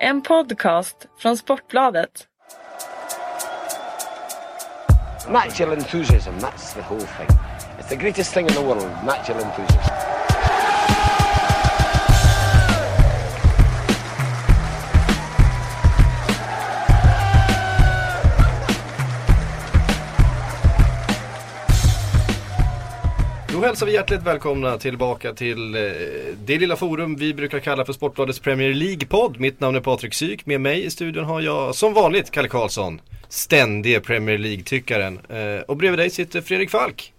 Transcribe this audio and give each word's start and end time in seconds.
En 0.00 0.22
podcast 0.22 0.96
från 1.18 1.36
Sportbladet. 1.36 2.26
Natural 5.28 5.72
enthusiasm, 5.72 6.34
that's 6.38 6.74
the 6.74 6.82
whole 6.82 7.00
thing. 7.00 7.28
It's 7.78 7.88
the 7.88 7.96
greatest 7.96 8.34
thing 8.34 8.46
in 8.46 8.54
the 8.54 8.60
world, 8.60 8.90
natural 9.04 9.40
enthusiasm. 9.40 9.95
Då 23.56 23.62
hälsar 23.62 23.86
vi 23.86 23.92
hjärtligt 23.92 24.22
välkomna 24.22 24.78
tillbaka 24.78 25.32
till 25.32 25.74
eh, 25.74 25.80
det 26.44 26.58
lilla 26.58 26.76
forum 26.76 27.16
vi 27.16 27.34
brukar 27.34 27.58
kalla 27.58 27.84
för 27.84 27.92
Sportbladets 27.92 28.40
Premier 28.40 28.74
League-podd. 28.74 29.40
Mitt 29.40 29.60
namn 29.60 29.76
är 29.76 29.80
Patrik 29.80 30.14
Syk. 30.14 30.46
Med 30.46 30.60
mig 30.60 30.84
i 30.84 30.90
studion 30.90 31.24
har 31.24 31.40
jag 31.40 31.74
som 31.74 31.94
vanligt 31.94 32.30
Kalle 32.30 32.48
Karlsson. 32.48 33.00
Ständige 33.28 34.00
Premier 34.00 34.38
League-tyckaren. 34.38 35.18
Eh, 35.28 35.60
och 35.60 35.76
bredvid 35.76 35.98
dig 35.98 36.10
sitter 36.10 36.40
Fredrik 36.40 36.70
Falk. 36.70 37.12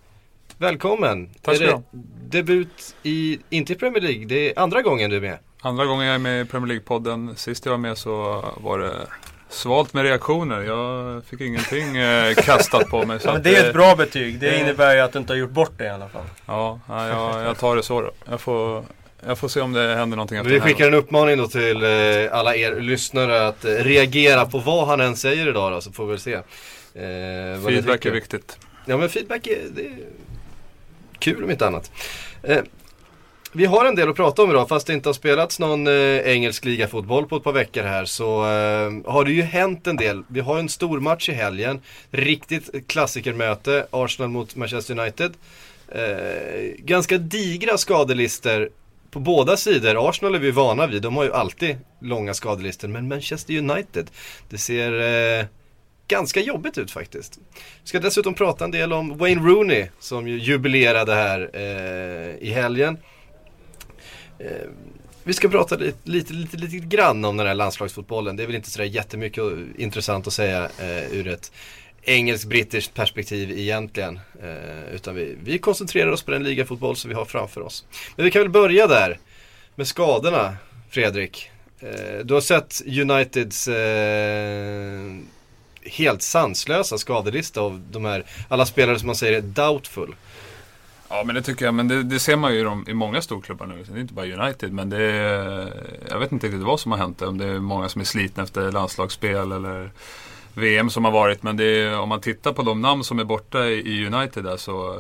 Välkommen! 0.58 1.30
Tack 1.42 1.56
ska 1.56 1.66
du 1.66 1.72
ha. 1.72 1.84
Debut 2.30 2.96
i, 3.04 3.40
inte 3.50 3.74
i 3.74 3.76
Premier 3.76 4.02
League, 4.02 4.26
det 4.26 4.50
är 4.50 4.60
andra 4.60 4.82
gången 4.82 5.10
du 5.10 5.18
är 5.18 5.22
med. 5.22 5.38
Andra 5.62 5.86
gången 5.86 6.06
jag 6.06 6.16
är 6.16 6.20
med 6.20 6.42
i 6.42 6.46
Premier 6.46 6.80
League-podden. 6.80 7.36
Sist 7.36 7.66
jag 7.66 7.72
var 7.72 7.78
med 7.78 7.98
så 7.98 8.46
var 8.58 8.80
det 8.80 8.94
svalt 9.50 9.94
med 9.94 10.04
reaktioner. 10.04 10.62
Jag 10.62 11.24
fick 11.24 11.42
ingenting 11.42 11.98
eh, 11.98 12.36
kastat 12.36 12.90
på 12.90 13.06
mig. 13.06 13.20
Så 13.20 13.28
Ja, 13.28 13.34
men 13.34 13.44
det 13.44 13.56
är 13.56 13.64
eh, 13.64 13.68
ett 13.68 13.74
bra 13.74 13.96
betyg. 13.96 14.40
Det 14.40 14.60
innebär 14.60 14.96
ju 14.96 15.02
att 15.02 15.14
du 15.14 15.20
inte 15.20 15.34
har 15.34 15.38
gjort 15.38 15.52
bort 15.52 15.72
det 15.78 15.86
i 15.86 15.90
alla 15.90 16.10
fall. 16.10 16.26
Ja, 16.46 16.80
ja, 16.88 17.08
jag, 17.08 17.46
jag 17.46 17.58
tar 17.58 17.76
det 17.76 17.84
så 17.84 18.02
då. 18.02 18.12
Jag 18.30 18.42
får, 18.42 18.84
jag 19.26 19.38
får 19.38 19.48
se 19.48 19.62
om 19.62 19.74
det 19.74 19.96
händer 19.96 20.18
någonting 20.18 20.38
efter 20.38 20.52
Vi 20.52 20.60
här 20.60 20.68
skickar 20.68 20.88
en 20.88 20.94
uppmaning 20.94 21.38
då 21.38 21.48
till 21.48 21.84
eh, 21.84 21.90
alla 22.32 22.56
er 22.56 22.82
lyssnare 22.82 23.48
att 23.48 23.66
eh, 23.66 23.72
reagera 23.72 24.46
på 24.46 24.60
vad 24.60 24.88
han 24.88 25.02
än 25.02 25.16
säger 25.16 25.50
idag 25.50 25.72
då, 25.72 25.82
så 25.82 25.92
får 25.92 26.06
vi 26.06 26.10
väl 26.12 26.20
se. 26.20 26.34
Eh, 26.34 27.62
Feedback 27.68 28.06
är 28.06 28.12
viktigt. 28.12 28.58
Ja 28.86 28.98
men 28.98 29.10
feedback 29.10 29.48
är, 29.48 29.58
det 29.72 29.86
är 29.86 29.98
kul 31.20 31.44
om 31.44 31.52
inte 31.52 31.68
annat. 31.68 31.92
Vi 33.58 33.66
har 33.66 33.86
en 33.86 33.96
del 33.96 34.10
att 34.10 34.16
prata 34.16 34.44
om 34.44 34.50
idag 34.50 34.70
fast 34.70 34.88
det 34.88 34.94
inte 34.94 35.10
har 35.10 35.14
spelats 35.14 35.60
någon 35.60 35.88
eh, 35.88 35.94
engelsk 36.18 36.66
ligafotboll 36.66 37.28
på 37.28 37.36
ett 37.36 37.44
par 37.44 37.52
veckor 37.52 37.84
här 37.84 38.06
så 38.06 38.42
eh, 38.42 39.12
har 39.12 39.26
det 39.26 39.32
ju 39.32 39.42
hänt 39.42 39.88
en 39.88 39.96
del. 39.96 40.24
Vi 40.28 40.40
har 40.40 40.60
en 40.60 40.70
stor 40.70 41.00
match 41.00 41.30
i 41.30 41.32
helgen. 41.32 41.82
Riktigt 42.12 42.88
klassikermöte, 42.88 43.88
Arsenal 43.92 44.30
mot 44.30 44.56
Manchester 44.56 45.00
United. 45.00 45.34
Eh, 45.88 46.76
ganska 46.80 47.18
digra 47.18 47.78
skadelister 47.78 48.70
på 49.12 49.20
båda 49.20 49.58
sidor. 49.58 50.10
Arsenal 50.10 50.36
är 50.36 50.40
vi 50.40 50.52
vana 50.52 50.88
vid, 50.88 51.02
de 51.02 51.18
har 51.18 51.24
ju 51.24 51.34
alltid 51.34 51.78
långa 52.02 52.34
skadelister. 52.34 52.88
Men 52.88 53.08
Manchester 53.08 53.58
United, 53.58 54.10
det 54.50 54.58
ser 54.58 54.92
eh, 55.40 55.46
ganska 56.08 56.40
jobbigt 56.40 56.78
ut 56.78 56.92
faktiskt. 56.92 57.40
Vi 57.84 57.88
ska 57.88 58.00
dessutom 58.00 58.34
prata 58.34 58.66
en 58.66 58.72
del 58.72 58.94
om 58.94 59.18
Wayne 59.18 59.42
Rooney 59.42 59.88
som 60.00 60.28
ju 60.28 60.40
jubilerade 60.40 61.16
här 61.16 61.50
eh, 61.54 62.48
i 62.48 62.52
helgen. 62.52 62.98
Eh, 64.40 64.70
vi 65.24 65.34
ska 65.34 65.50
prata 65.50 65.76
lite, 65.76 65.98
lite, 66.04 66.34
lite, 66.34 66.58
lite 66.58 66.78
grann 66.78 67.26
om 67.26 67.38
den 67.38 67.48
här 67.48 67.56
landslagsfotbollen. 67.56 68.36
Det 68.36 68.44
är 68.44 68.48
väl 68.48 68.56
inte 68.56 68.70
sådär 68.70 68.86
jättemycket 68.86 69.44
intressant 69.78 70.28
att 70.28 70.34
säga 70.34 70.70
eh, 70.80 71.12
ur 71.12 71.28
ett 71.28 71.52
engelsk-brittiskt 72.08 72.94
perspektiv 72.94 73.52
egentligen. 73.52 74.20
Eh, 74.44 74.96
utan 74.96 75.16
vi, 75.16 75.38
vi 75.44 75.58
koncentrerar 75.58 76.12
oss 76.12 76.24
på 76.24 76.32
den 76.32 76.44
ligafotboll 76.44 76.96
som 76.96 77.10
vi 77.10 77.16
har 77.16 77.26
framför 77.26 77.62
oss. 77.62 77.86
Men 78.16 78.26
vi 78.26 78.32
kan 78.32 78.42
väl 78.42 78.52
börja 78.52 78.88
där 78.88 79.20
med 79.76 79.88
skadorna, 79.88 80.58
Fredrik. 80.90 81.50
Eh, 81.80 82.20
du 82.24 82.34
har 82.34 82.42
sett 82.42 82.82
Uniteds 82.86 83.68
eh, 83.68 85.16
helt 85.84 86.22
sanslösa 86.22 86.98
skadelista 86.98 87.62
av 87.62 87.82
de 87.92 88.06
här, 88.06 88.26
alla 88.48 88.66
spelare 88.66 89.00
som 89.00 89.08
man 89.08 89.16
säger 89.16 89.34
är 89.34 89.42
doubtful. 89.42 90.16
Ja 91.10 91.24
men 91.24 91.36
det 91.36 91.42
tycker 91.42 91.66
jag. 91.66 91.74
Men 91.74 91.88
det, 91.88 92.04
det 92.04 92.20
ser 92.20 92.36
man 92.36 92.54
ju 92.54 92.60
i, 92.60 92.64
de, 92.64 92.86
i 92.88 92.94
många 92.94 93.22
storklubbar 93.22 93.66
nu. 93.66 93.84
Det 93.88 93.98
är 93.98 94.02
inte 94.02 94.14
bara 94.14 94.26
United. 94.26 94.74
Men 94.74 94.90
det 94.90 95.04
är, 95.04 95.74
jag 96.10 96.20
vet 96.20 96.32
inte 96.32 96.48
riktigt 96.48 96.64
vad 96.64 96.80
som 96.80 96.92
har 96.92 97.00
hänt. 97.00 97.22
Om 97.22 97.38
det 97.38 97.46
är 97.46 97.60
många 97.60 97.90
som 97.90 98.02
är 98.02 98.06
slitna 98.06 98.44
efter 98.44 98.72
landslagsspel 98.72 99.52
eller 99.52 99.92
VM 100.58 100.90
som 100.90 101.06
har 101.06 101.12
varit. 101.12 101.44
Men 101.44 101.60
är, 101.60 102.00
om 102.00 102.10
man 102.10 102.22
tittar 102.22 102.54
på 102.54 102.62
de 102.62 102.82
namn 102.82 103.04
som 103.04 103.20
är 103.20 103.24
borta 103.24 103.66
i, 103.66 104.06
United 104.06 104.44
där 104.44 104.58
så 104.58 104.94
eh, 104.94 105.00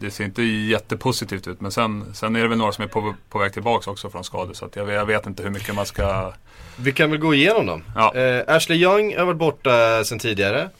det 0.00 0.10
ser 0.10 0.24
inte 0.24 0.42
jättepositivt 0.42 1.46
ut. 1.46 1.60
Men 1.60 1.72
sen, 1.72 2.14
sen 2.14 2.36
är 2.36 2.42
det 2.42 2.48
väl 2.48 2.58
några 2.58 2.72
som 2.72 2.84
är 2.84 2.88
på, 2.88 3.14
på 3.28 3.38
väg 3.38 3.52
tillbaka 3.52 3.90
också 3.90 4.10
från 4.10 4.24
skador. 4.24 4.52
Så 4.54 4.68
jag, 4.74 4.90
jag 4.90 5.06
vet 5.06 5.26
inte 5.26 5.42
hur 5.42 5.50
mycket 5.50 5.74
man 5.74 5.86
ska... 5.86 6.32
Vi 6.76 6.92
kan 6.92 7.10
väl 7.10 7.20
gå 7.20 7.34
igenom 7.34 7.66
dem. 7.66 7.84
Ja. 7.94 8.14
Eh, 8.14 8.56
Ashley 8.56 8.78
Young 8.78 9.16
har 9.16 9.24
varit 9.24 9.38
borta 9.38 10.04
sedan 10.04 10.18
tidigare. 10.18 10.70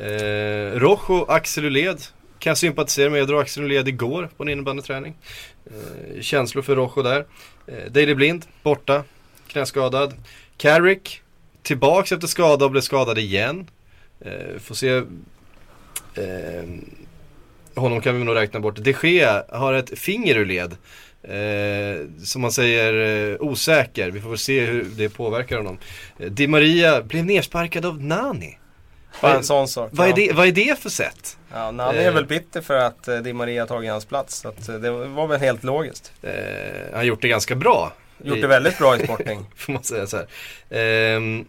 Eh, 0.00 0.78
Rojo, 0.78 1.24
Axel 1.28 1.64
Uled. 1.64 1.98
Kan 2.38 2.50
jag 2.50 2.58
sympatisera 2.58 3.10
med. 3.10 3.20
Jag 3.20 3.28
drog 3.28 3.40
axeln 3.40 3.66
ur 3.66 3.68
led 3.68 3.88
igår 3.88 4.28
på 4.36 4.42
en 4.42 4.48
innebandyträning. 4.48 5.14
Eh, 5.66 6.20
känslor 6.20 6.62
för 6.62 6.76
Rojo 6.76 7.02
där. 7.02 7.26
Eh, 7.66 7.90
Daley 7.90 8.14
Blind, 8.14 8.44
borta. 8.62 9.04
Knäskadad. 9.48 10.14
Carrick, 10.56 11.22
tillbaks 11.62 12.12
efter 12.12 12.26
skada 12.26 12.64
och 12.64 12.70
blev 12.70 12.80
skadad 12.80 13.18
igen. 13.18 13.70
Eh, 14.20 14.58
får 14.58 14.74
se. 14.74 14.88
Eh, 14.88 16.64
honom 17.74 18.00
kan 18.00 18.18
vi 18.18 18.24
nog 18.24 18.34
räkna 18.36 18.60
bort. 18.60 18.76
De 18.76 18.94
Gea 19.02 19.44
har 19.48 19.72
ett 19.72 19.98
finger 19.98 20.36
ur 20.36 20.46
led. 20.46 20.76
Eh, 21.22 22.06
som 22.24 22.42
man 22.42 22.52
säger 22.52 23.30
eh, 23.32 23.40
osäker. 23.40 24.10
Vi 24.10 24.20
får 24.20 24.28
väl 24.28 24.38
se 24.38 24.66
hur 24.66 24.84
det 24.84 25.08
påverkar 25.08 25.56
honom. 25.56 25.78
Eh, 26.18 26.30
Di 26.30 26.46
Maria 26.46 27.02
blev 27.02 27.24
nersparkad 27.26 27.86
av 27.86 28.04
Nani. 28.04 28.58
Bara 29.22 29.34
en 29.34 29.44
sån 29.44 29.68
sak. 29.68 29.90
Vad 29.92 30.08
är, 30.08 30.12
det, 30.12 30.32
vad 30.32 30.46
är 30.46 30.52
det 30.52 30.78
för 30.78 30.90
sätt? 30.90 31.38
Ja, 31.52 31.58
han 31.58 31.80
är 31.80 32.10
väl 32.10 32.26
bitter 32.26 32.60
för 32.60 32.74
att 32.74 33.08
eh, 33.08 33.16
Di 33.16 33.32
Maria 33.32 33.66
tagit 33.66 33.90
hans 33.90 34.04
plats. 34.04 34.36
Så 34.36 34.48
att, 34.48 34.68
eh, 34.68 34.74
det 34.74 34.90
var 34.90 35.26
väl 35.26 35.40
helt 35.40 35.64
logiskt. 35.64 36.12
Eh, 36.22 36.30
han 36.84 36.94
har 36.94 37.02
gjort 37.02 37.22
det 37.22 37.28
ganska 37.28 37.54
bra. 37.54 37.92
Gjort 38.24 38.40
det 38.40 38.46
väldigt 38.46 38.78
bra 38.78 38.96
i 38.96 39.04
Sporting. 39.04 39.46
Får 39.56 39.72
man 39.72 39.82
säga 39.82 40.06
så 40.06 40.16
här. 40.16 40.26
Ehm, 40.70 41.44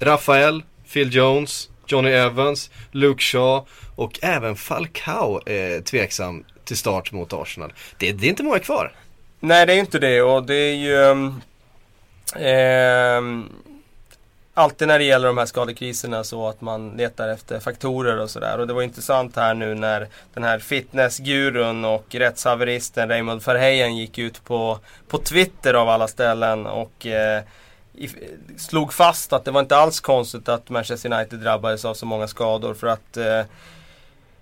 Rafael, 0.00 0.62
Phil 0.92 1.14
Jones, 1.14 1.70
Johnny 1.86 2.10
Evans, 2.10 2.70
Luke 2.90 3.22
Shaw 3.22 3.66
och 3.96 4.18
även 4.22 4.56
Falcao 4.56 5.40
är 5.46 5.80
tveksam 5.80 6.44
till 6.64 6.76
start 6.76 7.12
mot 7.12 7.32
Arsenal. 7.32 7.72
Det, 7.98 8.12
det 8.12 8.26
är 8.26 8.30
inte 8.30 8.42
många 8.42 8.58
kvar. 8.58 8.92
Nej, 9.40 9.66
det 9.66 9.72
är 9.72 9.76
inte 9.78 9.98
det 9.98 10.22
och 10.22 10.42
det 10.46 10.54
är 10.54 10.74
ju... 10.74 11.04
ehm, 12.36 13.48
alltid 14.54 14.88
när 14.88 14.98
det 14.98 15.04
gäller 15.04 15.26
de 15.26 15.38
här 15.38 15.46
skadekriserna 15.46 16.24
så 16.24 16.48
att 16.48 16.60
man 16.60 16.90
letar 16.90 17.28
efter 17.28 17.60
faktorer 17.60 18.18
och 18.18 18.30
sådär. 18.30 18.58
Och 18.58 18.66
det 18.66 18.72
var 18.72 18.82
intressant 18.82 19.36
här 19.36 19.54
nu 19.54 19.74
när 19.74 20.08
den 20.34 20.44
här 20.44 20.58
fitnessgurun 20.58 21.84
och 21.84 22.14
rättshaveristen 22.14 23.08
Raymond 23.08 23.42
Verheyen 23.42 23.96
gick 23.96 24.18
ut 24.18 24.44
på, 24.44 24.78
på 25.08 25.18
Twitter 25.18 25.74
av 25.74 25.88
alla 25.88 26.08
ställen 26.08 26.66
och 26.66 27.06
eh, 27.06 27.42
i, 27.94 28.08
slog 28.56 28.92
fast 28.92 29.32
att 29.32 29.44
det 29.44 29.50
var 29.50 29.60
inte 29.60 29.76
alls 29.76 30.00
konstigt 30.00 30.48
att 30.48 30.70
Manchester 30.70 31.12
United 31.12 31.38
drabbades 31.38 31.84
av 31.84 31.94
så 31.94 32.06
många 32.06 32.28
skador 32.28 32.74
för 32.74 32.86
att 32.86 33.16
eh, 33.16 33.42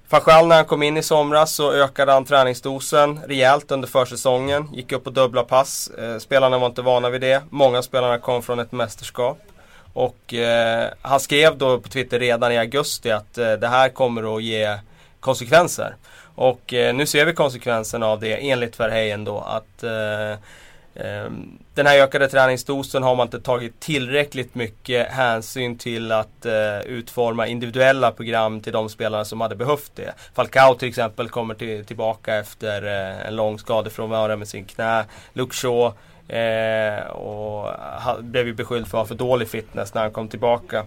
Fachal 0.09 0.47
när 0.47 0.57
han 0.57 0.65
kom 0.65 0.83
in 0.83 0.97
i 0.97 1.03
somras 1.03 1.55
så 1.55 1.73
ökade 1.73 2.13
han 2.13 2.25
träningsdosen 2.25 3.21
rejält 3.27 3.71
under 3.71 3.89
försäsongen. 3.89 4.69
Gick 4.73 4.93
upp 4.93 5.05
på 5.05 5.11
dubbla 5.11 5.43
pass. 5.43 5.89
Eh, 5.89 6.19
spelarna 6.19 6.59
var 6.59 6.67
inte 6.67 6.83
vana 6.83 7.11
vid 7.11 7.21
det. 7.21 7.43
Många 7.51 7.79
av 7.79 7.83
spelarna 7.83 8.19
kom 8.19 8.43
från 8.43 8.59
ett 8.59 8.73
mästerskap. 8.73 9.39
Och 9.93 10.34
eh, 10.34 10.91
han 11.03 11.21
skrev 11.21 11.59
då 11.59 11.81
på 11.81 11.88
Twitter 11.88 12.19
redan 12.19 12.53
i 12.53 12.59
augusti 12.59 13.10
att 13.10 13.38
eh, 13.38 13.53
det 13.53 13.69
här 13.69 13.88
kommer 13.88 14.37
att 14.37 14.43
ge 14.43 14.78
konsekvenser. 15.21 15.97
Och 16.34 16.75
eh, 16.75 16.94
nu 16.94 17.06
ser 17.06 17.26
vi 17.26 17.32
konsekvenserna 17.32 18.06
av 18.06 18.21
det 18.21 18.50
enligt 18.50 18.81
Verheyen 18.81 19.25
då 19.25 19.41
att 19.41 19.82
eh, 19.82 20.31
eh, 20.94 21.31
den 21.75 21.87
här 21.87 21.99
ökade 21.99 22.28
träningsdosen 22.28 23.03
har 23.03 23.16
man 23.16 23.26
inte 23.26 23.41
tagit 23.41 23.81
tillräckligt 23.81 24.55
mycket 24.55 25.08
hänsyn 25.08 25.79
till 25.79 26.12
att 26.12 26.46
eh, 26.46 26.81
utforma 26.81 27.46
individuella 27.46 28.11
program 28.11 28.61
till 28.61 28.73
de 28.73 28.88
spelarna 28.88 29.25
som 29.25 29.41
hade 29.41 29.56
behövt 29.56 29.93
det. 29.94 30.14
Falcao 30.34 30.75
till 30.75 30.88
exempel 30.88 31.29
kommer 31.29 31.55
till, 31.55 31.84
tillbaka 31.84 32.34
efter 32.34 32.82
eh, 32.82 33.26
en 33.26 33.37
lång 33.37 33.58
skadefrånvaro 33.58 34.37
med 34.37 34.49
sin 34.49 34.64
knä. 34.64 35.05
Luke 35.32 35.55
Shaw 35.55 35.93
Eh, 36.29 37.07
och 37.07 37.69
han 37.99 38.31
blev 38.31 38.47
ju 38.47 38.55
beskylld 38.55 38.89
för 38.89 38.99
att 38.99 39.03
ha 39.03 39.07
för 39.07 39.15
dålig 39.15 39.49
fitness 39.49 39.95
när 39.95 40.03
han 40.03 40.11
kom 40.11 40.29
tillbaka. 40.29 40.85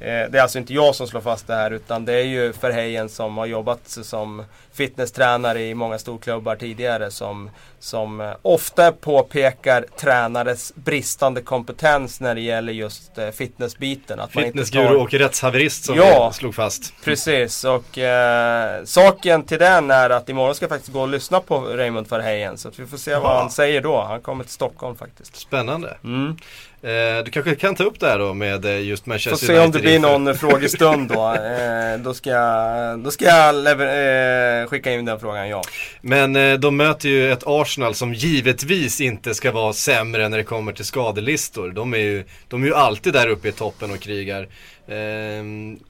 Eh, 0.00 0.06
det 0.30 0.38
är 0.38 0.42
alltså 0.42 0.58
inte 0.58 0.74
jag 0.74 0.94
som 0.94 1.06
slår 1.06 1.20
fast 1.20 1.46
det 1.46 1.54
här 1.54 1.70
utan 1.70 2.04
det 2.04 2.12
är 2.12 2.24
ju 2.24 2.52
Verheyen 2.60 3.08
som 3.08 3.38
har 3.38 3.46
jobbat 3.46 3.80
som 3.84 4.44
fitnesstränare 4.72 5.62
i 5.62 5.74
många 5.74 5.98
storklubbar 5.98 6.56
tidigare 6.56 7.10
som, 7.10 7.50
som 7.78 8.20
eh, 8.20 8.32
ofta 8.42 8.92
påpekar 8.92 9.84
tränares 10.00 10.72
bristande 10.74 11.40
kompetens 11.40 12.20
när 12.20 12.34
det 12.34 12.40
gäller 12.40 12.72
just 12.72 13.18
eh, 13.18 13.30
fitnessbiten. 13.30 14.20
Att 14.20 14.32
Fitnessguru 14.32 14.86
tar- 14.88 14.94
och 14.94 15.14
rättshaverist 15.14 15.84
som 15.84 15.96
Ja. 15.96 16.32
slog 16.32 16.54
fast. 16.54 16.92
Precis 17.04 17.64
och 17.64 17.98
eh, 17.98 18.84
saken 18.84 19.42
till 19.42 19.58
den 19.58 19.90
är 19.90 20.10
att 20.10 20.28
imorgon 20.28 20.54
ska 20.54 20.64
jag 20.64 20.70
faktiskt 20.70 20.92
gå 20.92 21.00
och 21.00 21.08
lyssna 21.08 21.40
på 21.40 21.60
Raymond 21.60 22.08
Verheyen 22.08 22.58
så 22.58 22.70
vi 22.76 22.86
får 22.86 22.96
se 22.96 23.14
vad 23.14 23.22
Jaha. 23.22 23.40
han 23.40 23.50
säger 23.50 23.80
då. 23.80 24.02
Han 24.02 24.20
kommer 24.20 24.44
till 24.44 24.52
Stockholm 24.52 24.96
faktiskt. 24.96 25.36
Spännande. 25.36 25.96
Mm. 26.04 26.36
Eh, 26.84 27.24
du 27.24 27.30
kanske 27.30 27.54
kan 27.54 27.74
ta 27.74 27.84
upp 27.84 28.00
det 28.00 28.06
här 28.06 28.18
då 28.18 28.34
med 28.34 28.64
eh, 28.64 28.82
just 28.82 29.04
Får 29.04 29.10
Manchester 29.10 29.46
se 29.46 29.58
om 29.58 29.70
det 29.70 29.78
blir 29.78 29.98
någon 29.98 30.34
frågestund 30.34 31.08
då. 31.08 31.34
Eh, 31.44 31.98
då 31.98 32.14
ska 32.14 32.30
jag, 32.30 32.98
då 32.98 33.10
ska 33.10 33.24
jag 33.24 33.66
eh, 33.66 34.66
skicka 34.66 34.92
in 34.92 35.04
den 35.04 35.20
frågan, 35.20 35.48
ja. 35.48 35.62
Men 36.00 36.36
eh, 36.36 36.54
de 36.54 36.76
möter 36.76 37.08
ju 37.08 37.32
ett 37.32 37.42
Arsenal 37.46 37.94
som 37.94 38.14
givetvis 38.14 39.00
inte 39.00 39.34
ska 39.34 39.52
vara 39.52 39.72
sämre 39.72 40.28
när 40.28 40.38
det 40.38 40.44
kommer 40.44 40.72
till 40.72 40.84
skadelistor. 40.84 41.70
De 41.70 41.94
är 41.94 41.98
ju, 41.98 42.24
de 42.48 42.62
är 42.62 42.66
ju 42.66 42.74
alltid 42.74 43.12
där 43.12 43.28
uppe 43.28 43.48
i 43.48 43.52
toppen 43.52 43.90
och 43.90 44.00
krigar. 44.00 44.48
Eh, 44.86 45.44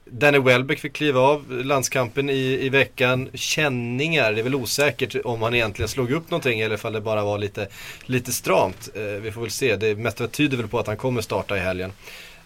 Danny 0.05 0.39
Welbeck 0.39 0.79
fick 0.79 0.93
kliva 0.93 1.19
av 1.19 1.51
landskampen 1.51 2.29
i, 2.29 2.59
i 2.61 2.69
veckan. 2.69 3.29
Känningar, 3.33 4.33
det 4.33 4.41
är 4.41 4.43
väl 4.43 4.55
osäkert 4.55 5.15
om 5.25 5.41
han 5.41 5.55
egentligen 5.55 5.89
slog 5.89 6.11
upp 6.11 6.31
någonting 6.31 6.59
eller 6.59 6.85
om 6.85 6.93
det 6.93 7.01
bara 7.01 7.23
var 7.23 7.37
lite, 7.37 7.67
lite 8.05 8.31
stramt. 8.31 8.89
Eh, 8.95 9.01
vi 9.01 9.31
får 9.31 9.41
väl 9.41 9.51
se, 9.51 9.75
det 9.75 9.95
mesta 9.95 10.27
tyder 10.27 10.57
väl 10.57 10.67
på 10.67 10.79
att 10.79 10.87
han 10.87 10.97
kommer 10.97 11.21
starta 11.21 11.57
i 11.57 11.59
helgen. 11.59 11.91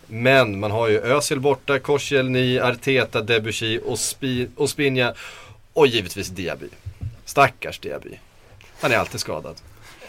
Men 0.07 0.60
man 0.60 0.72
har 0.72 0.88
ju 0.88 1.00
Özil 1.00 1.40
borta, 1.40 1.80
Koscielny, 1.80 2.60
Arteta, 2.60 3.22
Debussy, 3.22 3.80
Ospinja 4.56 5.13
och 5.74 5.88
givetvis 5.88 6.28
Diaby. 6.28 6.68
Stackars 7.25 7.80
Diaby. 7.80 8.19
Han 8.80 8.92
är 8.92 8.98
alltid 8.98 9.19
skadad. 9.19 9.56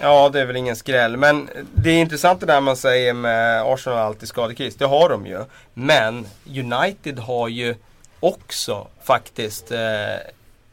Ja, 0.03 0.29
det 0.29 0.41
är 0.41 0.45
väl 0.45 0.57
ingen 0.57 0.77
skräll. 0.77 1.17
Men 1.17 1.49
det 1.75 1.91
är 1.91 2.01
intressant 2.01 2.41
det 2.41 2.47
där 2.47 2.61
man 2.61 2.77
säger 2.77 3.13
med 3.13 3.63
Arsenal 3.63 3.99
har 3.99 4.07
alltid 4.07 4.29
skadekris. 4.29 4.77
Det 4.77 4.85
har 4.87 5.09
de 5.09 5.27
ju. 5.27 5.45
Men 5.75 6.27
United 6.47 7.19
har 7.19 7.49
ju 7.49 7.75
också 8.21 8.87
faktiskt 9.03 9.73
eh, 9.73 9.79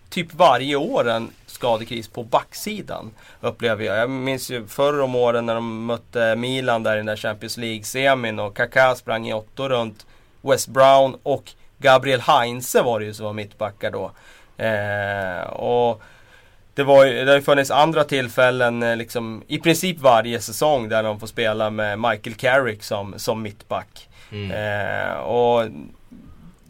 typ 0.10 0.34
varje 0.34 0.76
år 0.76 1.10
en 1.10 1.32
skadekris 1.46 2.08
på 2.08 2.24
backsidan. 2.24 3.12
Upplever 3.42 3.86
jag. 3.86 3.98
Jag 3.98 4.10
minns 4.10 4.50
ju 4.52 4.68
förr 4.68 5.02
om 5.02 5.16
åren 5.16 5.46
när 5.46 5.56
de 5.56 5.86
mötte 5.86 6.36
Milan 6.36 6.84
där 6.84 6.94
i 6.94 6.98
den 6.98 7.06
där 7.06 7.16
Champions 7.16 7.58
League-semin 7.58 8.40
och 8.40 8.58
Kaká 8.58 8.96
sprang 8.96 9.28
i 9.28 9.34
åttor 9.34 9.70
runt 9.70 10.06
West 10.42 10.68
Brown 10.68 11.18
och 11.24 11.52
Gabriel 11.78 12.22
Heinze 12.22 12.82
var 12.82 13.00
det 13.00 13.06
ju 13.06 13.14
som 13.14 13.26
var 13.26 13.34
mittbackar 13.34 13.92
då. 13.92 14.12
Eh, 14.64 15.50
och 15.50 16.02
det, 16.78 16.84
var, 16.84 17.06
ju- 17.06 17.26
det 17.26 17.32
har 17.32 17.38
ju 17.38 17.44
funnits 17.44 17.72
andra 17.72 18.04
tillfällen 18.04 18.84
eh, 18.84 18.96
liksom, 18.96 19.44
i 19.48 19.58
princip 19.58 20.00
varje 20.00 20.40
säsong 20.42 20.90
där 20.90 21.04
de 21.04 21.20
får 21.20 21.28
spela 21.28 21.70
med 21.70 22.00
Michael 22.00 22.36
Carrick 22.36 22.84
som, 22.84 23.14
som 23.18 23.42
mittback. 23.42 24.08
Eh, 24.52 25.14
och 25.20 25.68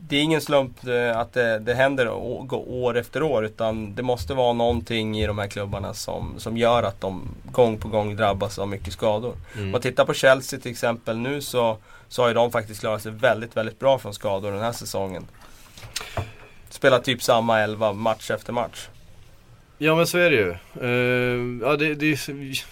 det 0.09 0.15
är 0.17 0.21
ingen 0.21 0.41
slump 0.41 0.87
eh, 0.87 1.17
att 1.19 1.33
det, 1.33 1.59
det 1.59 1.73
händer 1.73 2.09
år 2.11 2.97
efter 2.97 3.23
år 3.23 3.45
utan 3.45 3.95
det 3.95 4.03
måste 4.03 4.33
vara 4.33 4.53
någonting 4.53 5.19
i 5.19 5.27
de 5.27 5.37
här 5.37 5.47
klubbarna 5.47 5.93
som, 5.93 6.33
som 6.37 6.57
gör 6.57 6.83
att 6.83 7.01
de 7.01 7.21
gång 7.51 7.77
på 7.77 7.87
gång 7.87 8.15
drabbas 8.15 8.59
av 8.59 8.67
mycket 8.67 8.93
skador. 8.93 9.33
Om 9.55 9.71
man 9.71 9.81
tittar 9.81 10.05
på 10.05 10.13
Chelsea 10.13 10.59
till 10.59 10.71
exempel 10.71 11.17
nu 11.17 11.41
så, 11.41 11.77
så 12.09 12.21
har 12.21 12.27
ju 12.27 12.33
de 12.33 12.51
faktiskt 12.51 12.79
klarat 12.79 13.01
sig 13.01 13.11
väldigt, 13.11 13.57
väldigt 13.57 13.79
bra 13.79 13.97
från 13.99 14.13
skador 14.13 14.51
den 14.51 14.61
här 14.61 14.71
säsongen. 14.71 15.25
Spelar 16.69 16.99
typ 16.99 17.23
samma 17.23 17.59
elva 17.59 17.93
match 17.93 18.31
efter 18.31 18.53
match. 18.53 18.87
Ja 19.79 19.95
men 19.95 20.07
så 20.07 20.17
är 20.17 20.29
det 20.29 20.35
ju. 20.35 20.49
Eh, 20.81 21.67
ja, 21.67 21.75
det, 21.77 21.95
det 21.95 22.11
är 22.11 22.15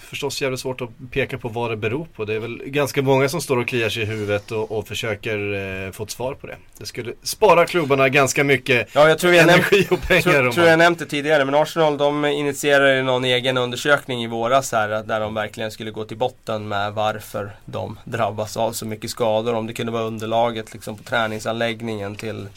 förstås 0.09 0.41
jävligt 0.41 0.59
svårt 0.59 0.81
att 0.81 0.89
peka 1.11 1.37
på 1.37 1.49
vad 1.49 1.69
det 1.69 1.77
beror 1.77 2.07
på. 2.15 2.25
Det 2.25 2.33
är 2.33 2.39
väl 2.39 2.61
ganska 2.65 3.01
många 3.01 3.29
som 3.29 3.41
står 3.41 3.57
och 3.57 3.67
kliar 3.67 3.89
sig 3.89 4.03
i 4.03 4.05
huvudet 4.05 4.51
och, 4.51 4.71
och 4.71 4.87
försöker 4.87 5.53
eh, 5.85 5.91
få 5.91 6.03
ett 6.03 6.11
svar 6.11 6.33
på 6.33 6.47
det. 6.47 6.55
Det 6.77 6.85
skulle 6.85 7.13
spara 7.23 7.65
klubbarna 7.65 8.09
ganska 8.09 8.43
mycket 8.43 8.89
Ja, 8.93 9.09
jag 9.09 9.19
tror 9.19 9.31
nämnt 9.31 9.49
energi 9.49 9.87
och 9.89 10.01
pengar. 10.01 10.21
tror, 10.21 10.47
om 10.47 10.53
tror 10.53 10.67
jag 10.67 10.79
nämnt 10.79 10.99
det 10.99 11.05
tidigare, 11.05 11.45
men 11.45 11.55
Arsenal 11.55 11.97
de 11.97 12.25
initierade 12.25 13.03
någon 13.03 13.25
egen 13.25 13.57
undersökning 13.57 14.23
i 14.23 14.27
våras 14.27 14.71
här 14.71 15.03
där 15.03 15.19
de 15.19 15.33
verkligen 15.33 15.71
skulle 15.71 15.91
gå 15.91 16.03
till 16.05 16.17
botten 16.17 16.67
med 16.67 16.93
varför 16.93 17.51
de 17.65 17.99
drabbas 18.03 18.57
av 18.57 18.71
så 18.71 18.85
mycket 18.85 19.09
skador. 19.09 19.53
Om 19.53 19.67
det 19.67 19.73
kunde 19.73 19.91
vara 19.91 20.03
underlaget 20.03 20.73
liksom 20.73 20.97
på 20.97 21.03
träningsanläggningen 21.03 22.15
till 22.15 22.47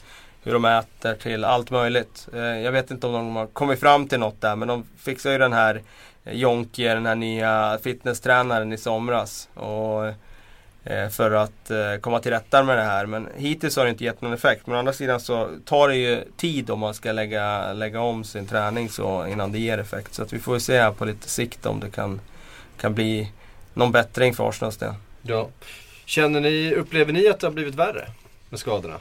hur 0.43 0.52
de 0.52 0.64
äter 0.64 1.14
till 1.14 1.44
allt 1.44 1.70
möjligt. 1.70 2.29
Eh, 2.35 2.40
Jag 2.40 2.73
vet 2.73 2.90
inte 2.90 3.06
om 3.06 3.12
de 3.12 3.37
har 3.37 3.46
kommit 3.46 3.81
fram 3.81 4.08
till 4.08 4.19
något 4.20 4.40
där 4.40 4.56
men 4.56 4.69
de 4.69 4.85
fixade 4.99 5.35
ju 5.35 5.38
den 5.38 5.52
här 5.52 5.82
eh, 6.25 6.32
Jonke, 6.37 6.94
den 6.94 7.06
här 7.06 7.14
nya 7.14 7.79
fitnesstränaren 7.82 8.73
i 8.73 8.79
somras. 8.79 9.49
Och 9.55 10.06
eh, 10.93 11.08
för 11.08 11.31
att 11.31 11.70
eh, 11.70 11.96
komma 12.00 12.20
till 12.20 12.31
rätta 12.31 12.62
med 12.62 12.79
det 12.79 12.82
här. 12.82 13.06
Men 13.06 13.29
hittills 13.37 13.76
har 13.76 13.85
det 13.85 13.90
inte 13.90 14.05
gett 14.05 14.20
någon 14.23 14.32
effekt. 14.32 14.67
Men 14.67 14.76
å 14.76 14.79
andra 14.79 14.93
sidan 14.93 15.20
så 15.20 15.49
tar 15.64 15.88
det 15.88 15.96
ju 15.96 16.25
tid 16.37 16.70
om 16.70 16.79
man 16.79 16.94
ska 16.94 17.12
lägga, 17.12 17.73
lägga 17.73 18.00
om 18.00 18.25
sin 18.25 18.46
träning 18.46 18.88
så 18.88 19.26
innan 19.26 19.52
det 19.52 19.58
ger 19.58 19.79
effekt. 19.79 20.14
Så 20.14 20.23
att 20.23 20.32
vi 20.32 20.38
får 20.38 20.55
ju 20.55 20.61
se 20.61 20.81
här 20.81 20.91
på 20.93 21.05
lite 21.05 21.29
sikt 21.29 21.67
om 21.67 21.81
det 21.81 21.91
kan, 21.91 22.20
kan 22.81 22.94
bli 22.94 23.32
någon 23.75 23.93
bättring 23.93 24.34
för 24.34 24.49
Arsenals 24.49 24.76
del. 24.76 24.94
Ja. 25.23 25.49
Känner 26.05 26.41
ni, 26.41 26.75
upplever 26.75 27.12
ni 27.12 27.29
att 27.29 27.41
det 27.41 27.46
har 27.46 27.52
blivit 27.52 27.75
värre 27.75 28.08
med 28.50 28.61
skadorna? 28.61 28.94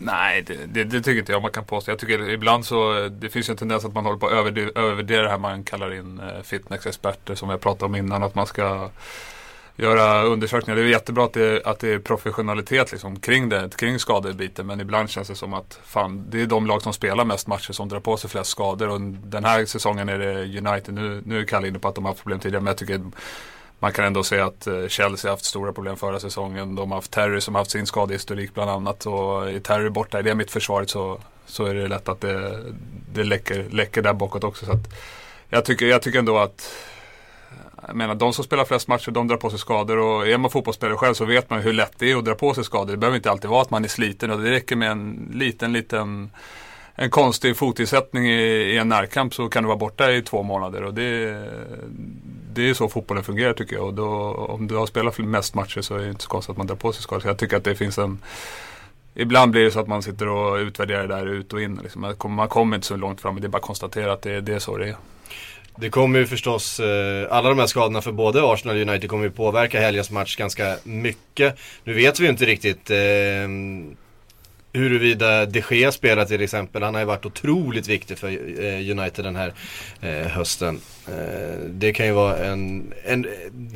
Nej, 0.00 0.42
det, 0.42 0.66
det, 0.66 0.84
det 0.84 1.00
tycker 1.00 1.18
inte 1.18 1.32
jag 1.32 1.42
man 1.42 1.50
kan 1.50 1.64
påstå. 1.64 1.90
Jag 1.90 1.98
tycker 1.98 2.30
ibland 2.30 2.64
så, 2.64 3.08
det 3.08 3.28
finns 3.28 3.48
ju 3.48 3.50
en 3.50 3.56
tendens 3.56 3.84
att 3.84 3.94
man 3.94 4.04
håller 4.04 4.18
på 4.18 4.26
att 4.26 4.32
övervärdera, 4.32 5.22
det 5.22 5.28
här 5.28 5.38
man 5.38 5.64
kallar 5.64 5.94
in 5.94 6.20
eh, 6.20 6.42
fitnessexperter 6.42 7.34
som 7.34 7.50
jag 7.50 7.60
pratade 7.60 7.84
om 7.84 7.96
innan. 7.96 8.22
Att 8.22 8.34
man 8.34 8.46
ska 8.46 8.90
göra 9.76 10.22
undersökningar. 10.22 10.76
Det 10.76 10.82
är 10.82 10.86
jättebra 10.86 11.24
att 11.24 11.32
det, 11.32 11.62
att 11.64 11.78
det 11.78 11.92
är 11.92 11.98
professionalitet 11.98 12.92
liksom, 12.92 13.20
kring 13.20 13.48
det, 13.48 13.76
kring 13.76 13.98
skadebiten. 13.98 14.66
Men 14.66 14.80
ibland 14.80 15.10
känns 15.10 15.28
det 15.28 15.34
som 15.34 15.54
att 15.54 15.80
fan, 15.84 16.26
det 16.30 16.42
är 16.42 16.46
de 16.46 16.66
lag 16.66 16.82
som 16.82 16.92
spelar 16.92 17.24
mest 17.24 17.46
matcher 17.46 17.72
som 17.72 17.88
drar 17.88 18.00
på 18.00 18.16
sig 18.16 18.30
flest 18.30 18.50
skador. 18.50 18.88
Och 18.88 19.00
den 19.00 19.44
här 19.44 19.64
säsongen 19.64 20.08
är 20.08 20.18
det 20.18 20.42
United. 20.42 20.94
Nu, 20.94 21.22
nu 21.26 21.40
är 21.40 21.44
Kalle 21.44 21.68
inne 21.68 21.78
på 21.78 21.88
att 21.88 21.94
de 21.94 22.04
har 22.04 22.12
haft 22.12 22.22
problem 22.22 22.40
tidigare. 22.40 22.60
Men 22.62 22.70
jag 22.70 22.78
tycker 22.78 23.00
man 23.80 23.92
kan 23.92 24.04
ändå 24.04 24.22
se 24.22 24.40
att 24.40 24.66
eh, 24.66 24.88
Chelsea 24.88 25.30
har 25.30 25.36
haft 25.36 25.44
stora 25.44 25.72
problem 25.72 25.96
förra 25.96 26.20
säsongen. 26.20 26.74
De 26.74 26.90
har 26.90 26.98
haft 26.98 27.10
Terry 27.10 27.40
som 27.40 27.54
har 27.54 27.60
haft 27.60 27.70
sin 27.70 27.86
skadehistorik 27.86 28.54
bland 28.54 28.70
annat. 28.70 29.06
Och 29.06 29.50
är 29.50 29.60
Terry 29.60 29.90
borta 29.90 30.20
i 30.20 30.22
det 30.22 30.34
mittförsvaret 30.34 30.90
så, 30.90 31.20
så 31.46 31.64
är 31.64 31.74
det 31.74 31.88
lätt 31.88 32.08
att 32.08 32.20
det, 32.20 32.62
det 33.12 33.24
läcker, 33.24 33.66
läcker 33.70 34.02
där 34.02 34.12
bakåt 34.12 34.44
också. 34.44 34.66
Så 34.66 34.72
att 34.72 34.94
jag, 35.48 35.64
tycker, 35.64 35.86
jag 35.86 36.02
tycker 36.02 36.18
ändå 36.18 36.38
att 36.38 36.72
jag 37.86 37.96
menar, 37.96 38.14
de 38.14 38.32
som 38.32 38.44
spelar 38.44 38.64
flest 38.64 38.88
matcher, 38.88 39.10
de 39.10 39.28
drar 39.28 39.36
på 39.36 39.50
sig 39.50 39.58
skador 39.58 39.98
och 39.98 40.28
är 40.28 40.38
man 40.38 40.50
fotbollsspelare 40.50 40.96
själv 40.96 41.14
så 41.14 41.24
vet 41.24 41.50
man 41.50 41.60
hur 41.60 41.72
lätt 41.72 41.92
det 41.98 42.10
är 42.10 42.16
att 42.16 42.24
dra 42.24 42.34
på 42.34 42.54
sig 42.54 42.64
skador. 42.64 42.92
Det 42.92 42.96
behöver 42.96 43.16
inte 43.16 43.30
alltid 43.30 43.50
vara 43.50 43.62
att 43.62 43.70
man 43.70 43.84
är 43.84 43.88
sliten 43.88 44.30
och 44.30 44.40
det 44.40 44.50
räcker 44.50 44.76
med 44.76 44.90
en 44.90 45.30
liten, 45.34 45.72
liten 45.72 46.30
en 46.94 47.10
konstig 47.10 47.56
fotinsättning 47.56 48.26
i, 48.26 48.42
i 48.42 48.78
en 48.78 48.88
närkamp 48.88 49.34
så 49.34 49.48
kan 49.48 49.62
du 49.62 49.66
vara 49.66 49.78
borta 49.78 50.12
i 50.12 50.22
två 50.22 50.42
månader. 50.42 50.82
Och 50.82 50.94
det, 50.94 51.44
det 52.52 52.70
är 52.70 52.74
så 52.74 52.88
fotbollen 52.88 53.24
fungerar 53.24 53.52
tycker 53.52 53.76
jag. 53.76 53.84
Och 53.86 53.94
då, 53.94 54.06
om 54.34 54.66
du 54.66 54.76
har 54.76 54.86
spelat 54.86 55.18
mest 55.18 55.54
matcher 55.54 55.80
så 55.80 55.94
är 55.94 55.98
det 55.98 56.08
inte 56.08 56.22
så 56.22 56.28
konstigt 56.28 56.50
att 56.50 56.56
man 56.56 56.66
drar 56.66 56.76
på 56.76 56.92
sig 56.92 57.02
skador. 57.02 57.20
Så 57.20 57.28
jag 57.28 57.38
tycker 57.38 57.56
att 57.56 57.64
det 57.64 57.74
finns 57.74 57.98
en 57.98 58.18
Ibland 59.14 59.50
blir 59.52 59.64
det 59.64 59.70
så 59.70 59.80
att 59.80 59.88
man 59.88 60.02
sitter 60.02 60.28
och 60.28 60.56
utvärderar 60.56 61.08
det 61.08 61.14
där 61.16 61.26
ut 61.26 61.52
och 61.52 61.62
in. 61.62 61.80
Liksom. 61.82 62.00
Man 62.00 62.16
kommer- 62.16 62.36
Man 62.36 62.48
kommer 62.48 62.76
inte 62.76 62.86
så 62.86 62.96
långt 62.96 63.20
fram. 63.20 63.40
Det 63.40 63.46
är 63.46 63.48
bara 63.48 63.56
att 63.58 63.62
konstatera 63.64 64.12
att 64.12 64.22
det, 64.22 64.40
det 64.40 64.54
är 64.54 64.58
så 64.58 64.76
det 64.76 64.88
är. 64.88 64.96
Det 65.76 65.90
kommer 65.90 66.18
ju 66.18 66.26
förstås, 66.26 66.80
eh, 66.80 67.26
alla 67.30 67.48
de 67.48 67.58
här 67.58 67.66
skadorna 67.66 68.00
för 68.02 68.12
både 68.12 68.52
Arsenal 68.52 68.76
och 68.76 68.82
United 68.88 69.10
kommer 69.10 69.24
ju 69.24 69.30
påverka 69.30 69.80
helgens 69.80 70.10
match 70.10 70.36
ganska 70.36 70.76
mycket. 70.84 71.56
Nu 71.84 71.92
vet 71.92 72.20
vi 72.20 72.24
ju 72.24 72.30
inte 72.30 72.44
riktigt 72.44 72.90
eh, 72.90 72.96
huruvida 74.72 75.46
de 75.46 75.62
Gea 75.70 75.92
spelar 75.92 76.24
till 76.24 76.42
exempel. 76.42 76.82
Han 76.82 76.94
har 76.94 77.00
ju 77.00 77.06
varit 77.06 77.26
otroligt 77.26 77.88
viktig 77.88 78.18
för 78.18 78.28
eh, 78.28 78.90
United 78.98 79.24
den 79.24 79.36
här 79.36 79.52
eh, 80.00 80.26
hösten. 80.26 80.80
Eh, 81.08 81.58
det 81.68 81.92
kan 81.92 82.06
ju 82.06 82.12
vara 82.12 82.38
en, 82.38 82.92
en, 83.04 83.26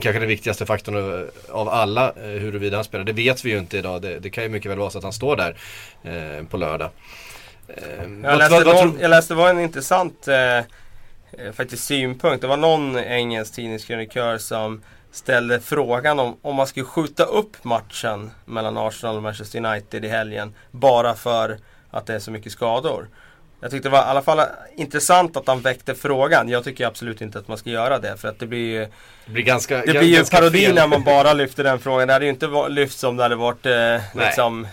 kanske 0.01 0.19
den 0.21 0.29
viktigaste 0.29 0.67
faktorn 0.67 1.29
av- 1.51 1.69
alla 1.69 2.13
huruvida 2.17 2.77
han 2.77 2.85
spelar. 2.85 3.05
Det 3.05 3.13
vet 3.13 3.45
vi 3.45 3.51
ju 3.51 3.59
inte 3.59 3.79
idag. 3.79 4.03
Det, 4.03 4.19
det 4.19 4.31
kan 4.31 4.45
ju 4.45 4.51
mycket 4.51 4.71
väl 4.71 4.79
vara 4.79 4.91
så 4.91 4.99
att 4.99 5.05
han 5.05 5.13
står 5.13 5.37
där 5.37 5.57
på 6.45 6.57
lördag. 6.57 6.91
Jag 8.23 8.39
läste, 8.39 8.55
vad- 8.55 8.65
vad 8.67 8.87
någon, 8.87 8.99
jag 9.01 9.11
läste 9.11 9.35
var 9.35 9.51
en 9.51 9.61
intressant 9.61 10.29
eh, 10.29 10.61
faktiskt 11.53 11.85
synpunkt. 11.85 12.41
Det 12.41 12.47
var 12.47 12.57
någon 12.57 12.97
engelsk 12.99 13.55
tidningskrönikör 13.55 14.39
som 14.39 14.83
ställde 15.15 15.61
frågan 15.61 16.19
om, 16.19 16.37
om 16.43 16.57
man 16.57 16.67
skulle 16.67 16.87
skjuta 16.87 17.25
upp 17.25 17.65
matchen 17.65 18.31
mellan 18.45 18.77
Arsenal 18.77 19.17
och 19.17 19.23
Manchester 19.23 19.67
United 19.67 20.05
i 20.05 20.09
helgen 20.09 20.55
bara 20.71 21.15
för 21.15 21.59
att 21.91 22.07
det 22.07 22.15
är 22.15 22.19
så 22.19 22.31
mycket 22.31 22.53
skador. 22.53 23.09
Jag 23.61 23.71
tyckte 23.71 23.89
det 23.89 23.93
var 23.93 23.99
i 23.99 24.03
alla 24.03 24.23
fall 24.23 24.41
intressant 24.77 25.37
att 25.37 25.47
han 25.47 25.61
väckte 25.61 25.95
frågan. 25.95 26.49
Jag 26.49 26.65
tycker 26.65 26.87
absolut 26.87 27.21
inte 27.21 27.39
att 27.39 27.49
man 27.49 27.59
ska 27.59 27.71
göra 27.71 27.99
det 27.99 28.17
för 28.17 28.29
att 28.29 28.39
det 28.39 28.47
blir 28.47 28.81
ju 28.81 28.87
det 29.27 29.33
blir 29.33 29.43
ganska 29.43 29.77
det 29.79 29.93
blir 29.93 30.03
ju 30.03 30.17
ganska 30.17 30.37
parodi 30.37 30.67
fel. 30.67 30.75
när 30.75 30.87
man 30.87 31.05
bara 31.05 31.33
lyfter 31.33 31.65
den 31.65 31.79
frågan. 31.79 32.09
Det 32.09 32.13
hade 32.13 32.25
ju 32.25 32.31
inte 32.31 32.69
lyfts 32.69 33.05
om 33.05 33.17
det 33.17 33.23
hade 33.23 33.37
varit 33.37 33.67
eh, 33.67 34.01
liksom 34.15 34.67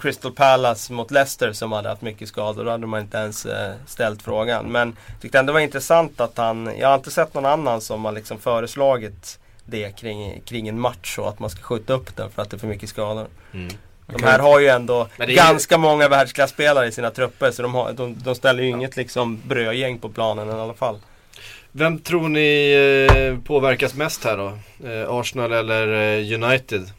Crystal 0.00 0.32
Palace 0.32 0.92
mot 0.92 1.10
Leicester 1.10 1.52
som 1.52 1.72
hade 1.72 1.88
haft 1.88 2.02
mycket 2.02 2.28
skador. 2.28 2.64
Då 2.64 2.70
hade 2.70 2.86
man 2.86 3.00
inte 3.00 3.18
ens 3.18 3.46
eh, 3.46 3.72
ställt 3.86 4.22
frågan. 4.22 4.72
Men 4.72 4.96
jag 5.06 5.20
tyckte 5.20 5.38
ändå 5.38 5.50
det 5.50 5.54
var 5.54 5.60
intressant 5.60 6.20
att 6.20 6.38
han, 6.38 6.72
jag 6.78 6.88
har 6.88 6.94
inte 6.94 7.10
sett 7.10 7.34
någon 7.34 7.46
annan 7.46 7.80
som 7.80 8.04
har 8.04 8.12
liksom 8.12 8.38
föreslagit 8.38 9.38
det 9.70 9.96
kring, 9.96 10.40
kring 10.40 10.68
en 10.68 10.80
match 10.80 11.18
och 11.18 11.28
att 11.28 11.38
man 11.38 11.50
ska 11.50 11.62
skjuta 11.62 11.92
upp 11.92 12.16
den 12.16 12.30
för 12.30 12.42
att 12.42 12.50
det 12.50 12.56
är 12.56 12.58
för 12.58 12.66
mycket 12.66 12.88
skador. 12.88 13.26
Mm. 13.54 13.68
De 14.06 14.22
här 14.22 14.38
har 14.38 14.60
ju 14.60 14.68
ändå 14.68 15.08
ju- 15.28 15.34
ganska 15.34 15.78
många 15.78 16.08
världsklasspelare 16.08 16.86
i 16.86 16.92
sina 16.92 17.10
trupper 17.10 17.50
så 17.50 17.62
de, 17.62 17.74
har, 17.74 17.92
de, 17.92 18.16
de 18.24 18.34
ställer 18.34 18.62
ju 18.62 18.68
inget 18.68 18.96
liksom 18.96 19.40
brödgäng 19.46 19.98
på 19.98 20.08
planen 20.08 20.48
i 20.48 20.52
alla 20.52 20.74
fall. 20.74 20.98
Vem 21.72 21.98
tror 21.98 22.28
ni 22.28 22.72
eh, 23.10 23.38
påverkas 23.46 23.94
mest 23.94 24.24
här 24.24 24.36
då? 24.36 24.58
Eh, 24.88 25.10
Arsenal 25.10 25.52
eller 25.52 26.18
eh, 26.18 26.42
United? 26.42 26.90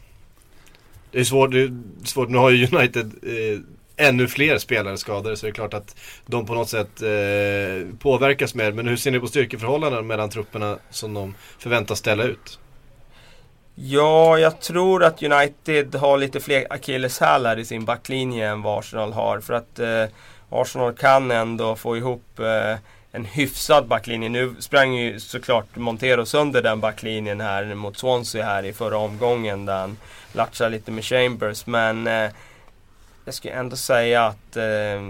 Det 1.10 1.20
är 1.20 1.24
svårt, 1.24 1.50
det 1.50 1.60
är 1.60 1.72
svårt. 2.04 2.28
nu 2.28 2.38
har 2.38 2.50
ju 2.50 2.68
United 2.72 3.12
eh, 3.22 3.60
ännu 4.00 4.28
fler 4.28 4.58
spelare 4.58 4.98
skadade 4.98 5.36
så 5.36 5.46
det 5.46 5.50
är 5.50 5.54
klart 5.54 5.74
att 5.74 5.96
de 6.26 6.46
på 6.46 6.54
något 6.54 6.68
sätt 6.68 7.02
eh, 7.02 7.96
påverkas 7.98 8.54
mer. 8.54 8.72
Men 8.72 8.88
hur 8.88 8.96
ser 8.96 9.10
ni 9.10 9.20
på 9.20 9.26
styrkeförhållandena 9.26 10.02
mellan 10.02 10.30
trupperna 10.30 10.78
som 10.90 11.14
de 11.14 11.34
förväntas 11.58 11.98
ställa 11.98 12.24
ut? 12.24 12.58
Ja, 13.74 14.38
jag 14.38 14.60
tror 14.60 15.04
att 15.04 15.22
United 15.22 15.94
har 15.94 16.18
lite 16.18 16.40
fler 16.40 16.66
akilleshälar 16.70 17.58
i 17.58 17.64
sin 17.64 17.84
backlinje 17.84 18.48
än 18.48 18.62
vad 18.62 18.78
Arsenal 18.78 19.12
har. 19.12 19.40
För 19.40 19.54
att 19.54 19.78
eh, 19.78 20.04
Arsenal 20.50 20.92
kan 20.92 21.30
ändå 21.30 21.76
få 21.76 21.96
ihop 21.96 22.38
eh, 22.38 22.78
en 23.12 23.24
hyfsad 23.24 23.86
backlinje. 23.86 24.28
Nu 24.28 24.54
sprang 24.58 24.94
ju 24.94 25.20
såklart 25.20 25.76
Montero 25.76 26.26
sönder 26.26 26.62
den 26.62 26.80
backlinjen 26.80 27.40
här 27.40 27.74
mot 27.74 27.98
Swansea 27.98 28.44
här 28.44 28.64
i 28.64 28.72
förra 28.72 28.98
omgången 28.98 29.66
där 29.66 29.80
han 29.80 29.96
latchade 30.32 30.70
lite 30.70 30.90
med 30.90 31.04
Chambers. 31.04 31.66
Men 31.66 32.06
eh, 32.06 32.30
jag 33.24 33.34
skulle 33.34 33.54
ändå 33.54 33.76
säga 33.76 34.26
att 34.26 34.56
eh, 34.56 35.02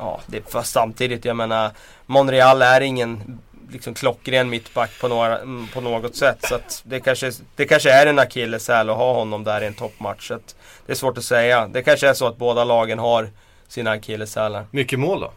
Ja, 0.00 0.20
det, 0.26 0.50
fast 0.52 0.72
samtidigt, 0.72 1.24
jag 1.24 1.36
menar 1.36 1.70
Monreal 2.06 2.62
är 2.62 2.80
ingen 2.80 3.38
liksom 3.70 3.94
klockren 3.94 4.50
mittback 4.50 5.00
på, 5.00 5.08
några, 5.08 5.38
mm, 5.38 5.68
på 5.74 5.80
något 5.80 6.16
sätt. 6.16 6.38
Så 6.48 6.54
att 6.54 6.82
det, 6.84 7.00
kanske, 7.00 7.32
det 7.56 7.64
kanske 7.64 7.90
är 7.90 8.06
en 8.06 8.18
akilleshäl 8.18 8.90
att 8.90 8.96
ha 8.96 9.12
honom 9.12 9.44
där 9.44 9.62
i 9.62 9.66
en 9.66 9.74
toppmatch. 9.74 10.28
Så 10.28 10.38
det 10.86 10.92
är 10.92 10.96
svårt 10.96 11.18
att 11.18 11.24
säga. 11.24 11.68
Det 11.68 11.82
kanske 11.82 12.08
är 12.08 12.14
så 12.14 12.26
att 12.26 12.36
båda 12.36 12.64
lagen 12.64 12.98
har 12.98 13.30
sina 13.68 13.90
akilleshälar. 13.90 14.66
Mycket 14.70 14.98
mål 14.98 15.20
då? 15.20 15.32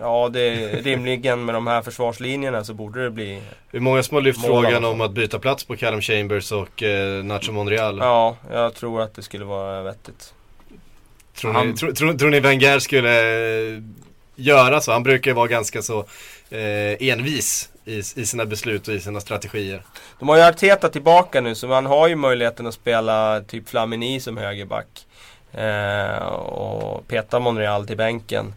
Ja, 0.00 0.28
det 0.32 0.40
är 0.40 0.82
rimligen 0.82 1.44
med 1.44 1.54
de 1.54 1.66
här 1.66 1.82
försvarslinjerna 1.82 2.64
så 2.64 2.74
borde 2.74 3.04
det 3.04 3.10
bli 3.10 3.42
Hur 3.70 3.80
många 3.80 4.02
som 4.02 4.14
har 4.14 4.22
lyft 4.22 4.46
frågan 4.46 4.84
om 4.84 5.00
att 5.00 5.12
byta 5.12 5.38
plats 5.38 5.64
på 5.64 5.76
Callum 5.76 6.00
Chambers 6.00 6.52
och 6.52 6.82
eh, 6.82 7.24
Nacho 7.24 7.52
Monreal? 7.52 7.98
Ja, 7.98 8.36
jag 8.52 8.74
tror 8.74 9.02
att 9.02 9.14
det 9.14 9.22
skulle 9.22 9.44
vara 9.44 9.82
vettigt. 9.82 10.34
Tror, 11.34 11.52
Han... 11.52 11.68
ni, 11.68 11.76
tro, 11.76 11.92
tro, 11.92 12.18
tror 12.18 12.30
ni 12.30 12.40
Wenger 12.40 12.78
skulle 12.78 13.20
eh, 13.74 13.82
göra 14.34 14.80
så? 14.80 14.92
Han 14.92 15.02
brukar 15.02 15.30
ju 15.30 15.34
vara 15.34 15.46
ganska 15.46 15.82
så 15.82 15.98
eh, 16.50 17.08
envis 17.08 17.68
i, 17.84 17.98
i 17.98 18.02
sina 18.02 18.46
beslut 18.46 18.88
och 18.88 18.94
i 18.94 19.00
sina 19.00 19.20
strategier. 19.20 19.82
De 20.18 20.28
har 20.28 20.36
ju 20.36 20.42
Arteta 20.42 20.88
tillbaka 20.88 21.40
nu 21.40 21.54
så 21.54 21.68
man 21.68 21.86
har 21.86 22.08
ju 22.08 22.16
möjligheten 22.16 22.66
att 22.66 22.74
spela 22.74 23.40
typ 23.40 23.68
Flamini 23.68 24.20
som 24.20 24.36
högerback. 24.36 25.06
Eh, 25.52 26.26
och 26.26 27.08
peta 27.08 27.38
Monreal 27.38 27.86
till 27.86 27.96
bänken. 27.96 28.54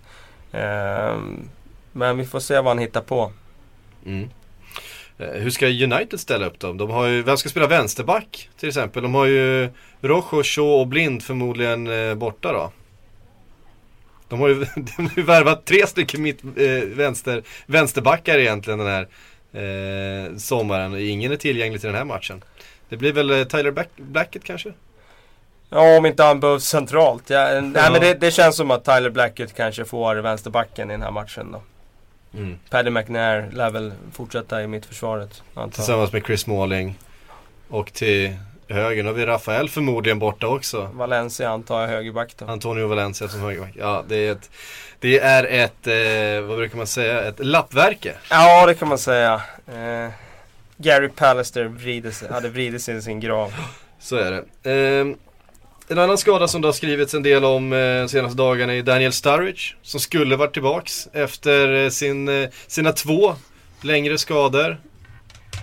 Ehm, 0.52 1.50
men 1.92 2.18
vi 2.18 2.26
får 2.26 2.40
se 2.40 2.56
vad 2.56 2.66
han 2.66 2.78
hittar 2.80 3.02
på. 3.02 3.32
Mm. 4.06 4.30
Eh, 5.18 5.28
hur 5.28 5.50
ska 5.50 5.68
United 5.68 6.20
ställa 6.20 6.46
upp 6.46 6.60
dem? 6.60 6.78
De 6.78 6.90
har 6.90 7.08
ju, 7.08 7.22
vem 7.24 7.38
ska 7.38 7.50
spela 7.50 7.68
vänsterback 7.68 8.50
till 8.60 8.70
exempel? 8.70 9.04
De 9.04 9.16
har 9.16 9.26
ju 9.26 9.70
Rojo, 10.02 10.44
Shaw 10.44 10.82
och 10.82 10.88
Blind 10.88 11.24
förmodligen 11.24 11.88
eh, 11.88 12.16
borta 12.16 12.54
då. 12.54 12.72
De 14.30 14.40
har 14.40 14.48
ju, 14.48 14.56
de 14.76 15.06
har 15.06 15.18
ju 15.18 15.24
värvat 15.24 15.66
tre 15.66 15.88
stycken 15.88 16.22
mitt, 16.22 16.44
eh, 16.44 16.84
vänster, 16.86 17.44
vänsterbackar 17.66 18.38
egentligen 18.38 18.80
den 18.80 18.88
här 18.88 19.08
eh, 19.54 20.36
sommaren. 20.38 21.00
Ingen 21.00 21.32
är 21.32 21.36
tillgänglig 21.36 21.82
till 21.82 21.88
den 21.88 21.98
här 21.98 22.06
matchen. 22.06 22.44
Det 22.90 22.98
blir 22.98 23.14
väl 23.14 23.32
eh, 23.32 23.44
Tyler 23.44 23.72
Black, 23.72 23.90
Blackett 23.96 24.44
kanske? 24.44 24.74
Ja, 25.70 25.98
om 25.98 26.06
inte 26.06 26.24
han 26.24 26.40
behövs 26.40 26.64
centralt. 26.64 27.30
Ja, 27.30 27.52
ja. 27.52 27.62
Nej, 27.62 27.92
men 27.92 28.02
det, 28.02 28.14
det, 28.14 28.32
känns 28.32 28.56
som 28.56 28.72
att 28.72 28.86
Tyler 28.86 29.10
Blackett 29.10 29.56
kanske 29.56 29.86
får 29.86 30.16
vänsterbacken 30.16 30.90
i 30.90 30.94
den 30.94 31.02
här 31.02 31.12
matchen 31.12 31.52
då. 31.52 31.62
Mm. 32.40 32.60
Paddy 32.70 32.90
McNair 32.90 33.50
lär 33.54 33.70
väl 33.70 33.94
fortsätta 34.14 34.64
i 34.64 34.68
mittförsvaret. 34.68 35.44
Tillsammans 35.72 36.14
med 36.14 36.26
Chris 36.26 36.42
Smalling. 36.42 37.00
Och 37.70 37.94
till 37.94 38.36
höger. 38.70 39.04
Nu 39.04 39.10
har 39.10 39.14
vi 39.14 39.26
Rafael 39.26 39.70
förmodligen 39.70 40.20
borta 40.20 40.48
också. 40.48 40.90
Valencia 40.94 41.50
antar 41.50 41.82
jag 41.82 41.88
högerback 41.88 42.36
då. 42.38 42.46
Antonio 42.46 42.88
Valencia 42.88 43.28
som 43.28 43.42
högerback. 43.42 43.74
Ja, 43.76 44.04
det 44.08 44.28
är 44.28 44.32
ett, 44.32 44.50
det 45.00 45.20
är 45.20 45.44
ett 45.44 45.88
eh, 45.88 46.48
vad 46.48 46.58
brukar 46.58 46.78
man 46.78 46.88
säga, 46.88 47.24
ett 47.24 47.46
lappverke. 47.46 48.16
Ja, 48.30 48.66
det 48.66 48.74
kan 48.74 48.88
man 48.88 48.98
säga. 48.98 49.42
Eh, 49.68 50.12
Gary 50.78 51.10
Pallister 51.10 51.66
vrider 51.66 52.34
hade 52.34 52.50
vridit 52.50 52.82
sig 52.82 52.96
i 52.98 53.02
sin 53.02 53.20
grav. 53.20 53.54
Så 54.00 54.16
är 54.16 54.32
det. 54.32 54.72
Eh, 54.72 55.06
en 55.90 55.98
annan 55.98 56.18
skada 56.18 56.48
som 56.48 56.62
det 56.62 56.68
har 56.68 56.74
skrivits 56.74 57.14
en 57.14 57.24
del 57.24 57.46
om 57.46 57.74
eh, 57.74 58.06
senaste 58.08 58.38
dagarna 58.38 58.74
är 58.74 58.84
Daniel 58.84 59.14
Sturridge. 59.14 59.76
Som 59.82 60.00
skulle 60.00 60.36
varit 60.36 60.54
tillbaks 60.54 61.08
efter 61.14 61.84
eh, 61.84 61.90
sin, 61.90 62.28
eh, 62.28 62.50
sina 62.68 62.92
två 62.92 63.36
längre 63.82 64.18
skador. 64.18 64.78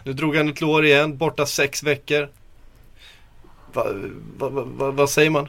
Nu 0.04 0.12
drog 0.12 0.36
han 0.36 0.48
ett 0.48 0.60
lår 0.60 0.84
igen, 0.84 1.16
borta 1.16 1.46
sex 1.46 1.82
veckor. 1.82 2.28
Vad 3.72 3.96
va, 4.38 4.64
va, 4.64 4.90
va, 4.90 5.06
säger 5.06 5.30
man? 5.30 5.48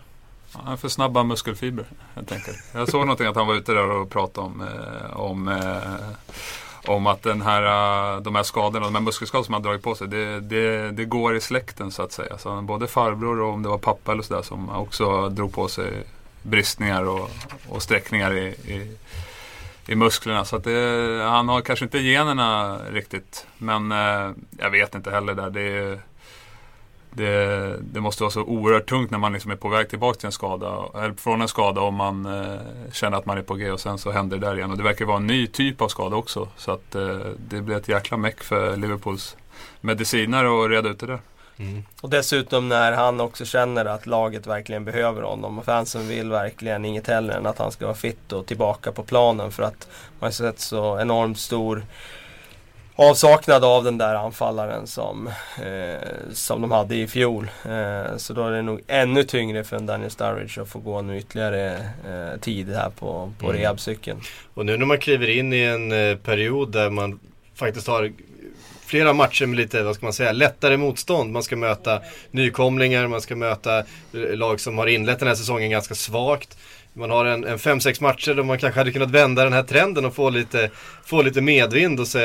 Han 0.51 0.73
är 0.73 0.77
för 0.77 0.89
snabba 0.89 1.23
muskelfibrer 1.23 1.85
helt 2.15 2.31
enkelt. 2.31 2.57
Jag 2.73 2.89
såg 2.89 3.01
någonting 3.01 3.27
att 3.27 3.35
han 3.35 3.47
var 3.47 3.55
ute 3.55 3.73
där 3.73 3.89
och 3.89 4.09
pratade 4.09 4.47
om, 4.47 4.61
eh, 4.61 5.19
om, 5.19 5.47
eh, 5.47 6.35
om 6.87 7.07
att 7.07 7.23
den 7.23 7.41
här, 7.41 7.63
äh, 8.15 8.21
de 8.21 8.35
här 8.35 8.43
skadorna, 8.43 8.85
de 8.85 8.95
här 8.95 9.01
muskelskadorna 9.01 9.45
som 9.45 9.53
han 9.53 9.63
dragit 9.63 9.83
på 9.83 9.95
sig, 9.95 10.07
det, 10.07 10.39
det, 10.39 10.91
det, 10.91 11.05
går 11.05 11.35
i 11.35 11.41
släkten 11.41 11.91
så 11.91 12.03
att 12.03 12.11
säga. 12.11 12.37
Så 12.37 12.61
både 12.61 12.87
farbror 12.87 13.41
och 13.41 13.53
om 13.53 13.63
det 13.63 13.69
var 13.69 13.77
pappa 13.77 14.11
eller 14.11 14.23
sådär 14.23 14.41
som 14.41 14.69
också 14.69 15.29
drog 15.29 15.53
på 15.53 15.67
sig 15.67 16.03
bristningar 16.41 17.03
och, 17.03 17.29
och 17.69 17.81
sträckningar 17.81 18.33
i, 18.33 18.47
i, 18.47 18.97
i 19.87 19.95
musklerna. 19.95 20.45
Så 20.45 20.55
att 20.55 20.63
det, 20.63 21.21
han 21.29 21.49
har 21.49 21.61
kanske 21.61 21.85
inte 21.85 21.99
generna 21.99 22.77
riktigt. 22.91 23.47
Men 23.57 23.91
eh, 23.91 24.31
jag 24.57 24.69
vet 24.69 24.95
inte 24.95 25.11
heller 25.11 25.33
där. 25.33 25.49
Det 25.49 25.99
det, 27.11 27.77
det, 27.81 28.01
måste 28.01 28.23
vara 28.23 28.31
så 28.31 28.41
oerhört 28.41 28.89
tungt 28.89 29.11
när 29.11 29.17
man 29.17 29.33
liksom 29.33 29.51
är 29.51 29.55
på 29.55 29.69
väg 29.69 29.89
tillbaka 29.89 30.19
till 30.19 30.25
en 30.25 30.31
skada, 30.31 30.85
eller 30.95 31.13
från 31.13 31.41
en 31.41 31.47
skada 31.47 31.81
och 31.81 31.93
man 31.93 32.25
eh, 32.25 32.59
känner 32.91 33.17
att 33.17 33.25
man 33.25 33.37
är 33.37 33.41
på 33.41 33.55
G 33.55 33.71
och 33.71 33.79
sen 33.79 33.97
så 33.97 34.11
händer 34.11 34.37
det 34.37 34.47
där 34.47 34.57
igen. 34.57 34.71
Och 34.71 34.77
det 34.77 34.83
verkar 34.83 35.05
vara 35.05 35.17
en 35.17 35.27
ny 35.27 35.47
typ 35.47 35.81
av 35.81 35.87
skada 35.87 36.15
också. 36.15 36.47
Så 36.57 36.71
att 36.71 36.95
eh, 36.95 37.17
det 37.49 37.61
blir 37.61 37.75
ett 37.75 37.87
jäkla 37.87 38.17
meck 38.17 38.43
för 38.43 38.77
Liverpools 38.77 39.37
medicinare 39.81 40.65
att 40.65 40.71
reda 40.71 40.89
ut 40.89 40.99
det 40.99 41.05
där. 41.05 41.19
Mm. 41.59 41.83
Och 42.01 42.09
dessutom 42.09 42.69
när 42.69 42.91
han 42.91 43.19
också 43.19 43.45
känner 43.45 43.85
att 43.85 44.05
laget 44.05 44.47
verkligen 44.47 44.85
behöver 44.85 45.21
honom 45.21 45.59
och 45.59 45.65
fansen 45.65 46.07
vill 46.07 46.29
verkligen 46.29 46.85
inget 46.85 47.07
hellre 47.07 47.33
än 47.33 47.45
att 47.45 47.57
han 47.57 47.71
ska 47.71 47.85
vara 47.85 47.95
fit 47.95 48.31
och 48.31 48.45
tillbaka 48.45 48.91
på 48.91 49.03
planen 49.03 49.51
för 49.51 49.63
att 49.63 49.87
man 50.19 50.27
har 50.27 50.31
sett 50.31 50.59
så 50.59 50.99
enormt 50.99 51.39
stor 51.39 51.85
avsaknad 52.99 53.63
av 53.63 53.83
den 53.83 53.97
där 53.97 54.15
anfallaren 54.15 54.87
som, 54.87 55.27
eh, 55.57 56.07
som 56.33 56.61
de 56.61 56.71
hade 56.71 56.95
i 56.95 57.07
fjol. 57.07 57.49
Eh, 57.65 58.17
så 58.17 58.33
då 58.33 58.45
är 58.45 58.51
det 58.51 58.61
nog 58.61 58.81
ännu 58.87 59.23
tyngre 59.23 59.63
för 59.63 59.77
en 59.77 59.85
Daniel 59.85 60.11
Sturridge 60.11 60.61
att 60.61 60.69
få 60.69 60.79
gå 60.79 61.01
nu 61.01 61.17
ytterligare 61.17 61.73
eh, 62.07 62.39
tid 62.41 62.69
här 62.69 62.89
på, 62.89 63.31
på 63.39 63.49
mm. 63.49 63.61
rehabcykeln. 63.61 64.21
Och 64.53 64.65
nu 64.65 64.77
när 64.77 64.85
man 64.85 64.97
kliver 64.97 65.29
in 65.29 65.53
i 65.53 65.61
en 65.61 65.91
eh, 65.91 66.17
period 66.17 66.71
där 66.71 66.89
man 66.89 67.19
faktiskt 67.55 67.87
har 67.87 68.11
flera 68.85 69.13
matcher 69.13 69.45
med 69.45 69.57
lite, 69.57 69.83
vad 69.83 69.95
ska 69.95 70.05
man 70.05 70.13
säga, 70.13 70.31
lättare 70.31 70.77
motstånd. 70.77 71.31
Man 71.31 71.43
ska 71.43 71.55
möta 71.55 72.01
nykomlingar, 72.31 73.07
man 73.07 73.21
ska 73.21 73.35
möta 73.35 73.83
lag 74.11 74.59
som 74.59 74.77
har 74.77 74.87
inlett 74.87 75.19
den 75.19 75.27
här 75.27 75.35
säsongen 75.35 75.69
ganska 75.69 75.95
svagt. 75.95 76.57
Man 76.97 77.09
har 77.09 77.25
en, 77.25 77.43
en 77.43 77.59
fem, 77.59 77.79
sex 77.79 78.01
matcher 78.01 78.33
där 78.33 78.43
man 78.43 78.57
kanske 78.57 78.79
hade 78.79 78.91
kunnat 78.91 79.11
vända 79.11 79.43
den 79.43 79.53
här 79.53 79.63
trenden 79.63 80.05
och 80.05 80.15
få 80.15 80.29
lite, 80.29 80.69
få 81.05 81.21
lite 81.21 81.41
medvind 81.41 81.99
och 81.99 82.07
se, 82.07 82.19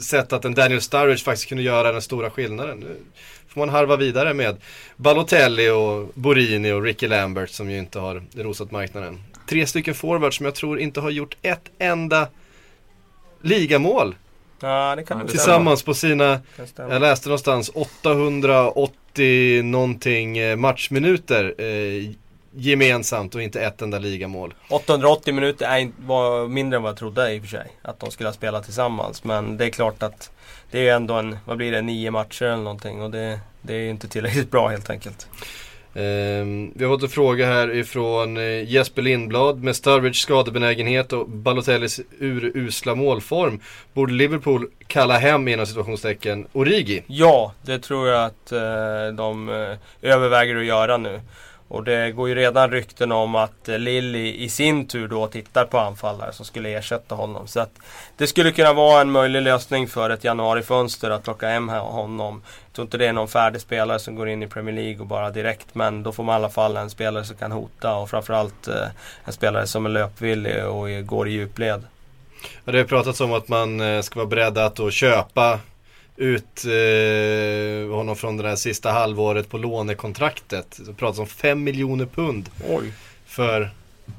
sett 0.00 0.32
att 0.32 0.44
en 0.44 0.54
Daniel 0.54 0.80
Sturridge 0.80 1.24
faktiskt 1.24 1.48
kunde 1.48 1.62
göra 1.64 1.92
den 1.92 2.02
stora 2.02 2.30
skillnaden. 2.30 2.78
Nu 2.78 2.96
får 3.48 3.60
man 3.60 3.68
harva 3.68 3.96
vidare 3.96 4.34
med 4.34 4.56
Balotelli 4.96 5.70
och 5.70 6.08
Borini 6.14 6.72
och 6.72 6.82
Ricky 6.82 7.08
Lambert 7.08 7.50
som 7.50 7.70
ju 7.70 7.78
inte 7.78 7.98
har 7.98 8.22
rosat 8.36 8.70
marknaden. 8.70 9.22
Tre 9.48 9.66
stycken 9.66 9.94
forwards 9.94 10.36
som 10.36 10.46
jag 10.46 10.54
tror 10.54 10.80
inte 10.80 11.00
har 11.00 11.10
gjort 11.10 11.36
ett 11.42 11.70
enda 11.78 12.28
ligamål. 13.42 14.14
Ja, 14.60 14.96
det 14.96 15.02
kan 15.04 15.26
Tillsammans 15.26 15.82
på 15.82 15.94
sina, 15.94 16.40
jag 16.76 17.00
läste 17.00 17.28
någonstans 17.28 17.70
880 17.74 19.62
någonting 19.62 20.38
eh, 20.38 20.56
matchminuter. 20.56 21.54
Eh, 21.58 22.10
gemensamt 22.58 23.34
och 23.34 23.42
inte 23.42 23.60
ett 23.60 23.82
enda 23.82 23.98
ligamål. 23.98 24.54
880 24.70 25.34
minuter 25.34 25.66
är, 25.66 25.90
var 26.06 26.48
mindre 26.48 26.76
än 26.76 26.82
vad 26.82 26.90
jag 26.90 26.98
trodde 26.98 27.34
i 27.34 27.38
och 27.38 27.42
för 27.42 27.48
sig. 27.48 27.70
Att 27.82 28.00
de 28.00 28.10
skulle 28.10 28.28
ha 28.28 28.34
spelat 28.34 28.64
tillsammans. 28.64 29.24
Men 29.24 29.56
det 29.56 29.64
är 29.64 29.70
klart 29.70 30.02
att 30.02 30.30
det 30.70 30.88
är 30.88 30.96
ändå 30.96 31.14
en, 31.14 31.38
vad 31.44 31.56
blir 31.56 31.72
det, 31.72 31.82
nio 31.82 32.10
matcher 32.10 32.44
eller 32.44 32.62
någonting. 32.62 33.02
Och 33.02 33.10
det, 33.10 33.40
det 33.62 33.74
är 33.74 33.90
inte 33.90 34.08
tillräckligt 34.08 34.50
bra 34.50 34.68
helt 34.68 34.90
enkelt. 34.90 35.28
Um, 35.94 36.72
vi 36.74 36.84
har 36.84 36.94
fått 36.94 37.02
en 37.02 37.08
fråga 37.08 37.46
här 37.46 37.74
ifrån 37.74 38.36
uh, 38.36 38.64
Jesper 38.64 39.02
Lindblad. 39.02 39.62
Med 39.62 39.76
Sturridge 39.76 40.18
skadebenägenhet 40.18 41.12
och 41.12 41.28
Balotellis 41.28 42.00
urusla 42.18 42.94
målform. 42.94 43.60
Borde 43.92 44.12
Liverpool 44.12 44.70
kalla 44.86 45.18
hem 45.18 45.48
inom 45.48 45.66
situationstecken 45.66 46.46
Origi? 46.52 47.02
Ja, 47.06 47.52
det 47.62 47.78
tror 47.78 48.08
jag 48.08 48.24
att 48.24 48.52
uh, 48.52 49.16
de 49.16 49.48
uh, 49.48 49.76
överväger 50.02 50.56
att 50.56 50.64
göra 50.64 50.96
nu. 50.96 51.20
Och 51.68 51.84
det 51.84 52.12
går 52.12 52.28
ju 52.28 52.34
redan 52.34 52.70
rykten 52.70 53.12
om 53.12 53.34
att 53.34 53.68
eh, 53.68 53.78
Lilly 53.78 54.34
i 54.34 54.48
sin 54.48 54.86
tur 54.86 55.08
då 55.08 55.26
tittar 55.26 55.64
på 55.64 55.78
anfallare 55.78 56.32
som 56.32 56.44
skulle 56.44 56.68
ersätta 56.68 57.14
honom. 57.14 57.46
Så 57.46 57.60
att 57.60 57.78
det 58.16 58.26
skulle 58.26 58.52
kunna 58.52 58.72
vara 58.72 59.00
en 59.00 59.10
möjlig 59.10 59.42
lösning 59.42 59.88
för 59.88 60.10
ett 60.10 60.24
januarifönster 60.24 61.10
att 61.10 61.22
plocka 61.22 61.48
hem 61.48 61.68
honom. 61.68 62.42
Jag 62.66 62.72
tror 62.72 62.84
inte 62.84 62.98
det 62.98 63.06
är 63.06 63.12
någon 63.12 63.28
färdig 63.28 63.60
spelare 63.60 63.98
som 63.98 64.14
går 64.14 64.28
in 64.28 64.42
i 64.42 64.46
Premier 64.46 64.74
League 64.74 65.00
och 65.00 65.06
bara 65.06 65.30
direkt. 65.30 65.74
Men 65.74 66.02
då 66.02 66.12
får 66.12 66.24
man 66.24 66.32
i 66.32 66.36
alla 66.36 66.50
fall 66.50 66.76
en 66.76 66.90
spelare 66.90 67.24
som 67.24 67.36
kan 67.36 67.52
hota 67.52 67.94
och 67.94 68.10
framförallt 68.10 68.68
eh, 68.68 68.88
en 69.24 69.32
spelare 69.32 69.66
som 69.66 69.86
är 69.86 69.90
löpvillig 69.90 70.66
och 70.66 71.06
går 71.06 71.28
i 71.28 71.32
djupled. 71.32 71.82
Ja, 72.64 72.72
det 72.72 72.78
har 72.78 72.84
pratats 72.84 73.20
om 73.20 73.32
att 73.32 73.48
man 73.48 73.80
eh, 73.80 74.00
ska 74.00 74.20
vara 74.20 74.28
beredd 74.28 74.58
att 74.58 74.76
då 74.76 74.90
köpa 74.90 75.60
ut 76.18 76.64
eh, 76.64 77.96
honom 77.96 78.16
från 78.16 78.36
det 78.36 78.42
där 78.42 78.56
sista 78.56 78.90
halvåret 78.90 79.50
på 79.50 79.58
lånekontraktet. 79.58 80.80
Det 80.86 80.94
pratas 80.94 81.18
om 81.18 81.26
5 81.26 81.64
miljoner 81.64 82.06
pund. 82.06 82.50
Oj. 82.68 82.92
För 83.26 83.70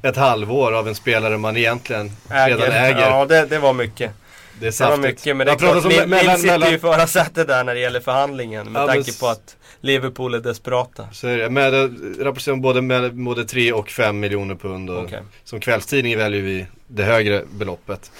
ett 0.01 0.15
halvår 0.15 0.71
av 0.71 0.87
en 0.87 0.95
spelare 0.95 1.37
man 1.37 1.57
egentligen 1.57 2.11
äger. 2.29 2.57
redan 2.57 2.71
äger. 2.71 2.99
Ja, 2.99 3.25
det, 3.25 3.45
det 3.45 3.59
var 3.59 3.73
mycket. 3.73 4.11
Det 4.59 4.67
är 4.67 4.71
saftigt. 4.71 4.95
Det 4.95 5.01
var 5.01 5.09
mycket, 5.09 5.37
men 5.37 5.47
det 5.47 5.53
är 5.53 5.55
klart, 5.55 5.85
Lill 5.85 6.07
mellan, 6.07 6.37
sitter 6.37 6.53
mellan... 6.53 6.71
ju 6.71 6.79
förarsätet 6.79 7.47
där 7.47 7.63
när 7.63 7.73
det 7.73 7.79
gäller 7.79 7.99
förhandlingen. 7.99 8.71
Med 8.71 8.81
ja, 8.81 8.87
tanke 8.87 9.11
men... 9.11 9.19
på 9.19 9.27
att 9.27 9.55
Liverpool 9.81 10.33
är 10.33 10.39
desperata. 10.39 11.07
Så 11.11 11.27
är 11.27 11.37
det. 11.37 11.49
Med, 11.49 11.73
rapporteras 12.19 12.47
om 12.47 12.61
både, 12.61 12.81
med, 12.81 13.15
både 13.15 13.45
3 13.45 13.73
och 13.73 13.89
5 13.89 14.19
miljoner 14.19 14.55
pund. 14.55 14.89
Och 14.89 15.03
okay. 15.03 15.21
Som 15.43 15.59
kvällstidning 15.59 16.17
väljer 16.17 16.41
vi 16.41 16.65
det 16.87 17.03
högre 17.03 17.43
beloppet. 17.51 18.11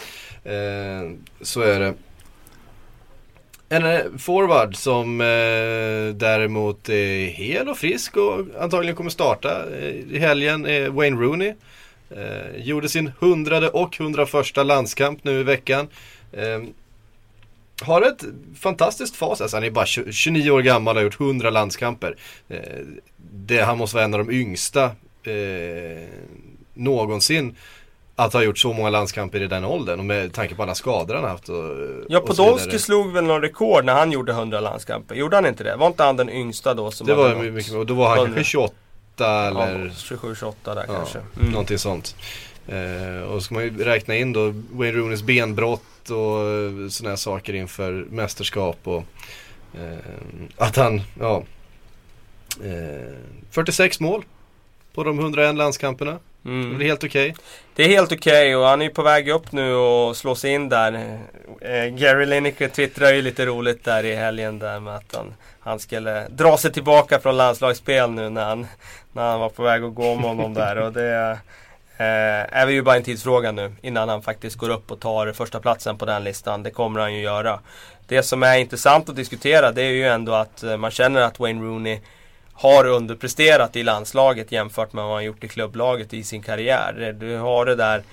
Eh, 0.43 0.51
så 1.41 1.61
är 1.61 1.79
det. 1.79 1.93
En 3.71 3.85
eh, 3.85 4.01
forward 4.17 4.75
som 4.75 5.21
eh, 5.21 6.15
däremot 6.15 6.89
är 6.89 7.25
hel 7.25 7.69
och 7.69 7.77
frisk 7.77 8.17
och 8.17 8.45
antagligen 8.59 8.95
kommer 8.95 9.09
starta 9.09 9.75
eh, 9.75 9.89
i 9.89 10.19
helgen 10.19 10.65
är 10.65 10.89
Wayne 10.89 11.21
Rooney. 11.21 11.53
Eh, 12.09 12.55
gjorde 12.63 12.89
sin 12.89 13.11
hundrade 13.19 13.69
och 13.69 13.97
hundraförsta 13.97 14.63
landskamp 14.63 15.23
nu 15.23 15.39
i 15.39 15.43
veckan. 15.43 15.87
Eh, 16.31 16.61
har 17.81 18.01
ett 18.01 18.23
fantastiskt 18.59 19.15
fas, 19.15 19.41
alltså 19.41 19.57
han 19.57 19.63
är 19.63 19.71
bara 19.71 19.85
29 19.85 20.51
år 20.51 20.61
gammal 20.61 20.95
och 20.95 20.99
har 20.99 21.03
gjort 21.03 21.19
100 21.19 21.49
landskamper. 21.49 22.15
Eh, 22.47 22.59
det, 23.31 23.61
han 23.61 23.77
måste 23.77 23.95
vara 23.95 24.05
en 24.05 24.13
av 24.13 24.25
de 24.25 24.31
yngsta 24.31 24.83
eh, 25.23 26.09
någonsin 26.73 27.55
att 28.25 28.33
ha 28.33 28.43
gjort 28.43 28.57
så 28.57 28.73
många 28.73 28.89
landskamper 28.89 29.41
i 29.41 29.47
den 29.47 29.65
åldern 29.65 29.99
och 29.99 30.05
med 30.05 30.33
tanke 30.33 30.55
på 30.55 30.63
alla 30.63 30.75
skador 30.75 31.15
han 31.15 31.23
haft. 31.23 31.49
Och, 31.49 31.75
ja, 32.09 32.19
Podolski 32.19 32.79
slog 32.79 33.11
väl 33.11 33.23
någon 33.23 33.41
rekord 33.41 33.85
när 33.85 33.93
han 33.93 34.11
gjorde 34.11 34.31
100 34.31 34.59
landskamper. 34.59 35.15
Gjorde 35.15 35.35
han 35.35 35.45
inte 35.45 35.63
det? 35.63 35.75
Var 35.75 35.87
inte 35.87 36.03
han 36.03 36.17
den 36.17 36.29
yngsta 36.29 36.73
då? 36.73 36.91
Som 36.91 37.07
det 37.07 37.15
var 37.15 37.35
mycket, 37.35 37.73
och 37.73 37.85
då 37.85 37.93
var 37.93 38.09
han 38.09 38.17
100. 38.17 38.35
kanske 38.35 38.51
28 38.51 38.75
eller... 39.47 39.93
Ja, 40.09 40.15
27-28 40.17 40.53
där 40.63 40.85
ja, 40.87 40.93
kanske. 40.93 41.19
Mm. 41.39 41.51
Någonting 41.51 41.77
sånt. 41.77 42.15
Eh, 42.67 43.21
och 43.21 43.33
så 43.33 43.41
ska 43.41 43.53
man 43.53 43.63
ju 43.63 43.83
räkna 43.83 44.15
in 44.15 44.33
då 44.33 44.53
Wayne 44.71 44.97
Rooneys 44.97 45.23
benbrott 45.23 46.09
och 46.09 46.15
eh, 46.15 46.89
sådana 46.89 47.09
här 47.09 47.15
saker 47.15 47.53
inför 47.53 47.91
mästerskap 48.09 48.77
och 48.83 49.03
eh, 49.73 49.97
att 50.57 50.75
han, 50.75 51.01
ja, 51.19 51.43
46 53.51 53.99
eh, 53.99 54.03
mål 54.03 54.25
på 54.93 55.03
de 55.03 55.19
101 55.19 55.55
landskamperna. 55.55 56.19
Mm. 56.49 56.77
Det 56.77 56.85
är 56.85 56.87
helt 56.87 57.03
okej. 57.03 57.31
Okay. 57.31 57.43
Det 57.75 57.83
är 57.83 57.87
helt 57.87 58.11
okej 58.11 58.33
okay 58.33 58.55
och 58.55 58.65
han 58.65 58.81
är 58.81 58.89
på 58.89 59.01
väg 59.01 59.29
upp 59.29 59.51
nu 59.51 59.73
och 59.73 60.17
slår 60.17 60.35
sig 60.35 60.51
in 60.51 60.69
där. 60.69 61.19
Eh, 61.61 61.85
Gary 61.85 62.25
Lineker 62.25 62.67
twittrade 62.67 63.15
ju 63.15 63.21
lite 63.21 63.45
roligt 63.45 63.83
där 63.83 64.05
i 64.05 64.15
helgen 64.15 64.59
där 64.59 64.79
med 64.79 64.95
att 64.95 65.15
han, 65.15 65.33
han 65.59 65.79
skulle 65.79 66.27
dra 66.27 66.57
sig 66.57 66.71
tillbaka 66.71 67.19
från 67.19 67.37
landslagsspel 67.37 68.11
nu 68.11 68.29
när 68.29 68.45
han, 68.45 68.67
när 69.13 69.23
han 69.23 69.39
var 69.39 69.49
på 69.49 69.63
väg 69.63 69.83
att 69.83 69.95
gå 69.95 70.11
om 70.11 70.23
honom 70.23 70.53
där. 70.53 70.77
Och 70.77 70.93
det 70.93 71.37
eh, 71.97 72.59
är 72.59 72.67
ju 72.67 72.81
bara 72.81 72.95
en 72.95 73.03
tidsfråga 73.03 73.51
nu 73.51 73.71
innan 73.81 74.09
han 74.09 74.21
faktiskt 74.21 74.55
går 74.55 74.69
upp 74.69 74.91
och 74.91 74.99
tar 74.99 75.31
första 75.33 75.59
platsen 75.59 75.97
på 75.97 76.05
den 76.05 76.23
listan. 76.23 76.63
Det 76.63 76.71
kommer 76.71 76.99
han 76.99 77.13
ju 77.13 77.21
göra. 77.21 77.59
Det 78.07 78.23
som 78.23 78.43
är 78.43 78.57
intressant 78.57 79.09
att 79.09 79.15
diskutera 79.15 79.71
det 79.71 79.83
är 79.83 79.91
ju 79.91 80.07
ändå 80.07 80.33
att 80.33 80.63
eh, 80.63 80.77
man 80.77 80.91
känner 80.91 81.21
att 81.21 81.39
Wayne 81.39 81.61
Rooney 81.61 81.99
har 82.59 82.85
underpresterat 82.85 83.75
i 83.75 83.83
landslaget 83.83 84.51
jämfört 84.51 84.93
med 84.93 85.03
vad 85.03 85.13
han 85.13 85.23
gjort 85.23 85.43
i 85.43 85.47
klubblaget 85.47 86.13
i 86.13 86.23
sin 86.23 86.41
karriär. 86.41 87.15
Du 87.19 87.37
har 87.37 87.65
det 87.65 87.75
där 87.75 88.03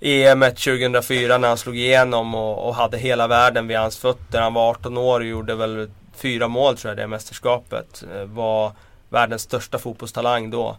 EM 0.00 0.40
2004 0.42 1.38
när 1.38 1.48
han 1.48 1.58
slog 1.58 1.76
igenom 1.76 2.34
och, 2.34 2.68
och, 2.68 2.74
hade 2.74 2.98
hela 2.98 3.26
världen 3.26 3.68
vid 3.68 3.76
hans 3.76 3.98
fötter. 3.98 4.40
Han 4.40 4.54
var 4.54 4.70
18 4.70 4.98
år 4.98 5.20
och 5.20 5.26
gjorde 5.26 5.54
väl 5.54 5.90
fyra 6.16 6.48
mål 6.48 6.76
tror 6.76 6.90
jag 6.90 6.98
det 6.98 7.06
mästerskapet. 7.06 8.04
Eh, 8.14 8.24
var 8.24 8.72
världens 9.08 9.42
största 9.42 9.78
fotbollstalang 9.78 10.50
då. 10.50 10.76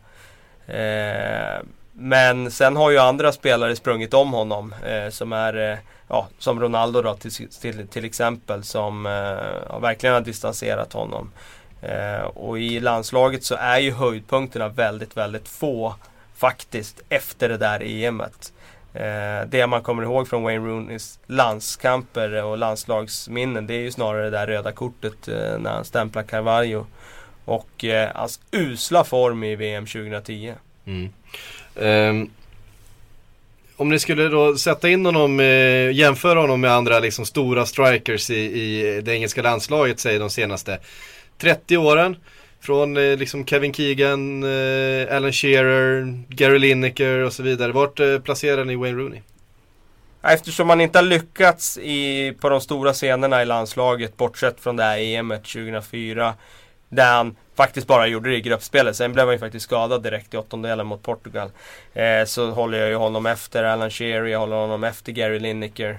Eh, 0.67 1.61
men 1.91 2.51
sen 2.51 2.75
har 2.75 2.91
ju 2.91 2.97
andra 2.97 3.31
spelare 3.31 3.75
sprungit 3.75 4.13
om 4.13 4.33
honom. 4.33 4.75
Eh, 4.85 5.09
som 5.09 5.33
är, 5.33 5.71
eh, 5.71 5.77
ja, 6.07 6.27
som 6.39 6.59
Ronaldo 6.59 7.01
då 7.01 7.13
till, 7.13 7.31
till, 7.49 7.87
till 7.87 8.05
exempel. 8.05 8.63
Som 8.63 9.05
eh, 9.05 9.79
verkligen 9.79 10.13
har 10.13 10.21
distanserat 10.21 10.93
honom. 10.93 11.31
Eh, 11.83 12.23
och 12.23 12.59
i 12.59 12.79
landslaget 12.79 13.43
så 13.43 13.55
är 13.55 13.79
ju 13.79 13.91
höjdpunkterna 13.91 14.69
väldigt, 14.69 15.17
väldigt 15.17 15.47
få 15.47 15.95
faktiskt 16.35 17.01
efter 17.09 17.49
det 17.49 17.57
där 17.57 17.83
EMet. 17.83 18.53
Eh, 18.93 19.47
det 19.47 19.67
man 19.67 19.81
kommer 19.81 20.03
ihåg 20.03 20.27
från 20.27 20.43
Wayne 20.43 20.67
Rooneys 20.67 21.19
landskamper 21.27 22.43
och 22.43 22.57
landslagsminnen 22.57 23.67
det 23.67 23.73
är 23.73 23.81
ju 23.81 23.91
snarare 23.91 24.23
det 24.23 24.29
där 24.29 24.47
röda 24.47 24.71
kortet 24.71 25.27
eh, 25.27 25.59
när 25.59 25.71
han 25.71 25.85
stämplar 25.85 26.23
Carvalho. 26.23 26.85
Och 27.45 27.85
eh, 27.85 28.09
hans 28.15 28.39
usla 28.51 29.03
form 29.03 29.43
i 29.43 29.55
VM 29.55 29.85
2010. 29.85 30.53
Mm. 30.85 31.09
Um, 31.75 32.29
om 33.75 33.89
ni 33.89 33.99
skulle 33.99 34.29
då 34.29 34.57
sätta 34.57 34.89
in 34.89 35.05
honom, 35.05 35.39
eh, 35.39 35.91
jämföra 35.91 36.39
honom 36.39 36.61
med 36.61 36.71
andra 36.71 36.99
liksom 36.99 37.25
stora 37.25 37.65
strikers 37.65 38.29
i, 38.29 38.35
i 38.35 39.01
det 39.01 39.13
engelska 39.13 39.41
landslaget 39.41 39.99
säger 39.99 40.19
de 40.19 40.29
senaste 40.29 40.79
30 41.37 41.77
åren. 41.77 42.15
Från 42.61 42.97
eh, 42.97 43.17
liksom 43.17 43.45
Kevin 43.45 43.73
Keegan, 43.73 44.43
eh, 44.43 45.15
Alan 45.15 45.31
Shearer, 45.31 46.23
Gary 46.29 46.59
Lineker 46.59 47.19
och 47.19 47.33
så 47.33 47.43
vidare. 47.43 47.71
Vart 47.71 47.99
eh, 47.99 48.19
placerar 48.19 48.65
ni 48.65 48.75
Wayne 48.75 48.97
Rooney? 48.97 49.21
Eftersom 50.23 50.67
man 50.67 50.81
inte 50.81 50.97
har 50.97 51.03
lyckats 51.03 51.77
i, 51.77 52.33
på 52.39 52.49
de 52.49 52.61
stora 52.61 52.93
scenerna 52.93 53.41
i 53.41 53.45
landslaget, 53.45 54.17
bortsett 54.17 54.59
från 54.59 54.75
det 54.75 54.83
här 54.83 54.97
EMet 54.97 55.43
2004. 55.43 56.33
Där 56.89 57.15
han 57.15 57.35
faktiskt 57.55 57.87
bara 57.87 58.07
gjorde 58.07 58.29
det 58.29 58.35
i 58.35 58.41
gruppspelet. 58.41 58.95
Sen 58.95 59.13
blev 59.13 59.25
han 59.25 59.35
ju 59.35 59.39
faktiskt 59.39 59.65
skadad 59.65 60.03
direkt 60.03 60.33
i 60.33 60.37
åttondelen 60.37 60.87
mot 60.87 61.03
Portugal. 61.03 61.49
Eh, 61.93 62.25
så 62.25 62.51
håller 62.51 62.77
jag 62.77 62.89
ju 62.89 62.95
honom 62.95 63.25
efter 63.25 63.63
Alan 63.63 63.89
Shearer, 63.89 64.25
jag 64.25 64.39
håller 64.39 64.55
honom 64.55 64.83
efter 64.83 65.11
Gary 65.11 65.39
Lineker. 65.39 65.89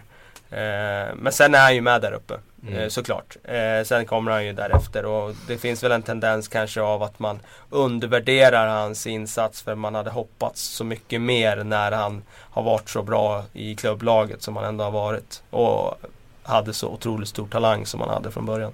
Eh, 0.51 1.15
men 1.17 1.33
sen 1.33 1.55
är 1.55 1.59
han 1.59 1.75
ju 1.75 1.81
med 1.81 2.01
där 2.01 2.13
uppe. 2.13 2.35
Mm. 2.69 2.79
Eh, 2.79 2.89
såklart. 2.89 3.37
Eh, 3.45 3.85
sen 3.85 4.07
kommer 4.07 4.31
han 4.31 4.47
ju 4.47 4.53
därefter 4.53 5.05
och 5.05 5.35
det 5.49 5.59
finns 5.59 5.85
väl 5.85 5.93
en 5.93 6.03
tendens 6.03 6.49
kanske 6.49 6.81
av 6.81 7.03
att 7.03 7.19
man 7.19 7.41
undervärderar 7.71 8.69
hans 8.69 9.07
insats 9.07 9.63
för 9.63 9.75
man 9.75 9.95
hade 9.95 10.11
hoppats 10.11 10.63
så 10.63 10.85
mycket 10.85 11.21
mer 11.21 11.57
när 11.65 11.93
han 11.93 12.23
har 12.29 12.63
varit 12.63 12.89
så 12.89 13.03
bra 13.03 13.45
i 13.53 13.77
klubblaget 13.77 14.43
som 14.43 14.57
han 14.57 14.65
ändå 14.65 14.85
har 14.85 14.91
varit. 14.91 15.43
Och 15.51 15.95
hade 16.43 16.73
så 16.73 16.89
otroligt 16.89 17.29
stor 17.29 17.47
talang 17.47 17.87
som 17.87 18.01
han 18.01 18.11
hade 18.11 18.31
från 18.31 18.47
början. 18.47 18.73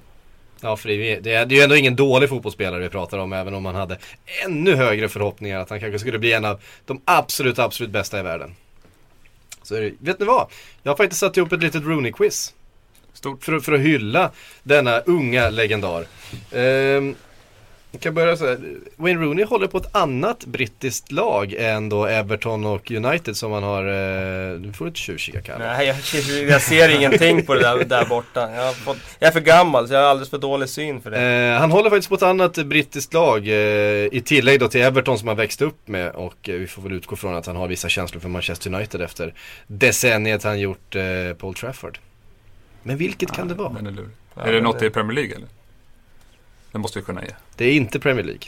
Ja, 0.61 0.77
för 0.77 0.89
det 0.89 0.95
är, 0.95 1.21
det 1.21 1.35
är 1.35 1.51
ju 1.53 1.61
ändå 1.61 1.77
ingen 1.77 1.97
dålig 1.97 2.29
fotbollsspelare 2.29 2.81
vi 2.81 2.89
pratar 2.89 3.19
om, 3.19 3.33
även 3.33 3.55
om 3.55 3.63
man 3.63 3.75
hade 3.75 3.99
ännu 4.45 4.75
högre 4.75 5.09
förhoppningar 5.09 5.61
att 5.61 5.71
han 5.71 5.81
kanske 5.81 5.99
skulle 5.99 6.19
bli 6.19 6.33
en 6.33 6.45
av 6.45 6.61
de 6.87 7.01
absolut, 7.05 7.59
absolut 7.59 7.91
bästa 7.91 8.21
i 8.21 8.23
världen. 8.23 8.55
Så 9.63 9.91
vet 9.99 10.19
ni 10.19 10.27
vad? 10.27 10.47
Jag 10.83 10.93
har 10.93 10.97
faktiskt 10.97 11.21
satt 11.21 11.37
ihop 11.37 11.53
ett 11.53 11.63
litet 11.63 11.83
Rooney-quiz. 11.83 12.55
Stort. 13.21 13.45
För, 13.45 13.61
för 13.61 13.73
att 13.73 13.81
hylla 13.81 14.31
denna 14.63 14.99
unga 14.99 15.51
legendar. 15.51 16.07
Um, 16.53 17.15
jag 17.93 18.01
kan 18.01 18.15
börja 18.15 18.37
så 18.37 18.47
här. 18.47 18.59
Wayne 18.97 19.21
Rooney 19.21 19.45
håller 19.45 19.67
på 19.67 19.79
ett 19.79 19.97
annat 19.97 20.45
brittiskt 20.45 21.13
lag 21.13 21.55
än 21.59 21.89
då 21.89 22.07
Everton 22.07 22.67
och 22.67 22.91
United 22.91 23.37
som 23.37 23.53
han 23.53 23.63
har, 23.63 23.85
eh, 23.85 24.61
du 24.61 24.73
får 24.73 24.89
inte 24.89 25.01
tjuvkika 25.01 25.41
Kalle. 25.41 25.67
Nej, 25.67 25.87
jag, 25.87 25.97
jag, 26.49 26.63
ser 26.63 26.89
ingenting 26.89 27.47
på 27.47 27.55
det 27.55 27.61
där, 27.61 27.85
där 27.85 28.05
borta. 28.05 28.51
Jag, 28.55 28.77
fått, 28.77 28.97
jag, 29.19 29.29
är 29.29 29.33
för 29.33 29.41
gammal 29.41 29.89
så 29.89 29.95
jag 29.95 30.01
har 30.01 30.09
alldeles 30.09 30.31
för 30.31 30.39
dålig 30.39 30.69
syn 30.69 31.01
för 31.01 31.11
det. 31.11 31.21
Eh, 31.21 31.61
han 31.61 31.71
håller 31.71 31.91
faktiskt 31.91 32.09
på 32.09 32.15
ett 32.15 32.23
annat 32.23 32.55
brittiskt 32.55 33.15
lag 33.15 33.49
eh, 33.49 33.55
i 34.13 34.23
tillägg 34.25 34.61
då 34.61 34.69
till 34.69 34.81
Everton 34.81 35.19
som 35.19 35.29
han 35.29 35.37
växte 35.37 35.65
upp 35.65 35.89
med 35.89 36.11
och 36.11 36.49
eh, 36.49 36.55
vi 36.55 36.67
får 36.67 36.83
väl 36.83 36.93
utgå 36.93 37.17
från 37.17 37.35
att 37.35 37.47
han 37.47 37.57
har 37.57 37.69
vissa 37.69 37.89
känslor 37.89 38.21
för 38.21 38.29
Manchester 38.29 38.75
United 38.75 39.01
efter 39.01 39.35
decenniet 39.67 40.45
han 40.45 40.61
gjort 40.61 40.97
eh, 40.97 41.03
Paul 41.39 41.55
Trafford. 41.55 41.99
Men 42.83 42.97
vilket 42.97 43.33
kan 43.33 43.49
det 43.49 43.55
vara? 43.55 43.79
är, 43.79 44.09
ja, 44.35 44.43
är 44.43 44.53
det 44.53 44.61
något 44.61 44.79
det... 44.79 44.87
i 44.87 44.91
Premier 44.91 45.15
League 45.15 45.37
eller? 45.37 45.49
Det 46.73 46.79
måste 46.79 46.99
vi 46.99 47.05
kunna 47.05 47.25
ge. 47.25 47.31
Det 47.57 47.65
är 47.65 47.73
inte 47.73 48.01
Premier 48.01 48.25
League. 48.25 48.43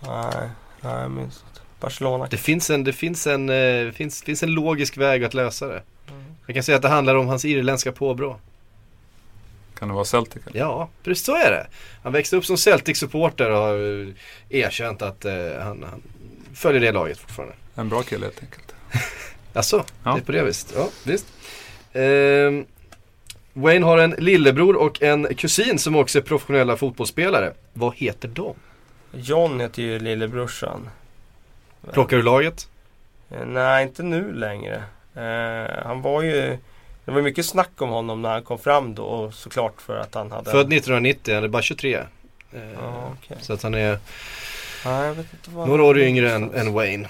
Nej, 0.00 0.48
nej 0.80 1.02
jag 1.02 1.10
minns 1.10 1.44
inte. 1.48 1.60
Barcelona. 1.80 2.26
Det 2.30 2.36
finns 2.36 2.70
en, 2.70 2.84
det 2.84 2.92
finns 2.92 3.26
en, 3.26 3.48
uh, 3.50 3.92
finns, 3.92 4.22
finns 4.22 4.42
en 4.42 4.50
logisk 4.50 4.96
väg 4.96 5.24
att 5.24 5.34
lösa 5.34 5.66
det. 5.66 5.82
Mm. 6.10 6.24
Jag 6.46 6.54
kan 6.54 6.62
säga 6.62 6.76
att 6.76 6.82
det 6.82 6.88
handlar 6.88 7.14
om 7.14 7.26
hans 7.26 7.44
irländska 7.44 7.92
påbrå. 7.92 8.36
Kan 9.78 9.88
det 9.88 9.94
vara 9.94 10.04
Celtic? 10.04 10.42
Eller? 10.46 10.60
Ja, 10.60 10.88
precis 11.02 11.24
så 11.24 11.36
är 11.36 11.50
det. 11.50 11.66
Han 12.02 12.12
växte 12.12 12.36
upp 12.36 12.44
som 12.46 12.56
Celtic-supporter 12.56 13.50
och 13.50 13.58
har 13.58 14.00
eh, 14.00 14.08
erkänt 14.48 15.02
att 15.02 15.24
eh, 15.24 15.34
han, 15.62 15.82
han 15.90 16.02
följer 16.54 16.80
det 16.80 16.92
laget 16.92 17.18
fortfarande. 17.18 17.54
En 17.74 17.88
bra 17.88 18.02
kille 18.02 18.26
helt 18.26 18.40
enkelt. 18.42 18.74
Alltså, 19.56 19.84
Ja. 20.04 20.12
det 20.14 20.20
är 20.20 20.24
på 20.24 20.32
det 20.32 20.42
viset. 20.42 20.72
Ja, 20.76 20.88
visst. 21.04 21.26
Ehm, 21.92 22.66
Wayne 23.54 23.86
har 23.86 23.98
en 23.98 24.10
lillebror 24.18 24.76
och 24.76 25.02
en 25.02 25.34
kusin 25.34 25.78
som 25.78 25.96
också 25.96 26.18
är 26.18 26.22
professionella 26.22 26.76
fotbollsspelare. 26.76 27.52
Vad 27.72 27.94
heter 27.96 28.28
de? 28.28 28.54
John 29.12 29.60
heter 29.60 29.82
ju 29.82 29.98
lillebrorsan. 29.98 30.88
Plockar 31.92 32.16
du 32.16 32.22
laget? 32.22 32.68
Eh, 33.30 33.46
Nej, 33.46 33.82
inte 33.82 34.02
nu 34.02 34.32
längre. 34.32 34.82
Eh, 35.14 35.84
han 35.86 36.02
var 36.02 36.22
ju... 36.22 36.58
Det 37.04 37.10
var 37.10 37.22
mycket 37.22 37.46
snack 37.46 37.70
om 37.82 37.88
honom 37.88 38.22
när 38.22 38.28
han 38.32 38.42
kom 38.42 38.58
fram 38.58 38.94
då 38.94 39.02
och 39.04 39.34
såklart 39.34 39.82
för 39.82 39.96
att 39.98 40.14
han 40.14 40.30
hade... 40.32 40.50
Född 40.50 40.72
1990, 40.72 41.34
han 41.34 41.44
är 41.44 41.48
bara 41.48 41.62
23. 41.62 41.94
Ehm, 41.96 42.06
Ja, 42.80 43.12
okej. 43.18 43.36
Så 43.40 43.52
att 43.52 43.62
han 43.62 43.74
är 43.74 43.98
vad 45.46 45.68
några 45.68 45.82
år 45.82 45.98
yngre 45.98 46.32
än, 46.32 46.54
än 46.54 46.72
Wayne. 46.72 47.08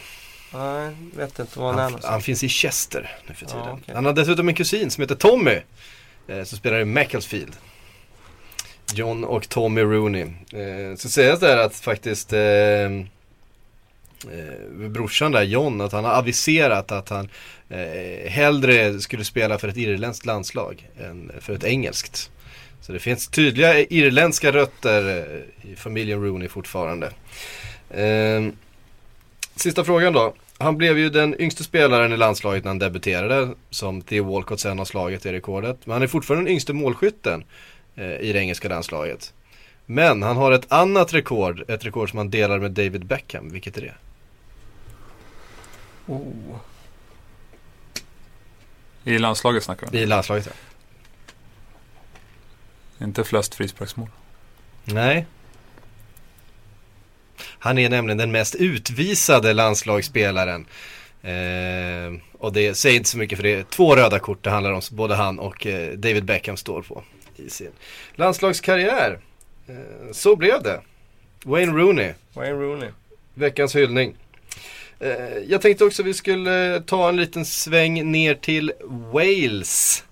Nej, 0.55 0.91
vet 1.17 1.39
inte 1.39 1.59
var 1.59 1.67
han 1.67 1.79
är 1.79 1.83
Han, 1.83 1.91
någonstans. 1.93 2.13
han 2.13 2.23
finns 2.23 2.45
i 2.45 2.49
Chester 2.49 3.17
nu 3.29 3.35
för 3.35 3.47
tiden. 3.47 3.63
Ja, 3.65 3.79
okej. 3.83 3.95
Han 3.95 4.05
har 4.05 4.13
dessutom 4.13 4.49
en 4.49 4.55
kusin 4.55 4.91
som 4.91 5.01
heter 5.03 5.15
Tommy. 5.15 5.61
Eh, 6.29 6.39
så 6.39 6.45
som 6.45 6.59
spelar 6.59 6.81
i 6.81 6.85
Macclesfield. 6.85 7.57
John 8.95 9.25
och 9.25 9.49
Tommy 9.49 9.81
Rooney. 9.83 10.23
Eh, 10.53 10.97
så 10.97 11.09
sägas 11.09 11.41
där 11.41 11.57
att 11.57 11.77
faktiskt 11.77 12.33
eh, 12.33 12.41
eh, 12.41 13.01
brorsan 14.89 15.33
där, 15.33 15.43
John, 15.43 15.81
att 15.81 15.93
han 15.93 16.05
har 16.05 16.13
aviserat 16.13 16.93
att 16.93 17.09
han 17.09 17.29
eh, 17.69 18.31
hellre 18.31 19.01
skulle 19.01 19.25
spela 19.25 19.59
för 19.59 19.69
ett 19.69 19.77
irländskt 19.77 20.27
landslag 20.27 20.89
än 21.01 21.33
för 21.41 21.55
ett 21.55 21.65
engelskt. 21.65 22.31
Så 22.81 22.93
det 22.93 22.99
finns 22.99 23.29
tydliga 23.29 23.79
irländska 23.79 24.53
rötter 24.53 25.19
eh, 25.63 25.71
i 25.73 25.77
familjen 25.77 26.23
Rooney 26.23 26.49
fortfarande. 26.49 27.11
Eh, 27.91 28.43
sista 29.57 29.85
frågan 29.85 30.13
då. 30.13 30.35
Han 30.59 30.77
blev 30.77 30.99
ju 30.99 31.11
den 31.11 31.41
yngste 31.41 31.65
spelaren 31.65 32.13
i 32.13 32.17
landslaget 32.17 32.65
när 32.65 32.71
han 32.71 32.79
debuterade. 32.79 33.55
Som 33.71 34.03
Theo 34.03 34.25
Walcott 34.25 34.61
sen 34.61 34.79
har 34.79 34.85
slagit 34.85 35.23
det 35.23 35.33
rekordet. 35.33 35.87
Men 35.87 35.93
han 35.93 36.03
är 36.03 36.07
fortfarande 36.07 36.45
den 36.45 36.53
yngste 36.53 36.73
målskytten 36.73 37.45
eh, 37.95 38.17
i 38.17 38.33
det 38.33 38.39
engelska 38.39 38.69
landslaget. 38.69 39.33
Men 39.87 40.23
han 40.23 40.37
har 40.37 40.53
ett 40.53 40.73
annat 40.73 41.15
rekord, 41.15 41.71
ett 41.71 41.85
rekord 41.85 42.11
som 42.11 42.19
han 42.19 42.31
delar 42.31 42.59
med 42.59 42.71
David 42.71 43.07
Beckham. 43.07 43.49
Vilket 43.49 43.77
är 43.77 43.81
det? 43.81 43.95
Oh. 46.07 46.57
I 49.05 49.19
landslaget 49.19 49.65
snackar 49.65 49.89
vi 49.91 49.99
I 49.99 50.07
landslaget 50.07 50.47
ja. 50.47 50.53
Inte 53.05 53.25
flest 53.25 53.55
frisparksmål. 53.55 54.09
Nej. 54.85 55.27
Han 57.65 57.79
är 57.79 57.91
nämligen 57.91 58.19
den 58.19 58.33
mest 58.33 58.55
utvisade 58.55 59.53
landslagsspelaren. 59.53 60.67
Eh, 61.23 62.21
och 62.39 62.53
det 62.53 62.75
säger 62.75 62.97
inte 62.97 63.09
så 63.09 63.19
mycket 63.19 63.39
för 63.39 63.43
det 63.43 63.55
är 63.55 63.63
två 63.63 63.97
röda 63.97 64.19
kort 64.19 64.45
det 64.45 64.51
handlar 64.51 64.73
om. 64.73 64.81
Både 64.91 65.15
han 65.15 65.39
och 65.39 65.67
eh, 65.67 65.93
David 65.93 66.25
Beckham 66.25 66.57
står 66.57 66.83
på 66.83 67.03
i 67.37 67.51
sin 67.51 67.71
landslagskarriär. 68.15 69.19
Eh, 69.67 70.13
så 70.13 70.37
blev 70.37 70.63
det. 70.63 70.81
Wayne 71.45 71.73
Rooney, 71.73 72.13
Wayne 72.33 72.53
Rooney. 72.53 72.89
veckans 73.35 73.77
hyllning. 73.77 74.15
Eh, 75.01 75.39
jag 75.49 75.61
tänkte 75.61 75.85
också 75.85 76.03
vi 76.03 76.15
skulle 76.15 76.83
ta 76.87 77.09
en 77.09 77.17
liten 77.17 77.45
sväng 77.45 78.13
ner 78.13 78.35
till 78.35 78.73
Wales. 79.13 80.05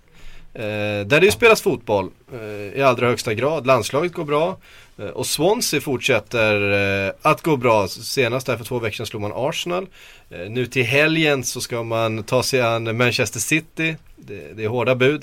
Eh, 0.55 1.07
där 1.07 1.21
det 1.21 1.25
ju 1.27 1.31
spelas 1.33 1.63
fotboll 1.63 2.11
eh, 2.33 2.79
i 2.79 2.83
allra 2.83 3.07
högsta 3.07 3.35
grad. 3.35 3.67
Landslaget 3.67 4.13
går 4.13 4.25
bra. 4.25 4.59
Eh, 5.03 5.09
och 5.09 5.27
Swansea 5.27 5.81
fortsätter 5.81 6.73
eh, 7.07 7.13
att 7.23 7.43
gå 7.43 7.57
bra. 7.57 7.89
Senast 7.89 8.47
där 8.47 8.57
för 8.57 8.65
två 8.65 8.79
veckor 8.79 8.97
sedan 8.97 9.07
slog 9.07 9.23
man 9.23 9.33
Arsenal. 9.35 9.87
Eh, 10.31 10.51
nu 10.51 10.67
till 10.67 10.85
helgen 10.85 11.45
så 11.45 11.61
ska 11.61 11.83
man 11.83 12.23
ta 12.23 12.43
sig 12.43 12.61
an 12.61 12.97
Manchester 12.97 13.41
City. 13.41 13.97
Det, 14.17 14.57
det 14.57 14.65
är 14.65 14.69
hårda 14.69 14.95
bud. 14.95 15.23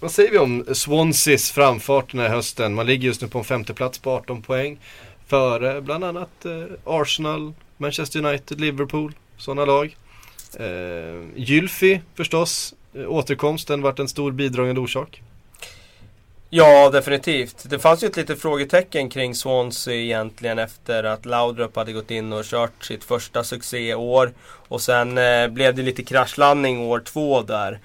Vad 0.00 0.10
säger 0.10 0.30
vi 0.30 0.38
om 0.38 0.64
Swanseas 0.72 1.50
framfart 1.50 2.12
den 2.12 2.20
här 2.20 2.28
hösten? 2.28 2.74
Man 2.74 2.86
ligger 2.86 3.06
just 3.06 3.22
nu 3.22 3.28
på 3.28 3.38
en 3.38 3.44
femteplats 3.44 3.98
på 3.98 4.10
18 4.10 4.42
poäng. 4.42 4.78
Före 5.26 5.80
bland 5.80 6.04
annat 6.04 6.46
Arsenal, 6.84 7.52
Manchester 7.76 8.26
United, 8.26 8.60
Liverpool, 8.60 9.12
sådana 9.36 9.64
lag. 9.64 9.96
Gylfi 11.36 12.00
förstås, 12.14 12.74
återkomsten 13.06 13.82
vart 13.82 13.98
en 13.98 14.08
stor 14.08 14.32
bidragande 14.32 14.80
orsak. 14.80 15.22
Ja, 16.50 16.90
definitivt. 16.90 17.70
Det 17.70 17.78
fanns 17.78 18.02
ju 18.02 18.06
ett 18.06 18.16
litet 18.16 18.42
frågetecken 18.42 19.10
kring 19.10 19.34
Swansea 19.34 19.94
egentligen 19.94 20.58
efter 20.58 21.04
att 21.04 21.26
Laudrup 21.26 21.76
hade 21.76 21.92
gått 21.92 22.10
in 22.10 22.32
och 22.32 22.44
kört 22.44 22.84
sitt 22.84 23.04
första 23.04 23.44
succéår. 23.44 24.32
Och 24.68 24.80
sen 24.80 25.18
eh, 25.18 25.48
blev 25.48 25.74
det 25.74 25.82
lite 25.82 26.02
kraschlandning 26.02 26.80
år 26.80 27.00
två 27.00 27.42
där. 27.42 27.78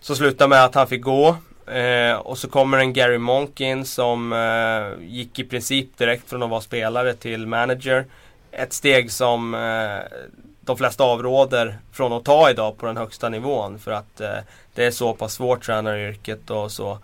Så 0.00 0.16
slutade 0.16 0.48
med 0.48 0.64
att 0.64 0.74
han 0.74 0.86
fick 0.86 1.02
gå. 1.02 1.36
Eh, 1.66 2.16
och 2.16 2.38
så 2.38 2.48
kommer 2.48 2.78
en 2.78 2.92
Gary 2.92 3.18
Monk 3.18 3.60
in 3.60 3.84
som 3.84 4.32
eh, 4.32 5.06
gick 5.06 5.38
i 5.38 5.44
princip 5.44 5.98
direkt 5.98 6.30
från 6.30 6.42
att 6.42 6.50
vara 6.50 6.60
spelare 6.60 7.14
till 7.14 7.46
manager. 7.46 8.04
Ett 8.50 8.72
steg 8.72 9.12
som 9.12 9.54
eh, 9.54 10.18
de 10.60 10.76
flesta 10.76 11.04
avråder 11.04 11.78
från 11.92 12.12
att 12.12 12.24
ta 12.24 12.50
idag 12.50 12.78
på 12.78 12.86
den 12.86 12.96
högsta 12.96 13.28
nivån. 13.28 13.78
För 13.78 13.90
att 13.90 14.20
eh, 14.20 14.38
det 14.74 14.84
är 14.84 14.90
så 14.90 15.12
pass 15.14 15.34
svårt 15.34 15.62
tränaryrket 15.62 16.50
och 16.50 16.72
så. 16.72 16.98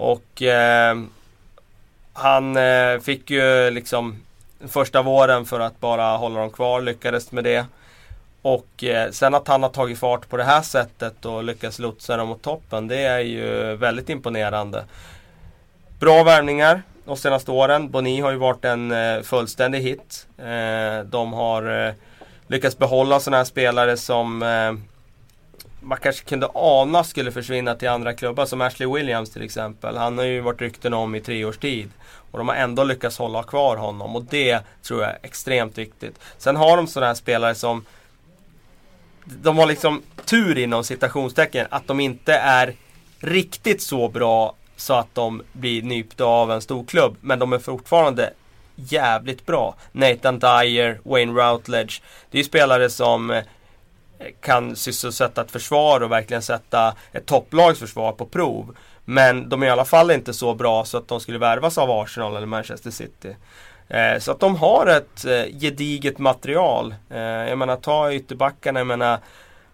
Och 0.00 0.42
eh, 0.42 0.98
han 2.12 2.56
eh, 2.56 2.98
fick 2.98 3.30
ju 3.30 3.70
liksom 3.70 4.16
första 4.68 5.02
våren 5.02 5.44
för 5.44 5.60
att 5.60 5.80
bara 5.80 6.16
hålla 6.16 6.40
dem 6.40 6.50
kvar, 6.50 6.80
lyckades 6.80 7.32
med 7.32 7.44
det. 7.44 7.66
Och 8.42 8.84
eh, 8.84 9.10
sen 9.10 9.34
att 9.34 9.48
han 9.48 9.62
har 9.62 9.70
tagit 9.70 9.98
fart 9.98 10.28
på 10.28 10.36
det 10.36 10.44
här 10.44 10.62
sättet 10.62 11.24
och 11.24 11.44
lyckats 11.44 11.78
lotsa 11.78 12.16
dem 12.16 12.28
mot 12.28 12.42
toppen, 12.42 12.88
det 12.88 13.00
är 13.00 13.18
ju 13.18 13.76
väldigt 13.76 14.08
imponerande. 14.08 14.84
Bra 15.98 16.22
värvningar 16.22 16.82
de 17.04 17.16
senaste 17.16 17.50
åren. 17.50 17.90
Boni 17.90 18.20
har 18.20 18.30
ju 18.30 18.36
varit 18.36 18.64
en 18.64 18.92
eh, 18.92 19.22
fullständig 19.22 19.80
hit. 19.80 20.26
Eh, 20.38 21.04
de 21.04 21.32
har 21.32 21.86
eh, 21.86 21.94
lyckats 22.46 22.78
behålla 22.78 23.20
sådana 23.20 23.36
här 23.36 23.44
spelare 23.44 23.96
som 23.96 24.42
eh, 24.42 24.72
man 25.80 25.98
kanske 25.98 26.24
kunde 26.24 26.48
ana 26.54 27.04
skulle 27.04 27.32
försvinna 27.32 27.74
till 27.74 27.88
andra 27.88 28.12
klubbar 28.12 28.46
som 28.46 28.60
Ashley 28.60 28.88
Williams 28.88 29.30
till 29.30 29.42
exempel. 29.42 29.96
Han 29.96 30.18
har 30.18 30.24
ju 30.24 30.40
varit 30.40 30.60
rykten 30.60 30.94
om 30.94 31.14
i 31.14 31.20
tre 31.20 31.44
års 31.44 31.58
tid. 31.58 31.90
Och 32.30 32.38
de 32.38 32.48
har 32.48 32.54
ändå 32.54 32.84
lyckats 32.84 33.18
hålla 33.18 33.42
kvar 33.42 33.76
honom 33.76 34.16
och 34.16 34.24
det 34.24 34.60
tror 34.82 35.02
jag 35.02 35.10
är 35.10 35.18
extremt 35.22 35.78
viktigt. 35.78 36.18
Sen 36.38 36.56
har 36.56 36.76
de 36.76 36.86
sådana 36.86 37.06
här 37.06 37.14
spelare 37.14 37.54
som 37.54 37.84
De 39.24 39.58
har 39.58 39.66
liksom 39.66 40.02
tur 40.24 40.58
inom 40.58 40.84
citationstecken 40.84 41.66
att 41.70 41.86
de 41.86 42.00
inte 42.00 42.34
är 42.34 42.74
riktigt 43.18 43.82
så 43.82 44.08
bra 44.08 44.54
så 44.76 44.94
att 44.94 45.14
de 45.14 45.42
blir 45.52 45.82
nypta 45.82 46.24
av 46.24 46.52
en 46.52 46.60
stor 46.60 46.84
klubb. 46.84 47.16
Men 47.20 47.38
de 47.38 47.52
är 47.52 47.58
fortfarande 47.58 48.32
jävligt 48.74 49.46
bra. 49.46 49.74
Nathan 49.92 50.38
Dyer, 50.38 51.00
Wayne 51.04 51.32
Routledge. 51.32 52.02
Det 52.30 52.38
är 52.38 52.42
ju 52.42 52.48
spelare 52.48 52.90
som 52.90 53.30
eh, 53.30 53.44
kan 54.40 54.76
sysselsätta 54.76 55.40
ett 55.40 55.50
försvar 55.50 56.00
och 56.00 56.12
verkligen 56.12 56.42
sätta 56.42 56.94
ett 57.12 57.26
topplags 57.26 57.78
försvar 57.78 58.12
på 58.12 58.26
prov. 58.26 58.76
Men 59.04 59.48
de 59.48 59.62
är 59.62 59.66
i 59.66 59.70
alla 59.70 59.84
fall 59.84 60.10
inte 60.10 60.32
så 60.32 60.54
bra 60.54 60.84
så 60.84 60.98
att 60.98 61.08
de 61.08 61.20
skulle 61.20 61.38
värvas 61.38 61.78
av 61.78 61.90
Arsenal 61.90 62.36
eller 62.36 62.46
Manchester 62.46 62.90
City. 62.90 63.36
Eh, 63.88 64.18
så 64.18 64.32
att 64.32 64.40
de 64.40 64.56
har 64.56 64.86
ett 64.86 65.24
eh, 65.24 65.58
gediget 65.60 66.18
material. 66.18 66.94
Eh, 67.10 67.20
jag 67.20 67.58
menar 67.58 67.76
ta 67.76 68.12
ytterbackarna, 68.12 68.80
jag 68.80 68.86
menar 68.86 69.18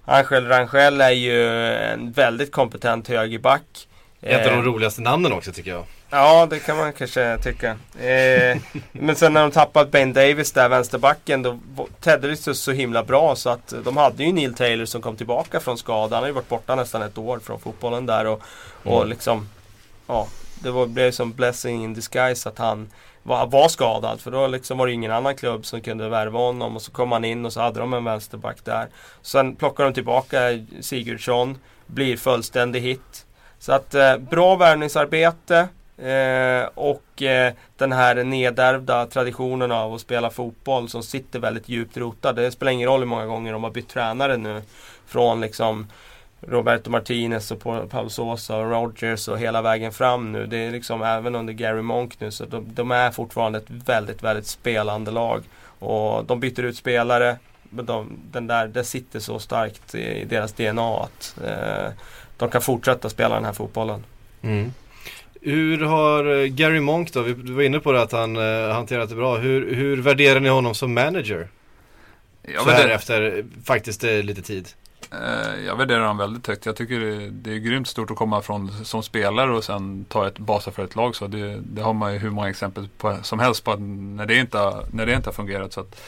Angel 0.05 0.49
Rangel 0.49 1.01
är 1.01 1.11
ju 1.11 1.49
en 1.75 2.13
väldigt 2.13 2.53
kompetent 2.53 3.09
högerback. 3.09 3.89
Ett 4.21 4.47
av 4.47 4.53
de 4.53 4.59
Eh, 4.59 4.65
roligaste 4.65 5.01
namnen 5.03 5.33
också 5.33 5.53
tycker 5.53 5.71
jag. 5.71 5.85
Ja, 6.11 6.47
det 6.51 6.59
kan 6.59 6.77
man 6.77 6.93
kanske 6.93 7.39
tycka. 7.43 7.71
Eh, 8.05 8.59
men 8.93 9.17
sen 9.17 9.33
när 9.33 9.41
de 9.41 9.51
tappade 9.51 9.91
Ben 9.91 10.13
Davis 10.13 10.53
där, 10.53 10.69
vänsterbacken, 10.69 11.43
då 11.43 11.59
tedde 12.01 12.29
det 12.29 12.37
sig 12.37 12.55
så 12.55 12.73
himla 12.73 13.05
bra 13.05 13.37
så 13.37 13.51
att 13.51 13.75
de 13.85 13.97
hade 13.97 14.25
ju 14.25 14.33
Neil 14.33 14.55
Taylor 14.55 14.85
som 14.85 15.03
kom 15.03 15.17
tillbaka 15.17 15.61
från 15.61 15.79
skada. 15.79 16.17
Han 16.17 16.23
har 16.23 16.29
ju 16.29 16.35
varit 16.35 16.49
borta 16.49 16.75
nästan 16.75 17.03
ett 17.03 17.19
år 17.19 17.39
från 17.39 17.61
fotbollen 17.61 18.07
där 18.07 18.27
och, 18.27 18.43
och 18.83 18.97
Mm. 18.97 19.09
liksom 19.09 19.49
Ja, 20.07 20.27
det 20.63 20.71
var, 20.71 20.87
blev 20.87 21.11
som 21.11 21.33
blessing 21.33 21.85
in 21.85 21.95
disguise 21.95 22.49
att 22.49 22.59
han 22.59 22.91
var, 23.23 23.47
var 23.47 23.69
skadad 23.69 24.21
för 24.21 24.31
då 24.31 24.47
liksom 24.47 24.79
var 24.79 24.87
det 24.87 24.93
ingen 24.93 25.13
annan 25.13 25.37
klubb 25.37 25.67
som 25.67 25.81
kunde 25.81 26.09
värva 26.09 26.39
honom 26.39 26.77
och 26.77 26.83
så 26.83 26.93
kom 26.93 27.13
han 27.13 27.25
in 27.25 27.47
och 27.47 27.53
så 27.53 27.61
hade 27.61 27.81
de 27.81 27.95
en 27.95 28.05
vänsterback 28.05 28.57
där. 28.65 28.89
Sen 29.23 29.57
plockar 29.57 29.85
de 29.85 29.95
tillbaka 29.95 30.39
Sigurdsson, 30.81 31.59
blir 31.87 32.17
fullständig 32.17 32.81
hit. 32.81 33.26
Så 33.59 33.73
att 33.73 33.95
eh, 33.95 34.17
bra 34.19 34.57
värvningsarbete 34.57 35.69
eh, 35.99 36.69
och 36.75 37.23
eh, 37.23 37.53
den 37.77 37.93
här 37.93 38.25
nedärvda 38.25 39.07
traditionen 39.07 39.73
av 39.73 39.95
att 39.95 40.01
spela 40.01 40.31
fotboll 40.31 40.89
som 40.89 41.03
sitter 41.03 41.39
väldigt 41.39 41.69
djupt 41.69 41.97
rotad. 41.97 42.37
Det 42.37 42.51
spelar 42.51 42.73
ingen 42.73 42.89
roll 42.89 43.01
hur 43.01 43.07
många 43.07 43.27
gånger 43.27 43.53
de 43.53 43.65
har 43.65 43.71
bytt 43.71 43.89
tränare 43.89 44.37
nu. 44.37 44.63
Från 45.07 45.41
liksom 45.41 45.87
Roberto 46.41 46.91
Martinez 46.91 47.51
och 47.51 47.91
Paul 47.91 48.11
Sosa 48.11 48.57
och 48.57 48.71
Rogers 48.71 49.29
och 49.29 49.39
hela 49.39 49.63
vägen 49.63 49.93
fram 49.93 50.33
nu. 50.33 50.47
Det 50.47 50.57
är 50.57 50.71
liksom 50.71 51.03
även 51.03 51.35
under 51.35 51.53
Gary 51.53 51.83
Monk 51.83 52.21
nu 52.21 52.31
så 52.31 52.45
de, 52.45 52.75
de 52.75 52.91
är 52.91 53.11
fortfarande 53.11 53.59
ett 53.59 53.71
väldigt, 53.71 54.23
väldigt 54.23 54.47
spelande 54.47 55.11
lag. 55.11 55.43
Och 55.79 56.25
de 56.25 56.41
byter 56.41 56.63
ut 56.63 56.77
spelare. 56.77 57.37
Men 57.63 57.87
de, 57.87 58.19
den 58.31 58.47
där, 58.47 58.69
det 58.69 58.85
sitter 58.85 59.21
så 59.21 59.39
starkt 59.39 59.95
i, 59.95 60.25
deras 60.25 60.53
DNA 60.53 60.97
att 60.97 61.39
eh, 61.45 61.93
de 62.37 62.51
kan 62.51 62.63
fortsätta 62.63 63.09
spela 63.09 63.35
den 63.35 63.45
här 63.45 63.53
fotbollen. 63.53 64.05
Mm. 64.43 64.73
Hur 65.41 65.79
har 65.79 66.43
eh, 66.43 66.47
Gary 66.47 66.81
Monk 66.81 67.13
då, 67.13 67.23
vi 67.23 67.53
var 67.53 67.63
inne 67.63 67.81
på 67.81 67.93
det 67.93 68.03
att 68.03 68.13
han 68.13 68.37
uh, 68.37 68.73
hanterat 68.73 69.09
det 69.09 69.15
bra. 69.15 69.37
Hur, 69.37 69.75
hur 69.75 70.03
värderar 70.03 70.41
ni 70.41 70.49
honom 70.49 70.75
som 70.75 70.95
manager? 70.95 71.49
Jag 72.43 72.63
så 72.63 72.71
här 72.71 72.89
efter 72.89 73.45
faktiskt 73.65 74.05
uh, 74.05 74.23
lite 74.23 74.43
tid. 74.43 74.69
Jag 75.67 75.77
värderar 75.77 76.01
honom 76.01 76.17
väldigt 76.19 76.47
högt. 76.47 76.67
Jag 76.67 76.77
tycker 76.77 77.01
det, 77.01 77.31
det, 77.31 77.53
är 77.53 77.59
grymt 77.59 77.89
stort 77.89 78.11
att 78.11 78.17
komma 78.17 78.43
från 78.43 78.85
som 78.85 79.03
spelare 79.03 79.53
och 79.53 79.65
sen 79.65 80.05
ta 80.09 80.27
ett 80.27 80.39
basa 80.39 80.71
för 80.71 80.85
ett 80.85 80.97
lag. 80.97 81.17
Så 81.17 81.27
det, 81.27 81.61
det 81.61 81.83
har 81.83 81.93
man 81.93 82.13
ju 82.13 82.19
hur 82.19 82.31
många 82.31 82.49
exempel 82.49 82.89
på, 82.99 83.19
som 83.23 83.39
helst 83.39 83.65
på 83.65 83.77
när 83.77 84.27
det 84.27 84.37
inte, 84.37 84.87
när 84.93 85.07
det 85.07 85.13
inte 85.13 85.29
har 85.29 85.35
fungerat. 85.35 85.73
Så 85.73 85.81
att, 85.81 86.01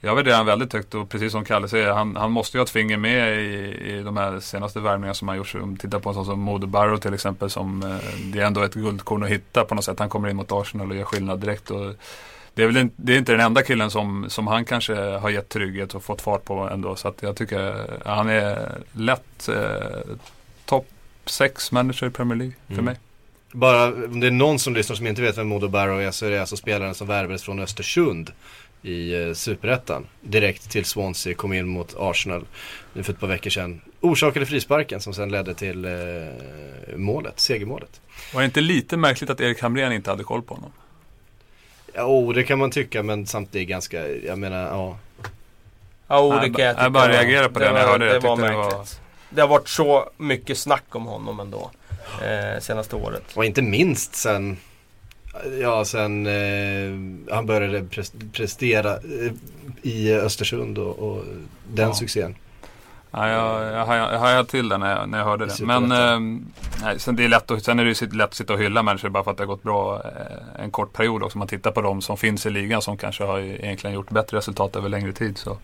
jag 0.00 0.14
värderar 0.14 0.36
han 0.36 0.46
väldigt 0.46 0.72
högt 0.72 0.94
och 0.94 1.08
precis 1.08 1.32
som 1.32 1.44
Kalle 1.44 1.68
säger, 1.68 1.92
han, 1.92 2.16
han 2.16 2.32
måste 2.32 2.56
ju 2.56 2.60
ha 2.60 2.64
ett 2.64 2.70
finger 2.70 2.96
med 2.96 3.40
i, 3.40 3.46
i 3.84 4.02
de 4.02 4.16
här 4.16 4.40
senaste 4.40 4.80
värvningarna 4.80 5.14
som 5.14 5.28
han 5.28 5.36
gjort. 5.36 5.54
Om 5.54 5.76
tittar 5.76 5.98
på 5.98 6.08
en 6.08 6.14
sån 6.14 6.24
som 6.24 6.40
Modo 6.40 6.66
Barrow 6.66 6.96
till 6.96 7.14
exempel 7.14 7.50
som 7.50 7.82
eh, 7.82 7.96
det 8.32 8.40
är 8.40 8.46
ändå 8.46 8.62
ett 8.62 8.74
guldkorn 8.74 9.22
att 9.22 9.28
hitta 9.28 9.64
på 9.64 9.74
något 9.74 9.84
sätt. 9.84 9.98
Han 9.98 10.08
kommer 10.08 10.28
in 10.28 10.36
mot 10.36 10.52
Arsenal 10.52 10.90
och 10.90 10.96
gör 10.96 11.04
skillnad 11.04 11.40
direkt. 11.40 11.70
Och 11.70 11.94
det 12.54 12.62
är 12.62 12.66
väl 12.66 12.76
in, 12.76 12.90
det 12.96 13.14
är 13.14 13.18
inte 13.18 13.32
den 13.32 13.40
enda 13.40 13.62
killen 13.62 13.90
som, 13.90 14.26
som 14.28 14.46
han 14.46 14.64
kanske 14.64 14.94
har 14.94 15.30
gett 15.30 15.48
trygghet 15.48 15.94
och 15.94 16.02
fått 16.02 16.20
fart 16.20 16.44
på 16.44 16.68
ändå. 16.72 16.96
Så 16.96 17.08
att 17.08 17.22
jag 17.22 17.36
tycker 17.36 17.86
han 18.04 18.28
är 18.28 18.78
lätt 18.92 19.48
eh, 19.48 20.16
topp 20.64 20.86
6 21.24 21.72
manager 21.72 22.06
i 22.06 22.10
Premier 22.10 22.36
League 22.36 22.54
för 22.66 22.72
mm. 22.72 22.84
mig. 22.84 22.96
Bara 23.52 23.86
om 23.86 24.20
det 24.20 24.26
är 24.26 24.30
någon 24.30 24.58
som 24.58 24.74
lyssnar 24.74 24.96
som 24.96 25.06
inte 25.06 25.22
vet 25.22 25.38
vem 25.38 25.48
Modo 25.48 25.68
Barrow 25.68 26.02
är 26.02 26.10
så 26.10 26.26
är 26.26 26.30
det 26.30 26.40
alltså 26.40 26.56
spelaren 26.56 26.94
som 26.94 27.06
värvades 27.06 27.42
från 27.42 27.58
Östersund 27.60 28.32
i 28.82 29.22
eh, 29.22 29.32
Superettan. 29.32 30.06
Direkt 30.20 30.70
till 30.70 30.84
Swansea, 30.84 31.34
kom 31.34 31.52
in 31.52 31.66
mot 31.66 31.94
Arsenal 31.98 32.46
nu 32.92 33.02
för 33.02 33.12
ett 33.12 33.20
par 33.20 33.26
veckor 33.26 33.50
sedan. 33.50 33.80
Orsakade 34.00 34.46
frisparken 34.46 35.00
som 35.00 35.14
sen 35.14 35.28
ledde 35.28 35.54
till 35.54 35.84
eh, 35.84 35.90
målet, 36.96 37.40
segermålet. 37.40 38.00
Var 38.34 38.40
det 38.40 38.44
inte 38.44 38.60
lite 38.60 38.96
märkligt 38.96 39.30
att 39.30 39.40
Erik 39.40 39.62
Hamrén 39.62 39.92
inte 39.92 40.10
hade 40.10 40.24
koll 40.24 40.42
på 40.42 40.54
honom? 40.54 40.72
Ja, 41.92 42.04
oh, 42.04 42.34
det 42.34 42.44
kan 42.44 42.58
man 42.58 42.70
tycka 42.70 43.02
men 43.02 43.26
samtidigt 43.26 43.68
ganska, 43.68 44.08
jag 44.08 44.38
menar, 44.38 44.66
ja. 44.66 44.98
Ja, 46.06 46.20
oh, 46.20 46.40
det 46.40 46.50
kan 46.50 46.64
jag 46.64 46.74
tycka. 46.74 46.82
Jag 46.82 46.92
bara 46.92 47.08
reagerade 47.08 47.48
på 47.48 47.58
det, 47.58 47.64
det 47.64 47.72
när 47.72 47.80
jag 47.80 47.88
hörde 47.88 48.06
det. 48.06 48.12
Det 48.12 48.18
var 48.18 48.36
märkligt. 48.36 48.70
Det, 48.70 48.76
var... 48.76 48.86
det 49.30 49.40
har 49.40 49.48
varit 49.48 49.68
så 49.68 50.10
mycket 50.16 50.58
snack 50.58 50.84
om 50.88 51.06
honom 51.06 51.40
ändå. 51.40 51.70
Eh, 52.22 52.60
senaste 52.60 52.96
året. 52.96 53.24
Och 53.34 53.44
inte 53.44 53.62
minst 53.62 54.14
sen 54.14 54.56
Ja, 55.60 55.84
sen 55.84 56.26
eh, 56.26 57.34
han 57.34 57.46
började 57.46 57.84
prestera 58.32 58.92
eh, 58.92 59.32
i 59.82 60.14
Östersund 60.14 60.78
och, 60.78 60.98
och 60.98 61.24
den 61.68 61.88
ja. 61.88 61.94
succén. 61.94 62.34
Ja, 63.10 63.28
jag, 63.28 63.72
jag, 63.72 64.12
jag 64.12 64.18
hajade 64.18 64.48
till 64.48 64.68
det 64.68 64.78
när 64.78 64.96
jag, 64.96 65.08
när 65.08 65.18
jag 65.18 65.24
hörde 65.24 65.46
det. 65.46 65.60
Men 65.60 65.92
eh, 65.92 66.40
nej, 66.82 66.98
sen, 66.98 67.16
det 67.16 67.24
är 67.24 67.28
lätt 67.28 67.50
att, 67.50 67.64
sen 67.64 67.78
är 67.78 67.84
det 67.84 68.00
ju 68.00 68.06
lätt 68.06 68.28
att 68.28 68.34
sitta 68.34 68.52
och 68.52 68.58
hylla 68.58 68.82
människor 68.82 69.08
bara 69.08 69.24
för 69.24 69.30
att 69.30 69.36
det 69.36 69.42
har 69.42 69.48
gått 69.48 69.62
bra 69.62 69.96
eh, 69.96 70.62
en 70.64 70.70
kort 70.70 70.92
period 70.92 71.22
också. 71.22 71.38
Man 71.38 71.48
tittar 71.48 71.70
på 71.70 71.80
de 71.80 72.02
som 72.02 72.16
finns 72.16 72.46
i 72.46 72.50
ligan 72.50 72.82
som 72.82 72.96
kanske 72.96 73.24
har 73.24 73.38
egentligen 73.38 73.94
gjort 73.94 74.10
bättre 74.10 74.36
resultat 74.36 74.76
över 74.76 74.88
längre 74.88 75.12
tid. 75.12 75.38
Så 75.38 75.58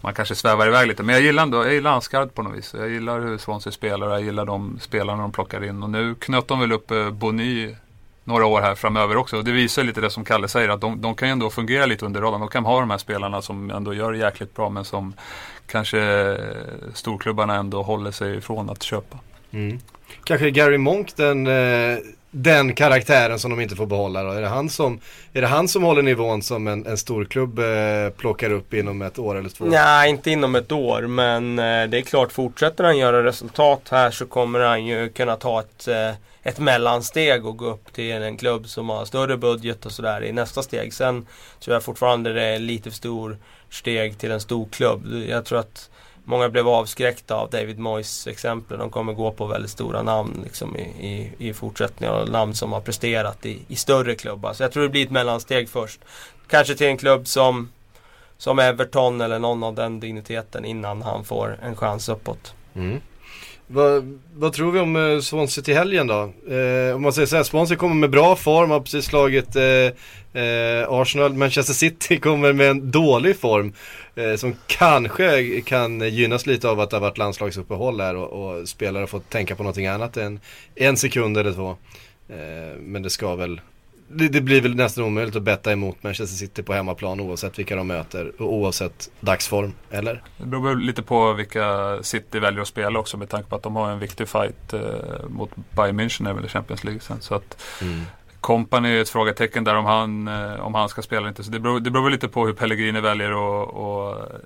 man 0.00 0.14
kanske 0.14 0.34
svävar 0.34 0.66
iväg 0.66 0.88
lite. 0.88 1.02
Men 1.02 1.14
jag 1.14 1.22
gillar 1.22 1.42
ändå, 1.42 1.64
jag 1.64 1.74
gillar 1.74 1.90
Ansgard 1.90 2.34
på 2.34 2.42
något 2.42 2.56
vis. 2.56 2.74
Jag 2.78 2.90
gillar 2.90 3.20
hur 3.20 3.38
Swansea 3.38 3.72
spelar 3.72 4.06
och 4.06 4.12
jag 4.12 4.22
gillar 4.22 4.44
de 4.44 4.78
spelarna 4.80 5.22
de 5.22 5.32
plockar 5.32 5.64
in. 5.64 5.82
Och 5.82 5.90
nu 5.90 6.14
knöt 6.14 6.48
de 6.48 6.60
väl 6.60 6.72
upp 6.72 6.90
eh, 6.90 7.10
Bony 7.10 7.74
några 8.26 8.46
år 8.46 8.60
här 8.60 8.74
framöver 8.74 9.16
också. 9.16 9.36
Och 9.36 9.44
det 9.44 9.52
visar 9.52 9.84
lite 9.84 10.00
det 10.00 10.10
som 10.10 10.24
Kalle 10.24 10.48
säger 10.48 10.68
att 10.68 10.80
de, 10.80 11.00
de 11.00 11.14
kan 11.14 11.28
ju 11.28 11.32
ändå 11.32 11.50
fungera 11.50 11.86
lite 11.86 12.06
under 12.06 12.20
radarn. 12.20 12.40
De 12.40 12.48
kan 12.48 12.64
ha 12.64 12.80
de 12.80 12.90
här 12.90 12.98
spelarna 12.98 13.42
som 13.42 13.70
ändå 13.70 13.94
gör 13.94 14.12
det 14.12 14.18
jäkligt 14.18 14.54
bra 14.54 14.70
men 14.70 14.84
som 14.84 15.14
kanske 15.66 16.36
storklubbarna 16.94 17.54
ändå 17.54 17.82
håller 17.82 18.10
sig 18.10 18.36
ifrån 18.36 18.70
att 18.70 18.82
köpa. 18.82 19.18
Mm. 19.50 19.80
Kanske 20.24 20.50
Gary 20.50 20.78
Monk 20.78 21.16
den, 21.16 21.46
eh, 21.46 21.98
den 22.30 22.74
karaktären 22.74 23.38
som 23.38 23.50
de 23.50 23.60
inte 23.60 23.76
får 23.76 23.86
behålla 23.86 24.22
då? 24.22 24.30
Är 24.30 24.40
det 24.40 24.48
han 24.48 24.68
som, 24.68 25.00
är 25.32 25.40
det 25.40 25.46
han 25.46 25.68
som 25.68 25.82
håller 25.82 26.02
nivån 26.02 26.42
som 26.42 26.66
en, 26.66 26.86
en 26.86 26.98
storklubb 26.98 27.58
eh, 27.58 27.64
plockar 28.16 28.50
upp 28.50 28.74
inom 28.74 29.02
ett 29.02 29.18
år 29.18 29.38
eller 29.38 29.48
två? 29.48 29.64
Nej, 29.64 30.10
inte 30.10 30.30
inom 30.30 30.54
ett 30.54 30.72
år 30.72 31.02
men 31.02 31.58
eh, 31.58 31.88
det 31.88 31.98
är 31.98 32.02
klart 32.02 32.32
fortsätter 32.32 32.84
han 32.84 32.98
göra 32.98 33.24
resultat 33.24 33.82
här 33.90 34.10
så 34.10 34.26
kommer 34.26 34.60
han 34.60 34.86
ju 34.86 35.08
kunna 35.08 35.36
ta 35.36 35.60
ett 35.60 35.88
ett 36.46 36.58
mellansteg 36.58 37.46
och 37.46 37.56
gå 37.56 37.66
upp 37.66 37.92
till 37.92 38.12
en 38.12 38.36
klubb 38.36 38.68
som 38.68 38.88
har 38.88 39.04
större 39.04 39.36
budget 39.36 39.86
och 39.86 39.92
sådär 39.92 40.24
i 40.24 40.32
nästa 40.32 40.62
steg. 40.62 40.94
Sen 40.94 41.26
tror 41.60 41.74
jag 41.74 41.82
fortfarande 41.82 42.32
det 42.32 42.42
är 42.42 42.58
lite 42.58 42.90
för 42.90 42.96
stor 42.96 43.38
steg 43.70 44.18
till 44.18 44.30
en 44.30 44.40
stor 44.40 44.68
klubb. 44.70 45.06
Jag 45.28 45.44
tror 45.44 45.58
att 45.58 45.90
många 46.24 46.48
blev 46.48 46.68
avskräckta 46.68 47.34
av 47.34 47.50
David 47.50 47.78
Moyes 47.78 48.26
exempel. 48.26 48.78
De 48.78 48.90
kommer 48.90 49.12
gå 49.12 49.32
på 49.32 49.46
väldigt 49.46 49.70
stora 49.70 50.02
namn 50.02 50.40
liksom, 50.44 50.76
i, 50.76 50.80
i, 50.80 51.48
i 51.48 51.54
fortsättningen. 51.54 52.14
Och 52.14 52.28
namn 52.28 52.54
som 52.54 52.72
har 52.72 52.80
presterat 52.80 53.46
i, 53.46 53.58
i 53.68 53.76
större 53.76 54.14
klubbar. 54.14 54.52
Så 54.52 54.62
jag 54.62 54.72
tror 54.72 54.82
det 54.82 54.88
blir 54.88 55.04
ett 55.04 55.10
mellansteg 55.10 55.68
först. 55.68 56.00
Kanske 56.48 56.74
till 56.74 56.86
en 56.86 56.98
klubb 56.98 57.26
som, 57.26 57.68
som 58.38 58.58
Everton 58.58 59.20
eller 59.20 59.38
någon 59.38 59.62
av 59.62 59.74
den 59.74 60.00
digniteten 60.00 60.64
innan 60.64 61.02
han 61.02 61.24
får 61.24 61.58
en 61.62 61.76
chans 61.76 62.08
uppåt. 62.08 62.54
Mm. 62.74 63.00
Vad, 63.68 64.18
vad, 64.34 64.52
tror 64.52 64.72
vi 64.72 64.80
om 64.80 64.96
eh, 64.96 65.20
Swansea 65.20 65.64
till 65.64 65.74
helgen 65.74 66.06
då? 66.06 66.32
Eh, 66.54 66.94
om 66.94 67.02
man 67.02 67.12
säger 67.12 67.26
så 67.26 67.36
här, 67.36 67.42
Swansea 67.42 67.76
kommer 67.76 67.94
med 67.94 68.10
bra 68.10 68.36
form, 68.36 68.70
har 68.70 68.80
precis 68.80 69.04
slagit 69.04 69.56
eh, 69.56 70.42
eh, 70.42 70.86
Arsenal. 70.88 71.34
Manchester 71.34 71.74
City 71.74 72.16
kommer 72.20 72.52
med 72.52 72.70
en 72.70 72.90
dålig 72.90 73.36
form. 73.36 73.72
Eh, 74.14 74.36
som 74.36 74.54
kanske 74.66 75.60
kan 75.60 76.00
gynnas 76.00 76.46
lite 76.46 76.68
av 76.68 76.80
att 76.80 76.90
det 76.90 76.96
har 76.96 77.00
varit 77.00 77.18
landslagsuppehåll 77.18 78.00
här 78.00 78.16
och, 78.16 78.58
och 78.58 78.68
spelare 78.68 79.02
har 79.02 79.06
fått 79.06 79.30
tänka 79.30 79.56
på 79.56 79.62
någonting 79.62 79.86
annat 79.86 80.16
än 80.16 80.40
en 80.74 80.96
sekund 80.96 81.38
eller 81.38 81.52
två. 81.52 81.76
Eh, 82.28 82.78
men 82.80 83.02
det 83.02 83.10
ska 83.10 83.34
väl 83.34 83.60
det, 84.08 84.28
det, 84.28 84.40
blir 84.40 84.60
väl 84.60 84.74
nästan 84.74 85.04
omöjligt 85.04 85.36
att 85.36 85.42
betta 85.42 85.72
emot 85.72 86.02
Manchester 86.02 86.36
City 86.36 86.62
på 86.62 86.72
hemmaplan 86.72 87.20
oavsett 87.20 87.58
vilka 87.58 87.76
de 87.76 87.86
möter 87.86 88.42
och 88.42 88.52
oavsett 88.52 89.10
dagsform, 89.20 89.72
eller? 89.90 90.22
Det 90.38 90.46
beror 90.46 90.76
lite 90.76 91.02
på 91.02 91.32
vilka 91.32 91.98
City 92.02 92.38
väljer 92.38 92.62
att 92.62 92.68
spela 92.68 92.98
också 92.98 93.16
med 93.16 93.28
tanke 93.28 93.48
på 93.48 93.56
att 93.56 93.62
de 93.62 93.76
har 93.76 93.90
en 93.90 93.98
viktig 93.98 94.28
fight 94.28 94.72
eh, 94.72 94.80
mot 95.28 95.50
Bayern 95.70 96.00
München 96.00 96.44
i 96.44 96.48
Champions 96.48 96.84
League 96.84 97.00
sen. 97.00 97.20
Så 97.20 97.34
att 97.34 97.62
mm. 97.82 98.02
Company 98.40 98.88
är 98.88 99.02
ett 99.02 99.08
frågetecken 99.08 99.64
där 99.64 99.74
om 99.74 99.84
han, 99.84 100.28
eh, 100.28 100.60
om 100.60 100.74
han 100.74 100.88
ska 100.88 101.02
spela 101.02 101.18
eller 101.18 101.28
inte. 101.28 101.44
Så 101.44 101.50
det 101.50 101.60
beror, 101.60 101.80
det 101.80 101.90
beror 101.90 102.10
lite 102.10 102.28
på 102.28 102.46
hur 102.46 102.52
Pellegrini 102.52 103.00
väljer 103.00 103.30
att, 103.30 103.76
att 103.76 104.40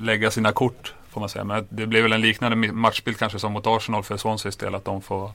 lägga 0.00 0.30
sina 0.30 0.52
kort 0.52 0.94
får 1.10 1.20
man 1.20 1.28
säga. 1.28 1.44
Men 1.44 1.66
det 1.68 1.86
blir 1.86 2.02
väl 2.02 2.12
en 2.12 2.20
liknande 2.20 2.72
matchbild 2.72 3.18
kanske 3.18 3.38
som 3.38 3.52
mot 3.52 3.66
Arsenal 3.66 4.02
för 4.02 4.16
Swanseas 4.16 4.56
del 4.56 4.74
att 4.74 4.84
de 4.84 5.02
får 5.02 5.30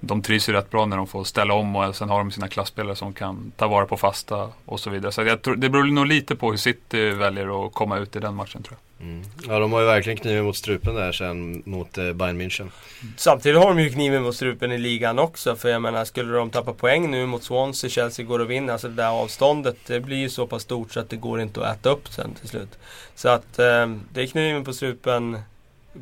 de 0.00 0.22
trivs 0.22 0.48
ju 0.48 0.52
rätt 0.52 0.70
bra 0.70 0.86
när 0.86 0.96
de 0.96 1.06
får 1.06 1.24
ställa 1.24 1.54
om 1.54 1.76
och 1.76 1.96
sen 1.96 2.08
har 2.08 2.18
de 2.18 2.30
sina 2.30 2.48
klassspelare 2.48 2.96
som 2.96 3.12
kan 3.12 3.52
ta 3.56 3.68
vara 3.68 3.86
på 3.86 3.96
fasta 3.96 4.48
och 4.64 4.80
så 4.80 4.90
vidare. 4.90 5.12
Så 5.12 5.22
jag 5.22 5.42
tror, 5.42 5.56
det 5.56 5.68
beror 5.68 5.84
nog 5.84 6.06
lite 6.06 6.36
på 6.36 6.50
hur 6.50 6.56
City 6.56 7.10
väljer 7.10 7.66
att 7.66 7.74
komma 7.74 7.98
ut 7.98 8.16
i 8.16 8.18
den 8.18 8.34
matchen 8.34 8.62
tror 8.62 8.76
jag. 8.78 8.88
Mm. 9.00 9.22
Ja 9.48 9.58
de 9.58 9.72
har 9.72 9.80
ju 9.80 9.86
verkligen 9.86 10.18
kniven 10.18 10.44
mot 10.44 10.56
strupen 10.56 10.94
där 10.94 11.12
sen 11.12 11.62
mot 11.66 11.98
eh, 11.98 12.12
Bayern 12.12 12.40
München. 12.40 12.70
Samtidigt 13.16 13.58
har 13.58 13.68
de 13.68 13.82
ju 13.82 13.90
kniven 13.90 14.22
mot 14.22 14.36
strupen 14.36 14.72
i 14.72 14.78
ligan 14.78 15.18
också. 15.18 15.56
För 15.56 15.68
jag 15.68 15.82
menar 15.82 16.04
skulle 16.04 16.32
de 16.32 16.50
tappa 16.50 16.72
poäng 16.72 17.10
nu 17.10 17.26
mot 17.26 17.42
Swansea, 17.42 17.90
Chelsea 17.90 18.26
går 18.26 18.38
och 18.38 18.50
vinner. 18.50 18.72
Alltså 18.72 18.88
det 18.88 18.94
där 18.94 19.08
avståndet 19.08 19.76
det 19.86 20.00
blir 20.00 20.16
ju 20.16 20.30
så 20.30 20.46
pass 20.46 20.62
stort 20.62 20.92
så 20.92 21.00
att 21.00 21.10
det 21.10 21.16
går 21.16 21.40
inte 21.40 21.66
att 21.66 21.76
äta 21.76 21.90
upp 21.90 22.08
sen 22.08 22.34
till 22.34 22.48
slut. 22.48 22.78
Så 23.14 23.28
att 23.28 23.58
eh, 23.58 23.86
det 24.12 24.22
är 24.22 24.26
kniven 24.26 24.64
på 24.64 24.72
strupen 24.72 25.38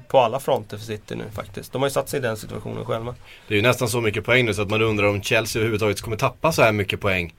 på 0.08 0.18
alla 0.18 0.40
fronter 0.40 0.76
för 0.76 0.84
City 0.84 1.14
nu 1.14 1.24
faktiskt. 1.34 1.72
De 1.72 1.82
har 1.82 1.88
ju 1.88 1.92
satt 1.92 2.08
sig 2.08 2.18
i 2.18 2.22
den 2.22 2.36
situationen 2.36 2.84
själva. 2.84 3.14
Det 3.48 3.54
är 3.54 3.56
ju 3.56 3.62
nästan 3.62 3.88
så 3.88 4.00
mycket 4.00 4.24
poäng 4.24 4.44
nu 4.44 4.54
så 4.54 4.62
att 4.62 4.70
man 4.70 4.82
undrar 4.82 5.06
om 5.06 5.22
Chelsea 5.22 5.60
överhuvudtaget 5.60 6.00
kommer 6.00 6.16
tappa 6.16 6.52
så 6.52 6.62
här 6.62 6.72
mycket 6.72 7.00
poäng. 7.00 7.34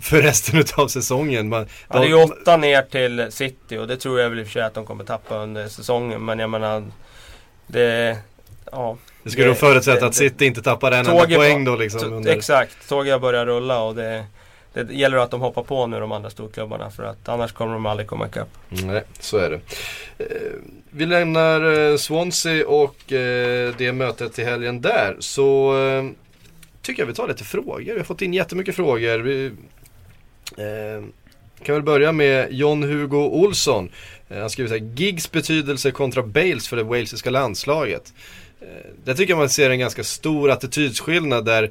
För 0.00 0.22
resten 0.22 0.64
av 0.76 0.88
säsongen. 0.88 1.48
Man, 1.48 1.66
ja, 1.88 1.98
det 1.98 2.04
är 2.04 2.08
ju 2.08 2.14
åtta 2.14 2.56
ner 2.56 2.82
till 2.82 3.26
City 3.30 3.78
och 3.78 3.88
det 3.88 3.96
tror 3.96 4.20
jag 4.20 4.30
väl 4.30 4.38
i 4.38 4.42
och 4.42 4.46
för 4.46 4.52
sig 4.52 4.62
att 4.62 4.74
de 4.74 4.86
kommer 4.86 5.04
tappa 5.04 5.36
under 5.36 5.68
säsongen. 5.68 6.24
Men 6.24 6.38
jag 6.38 6.50
menar, 6.50 6.84
det... 7.66 8.18
Ja. 8.72 8.96
Det 9.22 9.30
skulle 9.30 9.46
då 9.46 9.54
förutsätta 9.54 10.06
att 10.06 10.14
City 10.14 10.46
inte 10.46 10.62
tappar 10.62 10.92
en 10.92 11.06
enda 11.06 11.26
poäng 11.26 11.64
då 11.64 11.76
liksom. 11.76 12.12
Under... 12.12 12.32
Exakt, 12.32 12.88
tåget 12.88 13.20
börjar 13.20 13.46
rulla 13.46 13.82
och 13.82 13.94
det 13.94 14.24
det 14.72 14.92
gäller 14.94 15.16
att 15.16 15.30
de 15.30 15.40
hoppar 15.40 15.62
på 15.62 15.86
nu 15.86 16.00
de 16.00 16.12
andra 16.12 16.30
storklubbarna 16.30 16.90
för 16.90 17.02
att 17.02 17.28
annars 17.28 17.52
kommer 17.52 17.72
de 17.72 17.86
aldrig 17.86 18.08
komma 18.08 18.26
ikapp. 18.26 18.48
Nej, 18.68 19.02
så 19.20 19.38
är 19.38 19.50
det. 19.50 19.60
Eh, 20.18 20.52
vi 20.90 21.06
lämnar 21.06 21.90
eh, 21.90 21.96
Swansea 21.96 22.66
och 22.66 23.12
eh, 23.12 23.74
det 23.78 23.92
mötet 23.92 24.32
till 24.32 24.44
helgen 24.44 24.80
där. 24.80 25.16
Så 25.18 25.74
tycker 26.82 27.02
jag 27.02 27.06
vi 27.06 27.14
tar 27.14 27.28
lite 27.28 27.44
frågor. 27.44 27.92
Vi 27.92 27.96
har 27.96 28.04
fått 28.04 28.22
in 28.22 28.34
jättemycket 28.34 28.76
frågor. 28.76 29.18
Vi, 29.18 29.52
kan 31.64 31.74
väl 31.74 31.82
börja 31.82 32.12
med 32.12 32.52
John-Hugo 32.52 33.16
Olsson. 33.16 33.90
Han 34.28 34.50
skriver 34.50 34.68
så 34.68 34.74
här, 34.74 34.92
Gigs 34.94 35.32
betydelse 35.32 35.90
kontra 35.90 36.22
Bales 36.22 36.68
för 36.68 36.76
det 36.76 36.82
walesiska 36.82 37.30
landslaget. 37.30 38.12
Där 39.04 39.14
tycker 39.14 39.32
jag 39.32 39.38
man 39.38 39.48
ser 39.48 39.70
en 39.70 39.78
ganska 39.78 40.04
stor 40.04 40.50
attitydsskillnad 40.50 41.44
där 41.44 41.70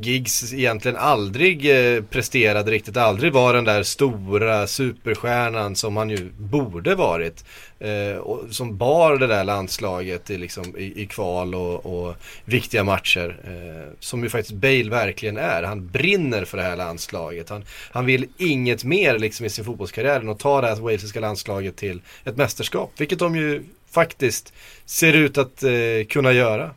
Gigs 0.00 0.24
Giggs 0.24 0.52
egentligen 0.52 0.96
aldrig 0.96 1.70
eh, 1.70 2.02
presterade 2.02 2.70
riktigt, 2.70 2.96
aldrig 2.96 3.32
var 3.32 3.54
den 3.54 3.64
där 3.64 3.82
stora 3.82 4.66
superstjärnan 4.66 5.76
som 5.76 5.96
han 5.96 6.10
ju 6.10 6.30
borde 6.38 6.94
varit. 6.94 7.44
Eh, 7.78 8.16
och 8.16 8.40
som 8.50 8.76
bar 8.76 9.16
det 9.16 9.26
där 9.26 9.44
landslaget 9.44 10.30
i, 10.30 10.38
liksom, 10.38 10.76
i, 10.76 11.02
i 11.02 11.06
kval 11.06 11.54
och, 11.54 11.86
och, 11.86 12.14
viktiga 12.44 12.84
matcher. 12.84 13.36
Eh, 13.44 13.92
som 14.00 14.22
ju 14.22 14.30
faktiskt 14.30 14.54
Bale 14.54 14.90
verkligen 14.90 15.36
är. 15.36 15.62
Han 15.62 15.86
brinner 15.86 16.44
för 16.44 16.56
det 16.56 16.64
här 16.64 16.76
landslaget. 16.76 17.48
Han, 17.48 17.64
han 17.92 18.06
vill 18.06 18.26
inget 18.36 18.84
mer 18.84 19.18
liksom, 19.18 19.46
i 19.46 19.50
sin 19.50 19.64
fotbollskarriär 19.64 20.20
än 20.20 20.28
att 20.28 20.38
ta 20.38 20.60
det 20.60 20.66
här 20.66 20.76
walesiska 20.76 21.20
landslaget 21.20 21.76
till 21.76 22.02
ett 22.24 22.36
mästerskap. 22.36 22.92
Vilket 22.96 23.18
de 23.18 23.36
ju 23.36 23.62
faktiskt 23.90 24.52
ser 24.84 25.12
ut 25.12 25.38
att 25.38 25.62
eh, 25.62 25.70
kunna 26.08 26.32
göra. 26.32 26.70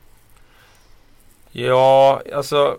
Ja, 1.51 2.21
alltså 2.35 2.77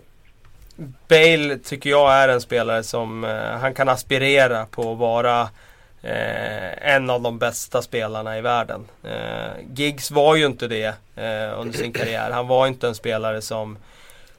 Bale 1.07 1.57
tycker 1.57 1.89
jag 1.89 2.13
är 2.13 2.27
en 2.29 2.41
spelare 2.41 2.83
som 2.83 3.23
eh, 3.23 3.57
han 3.59 3.73
kan 3.73 3.89
aspirera 3.89 4.65
på 4.65 4.91
att 4.91 4.97
vara 4.97 5.41
eh, 6.01 6.93
en 6.93 7.09
av 7.09 7.21
de 7.21 7.39
bästa 7.39 7.81
spelarna 7.81 8.37
i 8.37 8.41
världen. 8.41 8.85
Eh, 9.03 9.63
Giggs 9.73 10.11
var 10.11 10.35
ju 10.35 10.45
inte 10.45 10.67
det 10.67 10.95
eh, 11.15 11.59
under 11.59 11.77
sin 11.77 11.93
karriär. 11.93 12.31
Han 12.31 12.47
var 12.47 12.67
inte 12.67 12.87
en 12.87 12.95
spelare 12.95 13.41
som, 13.41 13.77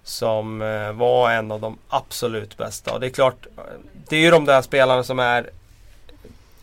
som 0.05 0.63
eh, 0.63 0.93
var 0.93 1.31
en 1.31 1.53
av 1.53 1.61
de 1.61 1.79
absolut 1.89 2.57
bästa. 2.57 2.93
Och 2.93 3.01
det 3.01 3.07
är 3.07 3.11
klart, 3.11 3.47
eh, 3.57 3.63
det 4.09 4.17
är 4.17 4.21
ju 4.21 4.31
de 4.31 4.45
där 4.45 4.63
spelarna 4.63 5.03
som 5.03 5.19
är 5.19 5.51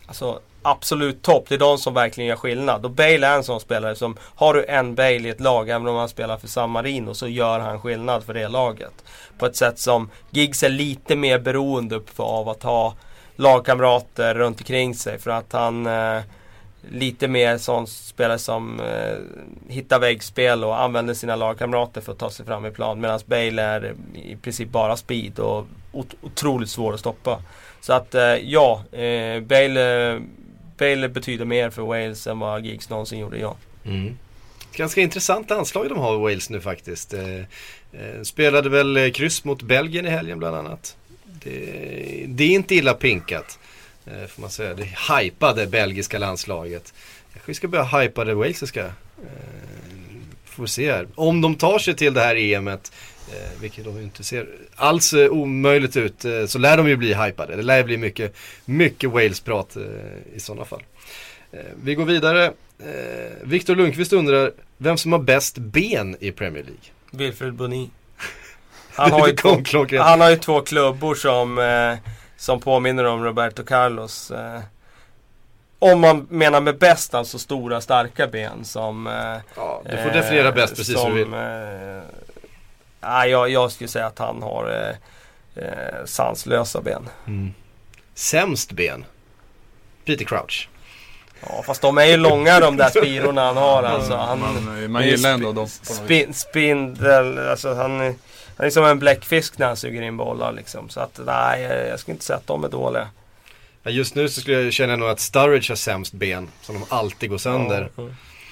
alltså, 0.06 0.40
absolut 0.62 1.22
topp. 1.22 1.44
Det 1.48 1.54
är 1.54 1.58
de 1.58 1.78
som 1.78 1.94
verkligen 1.94 2.28
gör 2.28 2.36
skillnad. 2.36 2.84
Och 2.84 2.90
Bale 2.90 3.26
är 3.26 3.36
en 3.36 3.44
sån 3.44 3.60
spelare 3.60 3.94
som, 3.96 4.16
har 4.34 4.54
du 4.54 4.64
en 4.64 4.94
Bale 4.94 5.28
i 5.28 5.28
ett 5.28 5.40
lag, 5.40 5.68
även 5.68 5.88
om 5.88 5.96
han 5.96 6.08
spelar 6.08 6.36
för 6.36 6.48
San 6.48 6.70
Marino, 6.70 7.14
så 7.14 7.28
gör 7.28 7.60
han 7.60 7.80
skillnad 7.80 8.24
för 8.24 8.34
det 8.34 8.48
laget. 8.48 9.04
På 9.38 9.46
ett 9.46 9.56
sätt 9.56 9.78
som 9.78 10.10
Giggs 10.30 10.62
är 10.62 10.68
lite 10.68 11.16
mer 11.16 11.38
beroende 11.38 12.00
av 12.16 12.48
att 12.48 12.62
ha 12.62 12.94
lagkamrater 13.36 14.34
runt 14.34 14.60
omkring 14.60 14.94
sig. 14.94 15.18
För 15.18 15.30
att 15.30 15.52
han 15.52 15.86
eh, 15.86 16.20
lite 16.90 17.28
mer 17.28 17.58
sån 17.58 17.86
spelare 17.86 18.38
som 18.38 18.80
eh, 18.80 19.16
hittar 19.68 19.98
väggspel 19.98 20.64
och 20.64 20.80
använder 20.80 21.14
sina 21.14 21.36
lagkamrater 21.36 22.00
för 22.00 22.12
att 22.12 22.18
ta 22.18 22.30
sig 22.30 22.46
fram 22.46 22.66
i 22.66 22.70
plan. 22.70 23.00
Medan 23.00 23.20
Bale 23.26 23.62
är 23.62 23.94
i 24.14 24.36
princip 24.36 24.68
bara 24.68 24.96
speed 24.96 25.38
och 25.38 25.66
ot 25.92 26.14
otroligt 26.22 26.70
svår 26.70 26.94
att 26.94 27.00
stoppa. 27.00 27.42
Så 27.80 27.92
att 27.92 28.14
eh, 28.14 28.22
ja, 28.22 28.82
eh, 28.92 29.40
Bale, 29.40 30.12
eh, 30.12 30.20
Bale 30.78 31.08
betyder 31.08 31.44
mer 31.44 31.70
för 31.70 31.82
Wales 31.82 32.26
än 32.26 32.38
vad 32.38 32.64
Giggs 32.64 32.88
någonsin 32.88 33.18
gjorde, 33.18 33.38
ja. 33.38 33.56
Mm. 33.84 34.18
Ganska 34.72 35.00
intressant 35.00 35.50
landslag 35.50 35.88
de 35.88 35.98
har 35.98 36.14
i 36.14 36.18
Wales 36.18 36.50
nu 36.50 36.60
faktiskt. 36.60 37.14
Eh, 37.14 37.38
eh, 37.92 38.22
spelade 38.22 38.68
väl 38.68 38.96
eh, 38.96 39.10
kryss 39.10 39.44
mot 39.44 39.62
Belgien 39.62 40.06
i 40.06 40.10
helgen 40.10 40.38
bland 40.38 40.56
annat. 40.56 40.96
Det, 41.24 42.24
det 42.28 42.44
är 42.44 42.50
inte 42.50 42.74
illa 42.74 42.94
pinkat. 42.94 43.58
Får 44.28 44.40
man 44.40 44.50
säga. 44.50 44.74
Det 44.74 44.88
hypade 45.12 45.66
belgiska 45.66 46.18
landslaget. 46.18 46.94
Kanske 47.32 47.50
vi 47.50 47.54
ska 47.54 47.68
börja 47.68 47.84
hypa 47.84 48.24
det 48.24 48.34
walesiska. 48.34 48.92
Får 50.44 50.66
se 50.66 50.92
här. 50.92 51.08
Om 51.14 51.40
de 51.40 51.54
tar 51.54 51.78
sig 51.78 51.94
till 51.94 52.14
det 52.14 52.20
här 52.20 52.36
EMet. 52.36 52.92
Eh, 53.32 53.60
vilket 53.60 53.84
de 53.84 54.00
inte 54.00 54.24
ser 54.24 54.48
alls 54.76 55.12
eh, 55.12 55.30
omöjligt 55.30 55.96
ut. 55.96 56.24
Eh, 56.24 56.46
så 56.46 56.58
lär 56.58 56.76
de 56.76 56.88
ju 56.88 56.96
bli 56.96 57.14
hypade. 57.14 57.56
Det 57.56 57.62
lär 57.62 57.84
bli 57.84 57.96
mycket, 57.96 58.36
mycket 58.64 59.10
Wales-prat 59.10 59.76
eh, 59.76 59.82
i 60.36 60.40
sådana 60.40 60.64
fall. 60.64 60.82
Eh, 61.52 61.60
vi 61.82 61.94
går 61.94 62.04
vidare. 62.04 62.44
Eh, 62.78 63.32
Viktor 63.42 63.76
Lundqvist 63.76 64.12
undrar 64.12 64.52
vem 64.78 64.96
som 64.96 65.12
har 65.12 65.18
bäst 65.18 65.58
ben 65.58 66.16
i 66.20 66.32
Premier 66.32 66.64
League. 66.64 66.84
Wilfred 67.10 67.54
Boni. 67.54 67.90
Han 68.94 69.12
har, 69.12 69.28
ju 69.28 69.34
två, 69.34 69.56
han 69.98 70.20
har 70.20 70.30
ju 70.30 70.36
två 70.36 70.60
klubbor 70.60 71.14
som, 71.14 71.98
som 72.36 72.60
påminner 72.60 73.04
om 73.04 73.24
Roberto 73.24 73.64
Carlos. 73.64 74.32
Om 75.78 76.00
man 76.00 76.26
menar 76.30 76.60
med 76.60 76.78
bäst, 76.78 77.14
alltså 77.14 77.38
stora 77.38 77.80
starka 77.80 78.26
ben 78.26 78.64
som... 78.64 79.06
Ja, 79.56 79.82
du 79.90 79.96
får 79.96 80.10
definiera 80.10 80.52
bäst 80.52 80.76
precis 80.76 81.00
som, 81.00 81.14
du 81.14 81.24
vill. 81.24 81.34
Eh, 83.02 83.08
nej, 83.08 83.30
jag, 83.30 83.50
jag 83.50 83.72
skulle 83.72 83.88
säga 83.88 84.06
att 84.06 84.18
han 84.18 84.42
har 84.42 84.96
eh, 85.56 85.64
eh, 85.64 86.04
sanslösa 86.04 86.80
ben. 86.80 87.08
Mm. 87.26 87.54
Sämst 88.14 88.72
ben? 88.72 89.04
Peter 90.04 90.24
Crouch. 90.24 90.68
Ja 91.48 91.62
fast 91.66 91.82
de 91.82 91.98
är 91.98 92.04
ju 92.04 92.16
långa 92.16 92.60
de 92.60 92.76
där 92.76 92.90
spirorna 92.90 93.44
han 93.44 93.56
har 93.56 93.82
alltså. 93.82 94.16
Han, 94.16 94.40
man, 94.40 94.90
man 94.90 95.06
gillar 95.06 95.30
ändå 95.30 95.52
dem. 95.52 95.68
Spin, 95.68 96.34
spindel, 96.34 97.38
alltså 97.38 97.74
han, 97.74 98.00
han 98.56 98.66
är 98.66 98.70
som 98.70 98.84
en 98.84 98.98
bläckfisk 98.98 99.58
när 99.58 99.66
han 99.66 99.76
suger 99.76 100.02
in 100.02 100.16
bollar 100.16 100.52
liksom. 100.52 100.88
Så 100.88 101.00
att 101.00 101.20
nej, 101.26 101.62
jag 101.62 102.00
skulle 102.00 102.12
inte 102.12 102.24
säga 102.24 102.36
att 102.36 102.46
de 102.46 102.64
är 102.64 102.68
dåliga. 102.68 103.08
Just 103.84 104.14
nu 104.14 104.28
så 104.28 104.40
skulle 104.40 104.60
jag 104.62 104.72
känna 104.72 104.96
nog 104.96 105.08
att 105.08 105.20
Sturridge 105.20 105.70
har 105.70 105.76
sämst 105.76 106.12
ben. 106.12 106.48
Som 106.62 106.74
de 106.74 106.84
alltid 106.88 107.30
går 107.30 107.38
sönder. 107.38 107.90
Ja, 107.96 108.02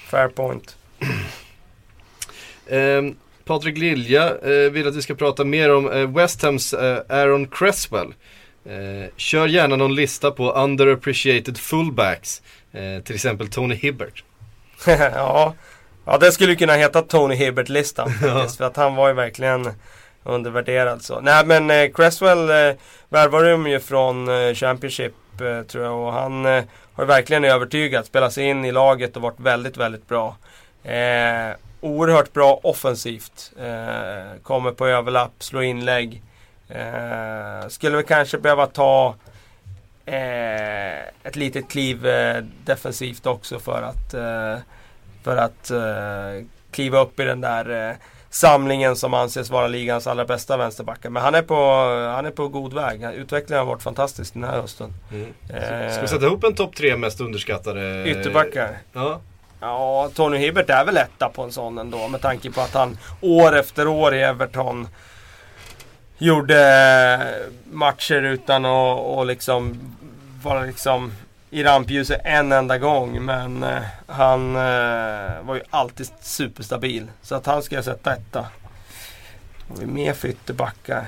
fair 0.09 0.29
point. 0.29 0.77
eh, 2.67 3.03
Patrik 3.47 3.79
Lilja 3.79 4.39
eh, 4.39 4.71
vill 4.71 4.89
att 4.89 4.97
vi 4.97 5.03
ska 5.03 5.15
prata 5.15 5.45
mer 5.45 5.75
om 5.75 5.93
eh, 5.93 6.11
West 6.11 6.43
Hams 6.43 6.73
eh, 6.75 6.99
Aaron 7.09 7.47
Cresswell. 7.47 8.15
Eh, 8.65 9.11
kör 9.17 9.47
gärna 9.47 9.77
någon 9.77 9.95
lista 9.95 10.31
på 10.31 10.53
underappreciated 10.53 11.59
fullbacks. 11.59 12.43
Eh, 12.73 13.03
till 13.03 13.15
exempel 13.15 13.49
Tony 13.49 13.75
Hibbert. 13.75 14.25
ja. 14.87 15.55
ja, 16.05 16.19
det 16.19 16.33
skulle 16.33 16.55
kunna 16.55 16.73
heta 16.73 17.03
Tony 17.03 17.35
Hibbert-listan 17.35 18.11
faktiskt. 18.21 18.57
För 18.57 18.65
att 18.65 18.77
han 18.77 18.95
var 18.95 19.09
ju 19.09 19.15
verkligen 19.15 19.71
undervärderad 20.25 21.03
så. 21.03 21.21
Nej 21.21 21.47
men 21.47 21.71
eh, 21.71 21.91
Cresswell 21.95 22.51
eh, 22.51 22.77
värvade 23.09 23.51
de 23.51 23.67
ju 23.67 23.81
från 23.81 24.29
eh, 24.29 24.55
Championship 24.55 25.15
eh, 25.41 25.63
tror 25.67 25.85
jag. 25.85 25.95
Och 25.95 26.13
han 26.13 26.47
eh, 26.47 26.65
har 26.93 27.05
verkligen 27.05 27.45
övertygat. 27.45 28.07
Spelat 28.07 28.33
sig 28.33 28.45
in 28.45 28.65
i 28.65 28.73
laget 28.73 29.17
och 29.17 29.23
varit 29.23 29.41
väldigt, 29.41 29.77
väldigt 29.77 30.09
bra. 30.09 30.37
Oerhört 31.87 32.33
bra 32.33 32.61
offensivt. 32.63 33.53
Eh, 33.59 34.41
kommer 34.43 34.73
på 34.73 34.87
överlapp, 34.87 35.33
slår 35.39 35.63
inlägg. 35.63 36.23
Eh, 36.69 37.69
skulle 37.69 37.97
väl 37.97 38.05
kanske 38.05 38.39
behöva 38.39 38.67
ta 38.67 39.15
eh, 40.07 41.01
ett 41.23 41.37
litet 41.37 41.69
kliv 41.69 42.07
eh, 42.07 42.45
defensivt 42.65 43.27
också 43.27 43.59
för 43.59 43.83
att, 43.83 44.15
eh, 44.15 44.63
för 45.23 45.37
att 45.37 45.71
eh, 45.71 46.47
kliva 46.71 47.01
upp 47.01 47.21
i 47.21 47.25
den 47.25 47.41
där 47.41 47.97
samlingen 48.31 48.97
som 48.97 49.15
anses 49.15 49.51
vara 49.51 49.69
ligans 49.69 50.07
allra 50.07 50.25
bästa 50.25 50.57
vänsterbackar. 50.57 51.11
Men 51.11 51.23
han 51.23 51.35
är 51.35 51.43
på, 51.43 51.55
han 52.15 52.27
är 52.27 52.31
på 52.31 52.49
god 52.49 52.75
väg. 52.75 53.03
Utvecklingen 53.15 53.59
har 53.59 53.73
varit 53.73 53.83
fantastisk 53.83 54.35
den 54.35 54.45
här 54.45 54.61
hösten. 54.61 54.95
Mm. 55.13 55.93
Ska 55.93 56.01
vi 56.01 56.09
sätta 56.09 56.27
ihop 56.27 56.45
en 56.45 56.55
topp 56.55 56.77
tre 56.77 56.97
mest 56.97 57.21
underskattade 57.21 58.05
ytterbackar? 58.09 58.79
Ja. 58.93 59.21
Ja, 59.61 60.11
Tony 60.15 60.37
Hibbert 60.37 60.71
är 60.71 60.85
väl 60.85 60.97
etta 60.97 61.29
på 61.29 61.43
en 61.43 61.53
sån 61.53 61.79
ändå 61.79 62.09
med 62.09 62.21
tanke 62.21 62.51
på 62.51 62.61
att 62.61 62.75
han 62.75 62.99
år 63.21 63.57
efter 63.57 63.89
år 63.89 64.15
i 64.15 64.23
Everton 64.23 64.89
gjorde 66.19 66.61
eh, 67.21 67.53
matcher 67.73 68.23
utan 68.23 68.65
att 68.65 68.99
och 68.99 69.27
liksom 69.27 69.81
vara 70.43 70.61
liksom 70.61 71.13
i 71.51 71.65
rampljuset 71.65 72.21
en 72.25 72.53
enda 72.53 72.79
gång. 72.79 73.25
Men 73.25 73.63
eh, 73.63 73.83
han 74.07 74.57
eh, 74.57 75.43
var 75.43 75.55
ju 75.55 75.61
alltid 75.71 76.09
superstabil. 76.21 77.11
Så 77.23 77.35
att 77.35 77.47
han 77.47 77.63
ska 77.63 77.75
jag 77.75 77.85
sätta 77.85 78.13
etta. 78.13 78.47
Har 79.69 79.77
vi 79.81 79.87
mer 79.87 80.13
för 80.13 80.29
ytterbackar? 80.29 81.07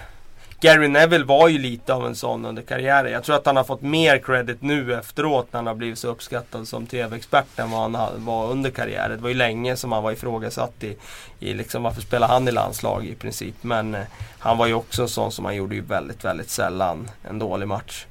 Gary 0.61 0.89
Neville 0.89 1.25
var 1.25 1.49
ju 1.49 1.59
lite 1.59 1.95
av 1.95 2.07
en 2.07 2.15
sån 2.15 2.45
under 2.45 2.63
karriären. 2.63 3.13
Jag 3.13 3.25
tror 3.25 3.37
att 3.37 3.47
han 3.47 3.57
har 3.57 3.65
fått 3.65 3.83
mer 3.83 4.19
credit 4.19 4.63
nu 4.63 4.95
efteråt 4.95 5.53
när 5.53 5.59
han 5.59 5.67
har 5.67 5.75
blivit 5.75 5.99
så 5.99 6.09
uppskattad 6.09 6.69
som 6.69 6.87
TV-expert 6.87 7.59
än 7.59 7.71
vad 7.71 7.81
han 7.81 8.25
var 8.25 8.51
under 8.51 8.71
karriären. 8.71 9.17
Det 9.17 9.23
var 9.23 9.29
ju 9.29 9.35
länge 9.35 9.77
som 9.77 9.93
han 9.93 10.03
var 10.03 10.13
ifrågasatt 10.13 10.85
i, 10.85 10.97
i 11.41 11.55
liksom 11.55 11.83
varför 11.83 12.01
spelar 12.01 12.29
han 12.29 12.49
i 12.49 12.53
landslag 12.53 13.07
i 13.07 13.15
princip. 13.15 13.55
Men 13.61 13.95
eh, 13.95 14.03
han 14.39 14.59
var 14.59 14.67
ju 14.67 14.75
också 14.75 15.03
en 15.03 15.09
sån 15.09 15.33
som 15.33 15.45
han 15.45 15.57
gjorde 15.57 15.75
ju 15.75 15.81
väldigt, 15.81 16.25
väldigt 16.25 16.51
sällan 16.51 17.11
en 17.31 17.39
dålig 17.39 17.69
match. 17.69 18.07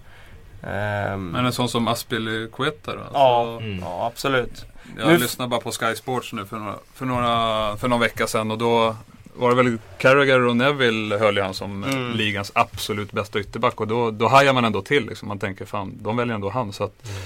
Um, 0.62 1.30
Men 1.30 1.46
en 1.46 1.54
sån 1.54 1.70
som 1.70 1.88
Aspilicueta 1.88 2.96
då? 2.96 3.02
Alltså, 3.02 3.14
ja, 3.14 3.58
mm. 3.58 3.80
ja, 3.80 4.08
absolut. 4.08 4.66
Jag 4.98 5.08
nu 5.08 5.18
lyssnade 5.18 5.50
bara 5.50 5.62
på 5.62 5.72
Sky 5.72 5.96
Sports 5.96 6.34
nu 6.34 6.46
för 6.46 6.58
några, 6.58 6.76
för 6.94 7.06
några, 7.06 7.78
för 7.78 7.88
någon 7.88 8.00
vecka 8.00 8.28
sedan 8.28 8.52
och 8.52 8.58
då 8.58 8.96
var 9.38 9.50
det 9.50 9.56
väl 9.56 9.78
Carragher 9.98 10.46
och 10.46 10.58
Neville 10.58 11.18
höll 11.18 11.36
ju 11.36 11.42
han 11.42 11.54
som 11.54 11.84
mm. 11.84 12.12
ligans 12.12 12.52
absolut 12.56 13.12
bästa 13.12 13.40
ytterback 13.40 13.82
och 13.82 13.88
då, 13.88 14.12
då 14.12 14.28
hajar 14.28 14.54
man 14.54 14.66
ändå 14.66 14.82
till 14.82 15.06
liksom. 15.06 15.28
Man 15.28 15.40
tänker 15.40 15.66
fan, 15.66 15.94
de 16.02 16.18
väljer 16.18 16.36
ändå 16.36 16.50
han 16.50 16.74
så 16.74 16.84
att 16.84 17.10
mm. 17.10 17.18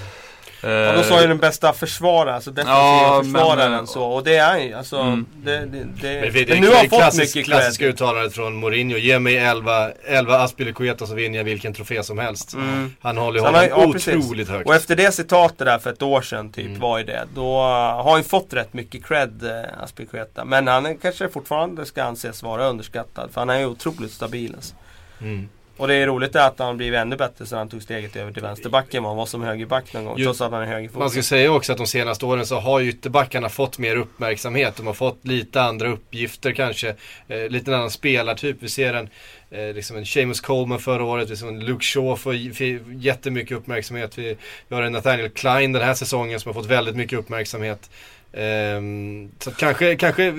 Ja, 0.62 0.92
då 0.96 1.02
sa 1.02 1.20
ju 1.22 1.26
den 1.26 1.38
bästa 1.38 1.72
försvararen, 1.72 2.34
alltså 2.34 2.50
defensiva 2.50 2.76
Ja, 2.78 3.20
men- 3.24 3.32
försvararen 3.32 3.70
men- 3.72 3.86
så. 3.86 4.02
Och 4.04 4.24
det 4.24 4.36
är 4.36 4.46
han 4.50 4.66
ju. 4.66 4.74
Alltså, 4.74 4.96
Mm. 4.96 5.26
det, 5.44 5.50
det, 5.58 5.66
det, 5.66 6.20
Men 6.20 6.32
det, 6.32 6.48
men 6.48 6.60
nu 6.60 6.66
har 6.68 6.74
han 6.76 6.88
fått 6.88 6.98
klassisk, 6.98 7.36
mycket 7.36 7.50
klassiska 7.52 7.86
uttalandet 7.86 8.34
från 8.34 8.54
Mourinho. 8.54 8.96
Ge 8.96 9.18
mig 9.18 9.36
11, 9.36 9.90
11 10.04 10.38
Aspilicueta 10.38 11.06
så 11.06 11.14
vinner 11.14 11.38
jag 11.38 11.44
vilken 11.44 11.74
trofé 11.74 12.02
som 12.02 12.18
helst. 12.18 12.54
Mm. 12.54 12.94
Han 13.00 13.16
håller 13.18 13.38
ju 13.38 13.44
han 13.44 13.54
har- 13.54 13.70
honom 13.70 13.86
ja, 13.86 13.92
precis. 13.92 14.14
otroligt 14.14 14.48
högt. 14.48 14.66
Och 14.68 14.74
efter 14.74 14.96
det 14.96 15.12
citatet 15.12 15.58
där 15.58 15.78
för 15.78 15.90
ett 15.92 16.02
år 16.02 16.22
sedan 16.22 16.52
typ 16.52 16.66
Mm. 16.66 16.80
var 16.80 16.98
ju 16.98 17.04
det. 17.04 17.24
Då 17.34 17.42
uh, 17.58 17.62
har 17.64 18.10
han 18.10 18.18
ju 18.20 18.24
fått 18.24 18.52
rätt 18.52 18.72
mycket 18.74 19.04
cred 19.06 19.42
eh, 19.44 19.82
Aspilicueta. 19.84 20.44
Men 20.44 20.66
han 20.68 20.86
är, 20.86 20.94
kanske 21.02 21.28
fortfarande 21.28 21.86
ska 21.86 22.02
anses 22.04 22.42
vara 22.42 22.66
underskattad. 22.66 23.30
För 23.32 23.40
han 23.40 23.50
är 23.50 23.58
ju 23.58 23.66
otroligt 23.66 24.12
stabil 24.12 24.54
alltså. 24.54 24.74
Mm. 25.20 25.48
Och 25.82 25.88
det 25.88 25.94
är 25.94 26.06
roligt 26.06 26.36
att 26.36 26.58
han 26.58 26.76
blivit 26.76 26.98
ännu 26.98 27.16
bättre 27.16 27.46
sedan 27.46 27.58
han 27.58 27.68
tog 27.68 27.82
steget 27.82 28.16
över 28.16 28.32
till 28.32 28.42
vänsterbacken. 28.42 29.04
Han 29.04 29.16
var 29.16 29.26
som 29.26 29.42
högerback 29.42 29.92
någon 29.92 30.04
gång. 30.04 30.16
Trots 30.16 30.40
att 30.40 30.52
han 30.52 30.62
är 30.62 30.66
Man 30.66 30.68
ska 30.68 30.74
högerfotad. 30.74 31.22
säga 31.22 31.52
också 31.52 31.72
att 31.72 31.78
de 31.78 31.86
senaste 31.86 32.26
åren 32.26 32.46
så 32.46 32.60
har 32.60 32.80
ju 32.80 32.88
ytterbackarna 32.88 33.48
fått 33.48 33.78
mer 33.78 33.96
uppmärksamhet. 33.96 34.76
De 34.76 34.86
har 34.86 34.94
fått 34.94 35.26
lite 35.26 35.62
andra 35.62 35.88
uppgifter 35.88 36.52
kanske. 36.52 36.94
Eh, 37.28 37.48
lite 37.48 37.76
annan 37.76 37.90
spelartyp. 37.90 38.56
Vi 38.60 38.68
ser 38.68 38.94
en, 38.94 39.08
eh, 39.50 39.74
liksom 39.74 39.96
en 39.96 40.06
Seamus 40.06 40.40
Coleman 40.40 40.78
förra 40.78 41.04
året. 41.04 41.38
Ser 41.38 41.48
en 41.48 41.60
Luke 41.60 41.84
Shaw 41.84 42.16
får 42.16 42.54
får 42.54 42.94
jättemycket 42.94 43.56
uppmärksamhet. 43.56 44.18
Vi, 44.18 44.36
vi 44.68 44.74
har 44.74 44.82
en 44.82 44.92
Nathaniel 44.92 45.30
Klein 45.30 45.72
den 45.72 45.82
här 45.82 45.94
säsongen 45.94 46.40
som 46.40 46.48
har 46.48 46.54
fått 46.54 46.70
väldigt 46.70 46.96
mycket 46.96 47.18
uppmärksamhet. 47.18 47.90
Ehm, 48.34 49.30
så 49.38 49.50
kanske, 49.50 49.96
kanske 49.96 50.24
eh, 50.26 50.32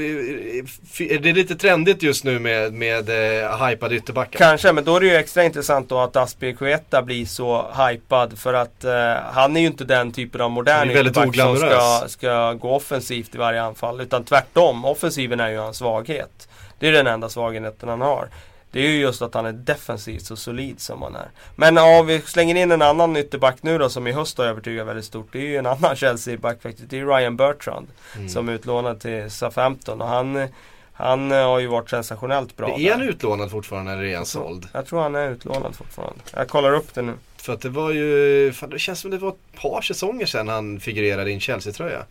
f- 0.66 0.98
det 1.22 1.30
är 1.30 1.34
lite 1.34 1.56
trendigt 1.56 2.04
just 2.04 2.24
nu 2.24 2.40
med, 2.40 2.74
med 2.74 3.10
eh, 3.10 3.68
hypade 3.68 3.96
ytterbackar. 3.96 4.40
Kanske, 4.40 4.72
men 4.74 4.84
då 4.84 4.96
är 4.96 5.00
det 5.00 5.06
ju 5.06 5.16
extra 5.16 5.44
intressant 5.44 5.90
då 5.90 6.00
att 6.00 6.16
Aspilicueta 6.16 7.02
blir 7.02 7.26
så 7.26 7.66
hypad. 7.88 8.38
För 8.40 8.54
att 8.54 8.84
eh, 8.84 9.14
han 9.34 9.58
är 9.58 9.62
ju 9.62 9.68
inte 9.68 9.84
den 9.84 10.12
typen 10.12 10.42
av 10.42 10.52
modern 10.52 10.90
är 10.90 10.94
ytterback 11.10 11.36
som 11.36 11.58
ska, 11.58 12.04
ska 12.08 12.54
gå 12.54 12.76
offensivt 12.76 13.36
i 13.36 13.38
varje 13.38 13.62
anfall. 13.62 14.02
Utan 14.02 14.24
tvärtom, 14.24 14.86
offensiven 14.86 15.40
är 15.40 15.50
ju 15.50 15.58
hans 15.58 15.78
svaghet. 15.78 16.48
Det 16.80 16.88
är 16.88 16.92
den 16.92 17.08
enda 17.08 17.30
svagheten 17.30 17.90
han 17.90 18.02
har. 18.02 18.28
Det 18.74 18.80
är 18.80 18.90
ju 18.90 19.00
just 19.00 19.22
att 19.22 19.34
han 19.34 19.46
är 19.46 19.52
defensivt 19.52 20.26
så 20.26 20.36
solid 20.36 20.80
som 20.80 21.02
han 21.02 21.16
är. 21.16 21.30
Men 21.56 21.78
om 21.78 22.08
vi 22.08 22.22
slänger 22.22 22.56
in 22.56 22.72
en 22.72 22.82
annan 22.82 23.18
ytterback 23.18 23.64
nu 23.64 23.78
då 23.78 23.90
som 23.90 24.08
i 24.08 24.12
höst 24.12 24.38
har 24.38 24.46
övertygat 24.46 24.88
väldigt 24.88 25.06
stort. 25.06 25.28
Det 25.32 25.40
är 25.40 25.48
ju 25.48 25.58
en 25.58 25.66
annan 25.66 25.96
Chelsea-back 25.96 26.62
faktiskt. 26.62 26.90
Det 26.90 27.00
är 27.00 27.06
Ryan 27.06 27.38
Bertrand. 27.38 27.88
Mm. 28.16 28.30
Som 28.30 28.50
är 28.50 28.54
utlånad 28.54 29.00
till 29.00 29.32
Southampton. 29.32 30.02
Och 30.02 30.08
han, 30.08 30.48
han 30.94 31.32
eh, 31.32 31.38
har 31.38 31.60
ju 31.60 31.68
varit 31.68 31.90
sensationellt 31.90 32.58
bra. 32.58 32.80
är 32.80 32.92
han 32.92 33.02
utlånad 33.02 33.52
fortfarande 33.52 33.92
eller 33.92 34.04
är 34.04 34.16
han 34.16 34.26
såld? 34.26 34.68
Jag 34.72 34.86
tror 34.86 35.02
han 35.02 35.16
är 35.16 35.30
utlånad 35.30 35.76
fortfarande. 35.76 36.20
Jag 36.34 36.48
kollar 36.48 36.74
upp 36.74 36.94
det 36.94 37.02
nu. 37.02 37.14
För 37.38 37.54
att 37.54 37.62
det 37.62 37.70
var 37.70 37.92
ju, 37.92 38.52
fan, 38.54 38.70
det 38.70 38.80
känns 38.80 39.00
som 39.00 39.12
det 39.12 39.18
var 39.18 39.30
ett 39.30 39.62
par 39.62 39.82
säsonger 39.82 40.26
sedan 40.26 40.48
han 40.48 40.80
figurerade 40.80 41.32
i 41.32 41.34
en 41.34 41.40
Chelsea-tröja. 41.40 42.06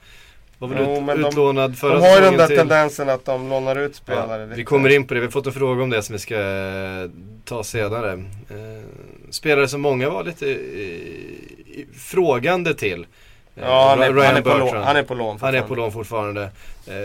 Var 0.62 0.68
väl 0.68 0.84
Jo, 0.86 0.96
ut, 0.96 1.02
men 1.02 1.20
de- 1.22 1.28
utlånad 1.28 1.78
förra 1.78 1.94
De 1.94 2.00
har 2.00 2.14
ju 2.16 2.20
den 2.20 2.36
där 2.36 2.46
till... 2.46 2.56
tendensen 2.56 3.08
att 3.08 3.24
de 3.24 3.48
lånar 3.48 3.76
ut 3.76 3.92
Ja, 3.94 3.96
spelare. 4.02 4.44
vi 4.46 4.50
lite. 4.50 4.64
kommer 4.64 4.88
in 4.90 5.06
på 5.06 5.14
det, 5.14 5.20
vi 5.20 5.26
har 5.26 5.30
fått 5.30 5.46
en 5.46 5.52
fråga 5.52 5.82
om 5.82 5.90
det 5.90 6.02
som 6.02 6.12
vi 6.12 6.18
ska 6.18 6.34
eh, 6.40 7.10
ta 7.44 7.64
senare. 7.64 8.12
Eh, 8.50 8.84
spelare 9.30 9.68
som 9.68 9.80
många 9.80 10.10
var 10.10 10.24
lite 10.24 10.50
eh, 10.50 11.84
frågande 11.98 12.74
till. 12.74 13.00
Eh, 13.00 13.62
Ja, 13.62 13.88
han 13.88 14.02
är, 14.02 14.24
han, 14.24 14.36
är 14.36 14.42
på 14.42 14.48
lån, 14.58 14.76
han 14.82 14.96
är 14.96 15.02
på 15.02 15.14
lån 15.14 15.38
Han 15.40 15.54
är 15.54 15.60
på 15.60 15.66
fortfarande. 15.66 15.82
lån 15.82 15.92
fortfarande. 15.92 16.42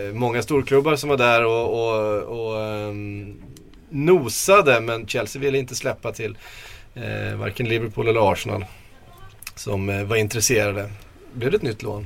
Eh, 0.09 0.13
många 0.13 0.41
storklubbar 0.41 0.95
som 0.95 1.09
var 1.09 1.17
där 1.17 1.45
och, 1.45 1.73
och, 1.73 2.21
och 2.39 2.61
ehm, 2.61 3.41
nosade 3.89 4.79
men 4.81 5.07
Chelsea 5.07 5.41
ville 5.41 5.57
inte 5.57 5.75
släppa 5.75 6.11
till 6.11 6.37
eh, 6.95 7.35
varken 7.37 7.69
Liverpool 7.69 8.07
eller 8.07 8.31
Arsenal. 8.31 8.65
Som 9.55 9.89
eh, 9.89 10.03
var 10.03 10.15
intresserade. 10.15 10.89
Blev 11.33 11.51
det 11.51 11.57
ett 11.57 11.63
nytt 11.63 11.83
lån. 11.83 12.05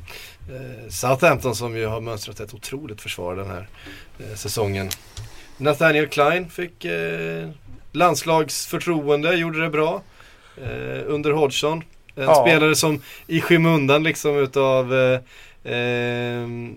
Eh, 0.50 0.90
Southampton 0.90 1.56
som 1.56 1.78
ju 1.78 1.86
har 1.86 2.02
mönstrat 2.02 2.40
ett 2.40 2.54
otroligt 2.54 3.02
försvar 3.02 3.36
den 3.36 3.48
här 3.48 3.68
eh, 4.20 4.36
säsongen. 4.36 4.90
Nathaniel 5.58 6.08
Klein 6.08 6.50
fick 6.50 6.86
eh, 6.86 7.50
landslagsförtroende, 7.92 9.36
gjorde 9.36 9.62
det 9.62 9.70
bra. 9.70 10.02
Eh, 10.58 11.02
under 11.06 11.32
Hodgson. 11.32 11.84
En 12.16 12.24
Ja. 12.24 12.36
spelare 12.46 12.76
som 12.76 13.02
i 13.28 13.42
skymundan 13.42 14.04
liksom 14.04 14.38
utav 14.38 14.94
eh, 14.96 15.20
ehm, 15.64 16.76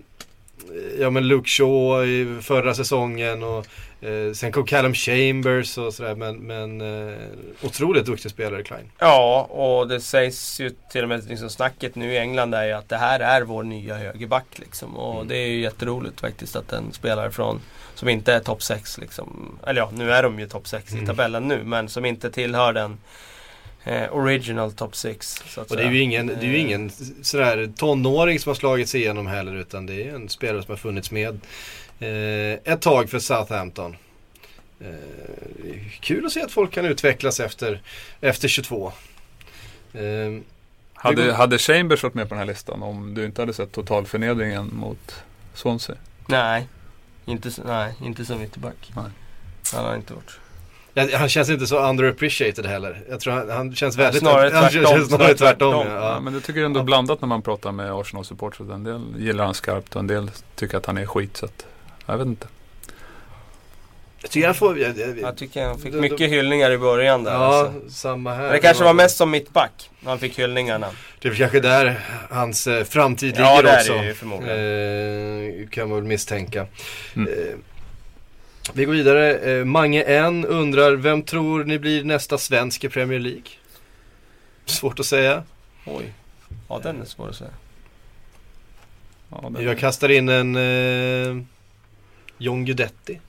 Ja 0.99 1.09
men 1.09 1.27
Luke 1.27 1.49
Shaw 1.49 2.05
i 2.05 2.41
förra 2.41 2.73
säsongen 2.75 3.43
och 3.43 3.65
eh, 4.05 4.33
sen 4.33 4.51
kom 4.51 4.65
Callum 4.65 4.93
Chambers 4.93 5.77
och 5.77 5.93
sådär 5.93 6.15
men, 6.15 6.35
men 6.37 6.81
eh, 7.09 7.17
otroligt 7.61 8.05
duktig 8.05 8.31
spelare 8.31 8.63
Klein. 8.63 8.91
Ja, 8.99 9.41
och 9.41 9.87
det 9.87 10.01
sägs 10.01 10.59
ju 10.59 10.71
till 10.91 11.03
och 11.03 11.09
med 11.09 11.29
liksom 11.29 11.49
snacket 11.49 11.95
nu 11.95 12.13
i 12.13 12.17
England 12.17 12.53
är 12.55 12.65
ju 12.65 12.71
att 12.71 12.89
det 12.89 12.97
här 12.97 13.19
är 13.19 13.41
vår 13.41 13.63
nya 13.63 13.95
högerback 13.97 14.45
liksom. 14.55 14.95
Och 14.97 15.15
Mm. 15.15 15.27
det 15.27 15.37
är 15.37 15.47
ju 15.47 15.61
jätteroligt 15.61 16.21
faktiskt 16.21 16.55
att 16.55 16.73
en 16.73 16.91
spelare 16.93 17.31
från 17.31 17.61
som 17.95 18.09
inte 18.09 18.33
är 18.33 18.39
topp 18.39 18.63
6 18.63 18.97
liksom. 18.97 19.59
Eller 19.67 19.81
ja, 19.81 19.89
nu 19.93 20.11
är 20.11 20.23
de 20.23 20.39
ju 20.39 20.47
topp 20.47 20.67
6 20.67 20.91
Mm. 20.91 21.03
i 21.03 21.07
tabellen 21.07 21.47
nu. 21.47 21.63
Men 21.63 21.89
som 21.89 22.05
inte 22.05 22.31
tillhör 22.31 22.73
den 22.73 22.97
eh, 23.83 24.13
original 24.15 24.71
top 24.71 24.95
6. 24.95 25.43
Så 25.47 25.61
att 25.61 25.71
Och 25.71 25.77
det 25.77 25.83
är 25.83 25.91
ju 25.91 25.99
ingen, 25.99 26.27
det 26.27 26.33
är 26.33 26.43
ju 26.43 26.55
Eh, 26.55 26.61
ingen 26.61 26.91
sådär 27.21 27.71
tonåring 27.77 28.39
som 28.39 28.49
har 28.49 28.55
slagit 28.55 28.89
sig 28.89 29.01
igenom 29.01 29.27
heller 29.27 29.55
utan 29.55 29.85
det 29.85 30.03
är 30.03 30.15
en 30.15 30.29
spelare 30.29 30.63
som 30.63 30.71
har 30.71 30.77
funnits 30.77 31.11
med 31.11 31.39
ett 32.63 32.81
tag 32.81 33.09
för 33.09 33.19
Southampton. 33.19 33.95
Eh, 34.79 34.87
kul 35.99 36.25
att 36.25 36.31
se 36.31 36.41
att 36.41 36.51
folk 36.51 36.71
kan 36.71 36.85
utvecklas 36.85 37.39
efter, 37.39 37.81
efter 38.21 38.47
22. 38.47 38.91
Eh, 39.93 40.01
Hade, 40.93 41.25
går- 41.25 41.31
hade 41.33 41.57
Chambers 41.57 42.03
varit 42.03 42.13
med 42.13 42.29
på 42.29 42.35
den 42.35 42.39
här 42.39 42.45
listan 42.45 42.83
om 42.83 43.13
du 43.13 43.25
inte 43.25 43.41
hade 43.41 43.53
sett 43.53 43.71
totalförnedringen 43.71 44.69
mot 44.73 45.23
Swansea? 45.53 45.95
Nej, 46.27 46.67
inte, 47.25 47.49
nej, 47.65 47.93
inte 48.03 48.25
som 48.25 48.41
ytterback. 48.41 48.91
Nej. 48.95 49.05
Han 49.73 49.85
har 49.85 49.95
inte 49.95 50.13
varit. 50.13 50.39
Han 51.13 51.29
känns 51.29 51.49
inte 51.49 51.67
så 51.67 51.89
underappreciated 51.89 52.65
heller. 52.65 53.03
Jag 53.09 53.19
tror 53.19 53.33
han, 53.33 53.49
han 53.49 53.75
känns 53.75 53.97
väldigt... 53.97 54.21
snarare 54.21 54.49
han 54.53 54.69
tvärtom, 54.71 54.71
känns 54.71 55.07
snarare 55.07 55.07
snarare 55.07 55.33
tvärtom. 55.33 55.73
tvärtom. 55.83 55.87
Ja. 56.03 56.13
Ja, 56.13 56.19
men 56.19 56.33
det 56.33 56.41
tycker 56.41 56.59
jag 56.59 56.65
ändå 56.65 56.83
blandat 56.83 57.21
när 57.21 57.27
man 57.27 57.41
pratar 57.41 57.71
med 57.71 57.91
Arsenal-supportrar. 57.91 58.73
En 58.73 58.83
del 58.83 59.01
gillar 59.17 59.45
han 59.45 59.53
skarpt 59.53 59.95
och 59.95 59.99
en 59.99 60.07
del 60.07 60.31
tycker 60.55 60.77
att 60.77 60.85
han 60.85 60.97
är 60.97 61.05
skit. 61.05 61.37
Så 61.37 61.45
att, 61.45 61.65
jag 62.05 62.17
vet 62.17 62.27
inte. 62.27 62.47
Jag 64.21 64.31
tycker 64.31 64.45
han 64.47 64.55
får... 64.55 64.79
Jag, 64.79 64.97
jag, 64.97 65.19
Jag 65.19 65.37
tycker 65.37 65.65
han 65.65 65.77
fick 65.79 65.91
Då- 65.91 65.97
då- 65.97 66.01
mycket 66.01 66.29
hyllningar 66.31 66.71
i 66.71 66.77
början 66.77 67.23
där. 67.23 67.31
ja, 67.33 67.37
Alltså. 67.39 67.89
samma 67.89 68.33
här. 68.33 68.43
Men 68.43 68.51
det 68.51 68.59
kanske 68.59 68.83
var 68.83 68.93
mest 68.93 69.17
som 69.17 69.31
mittback. 69.31 69.89
Han 70.05 70.19
fick 70.19 70.39
hyllningarna. 70.39 70.87
Det 71.19 71.27
är 71.27 71.33
kanske 71.35 71.59
där 71.59 71.99
hans 72.29 72.67
eh, 72.67 72.83
framtid 72.83 73.35
Ja, 73.37 73.55
ligger 73.57 73.63
det 73.63 73.69
är 73.75 73.79
också. 73.79 73.93
det 73.93 74.05
ju 74.05 74.13
förmodligen. 74.13 75.61
Eh, 75.63 75.67
kan 75.69 75.89
man 75.89 75.97
väl 75.97 76.07
misstänka. 76.07 76.67
Mm. 77.15 77.33
Eh, 77.33 77.55
vi 78.73 78.85
går 78.85 78.93
vidare. 78.93 79.37
Eh, 79.37 79.65
Mange 79.65 80.01
N 80.03 80.45
undrar, 80.45 80.91
vem 80.91 81.21
tror 81.23 81.63
ni 81.63 81.79
blir 81.79 82.03
nästa 82.03 82.37
svensk 82.37 82.83
i 82.83 82.89
Premier 82.89 83.19
League? 83.19 83.41
Svårt 84.65 84.99
att 84.99 85.05
säga. 85.05 85.43
Oj. 85.85 86.13
Ja, 86.69 86.79
den 86.83 87.01
är 87.01 87.05
svår 87.05 87.29
att 87.29 87.35
säga. 87.35 87.49
Ja, 89.29 89.51
Jag 89.59 89.79
kastar 89.79 90.09
in 90.11 90.29
en 90.29 90.55
eh, 90.55 91.43
John 92.37 92.65
Guidetti. 92.65 93.19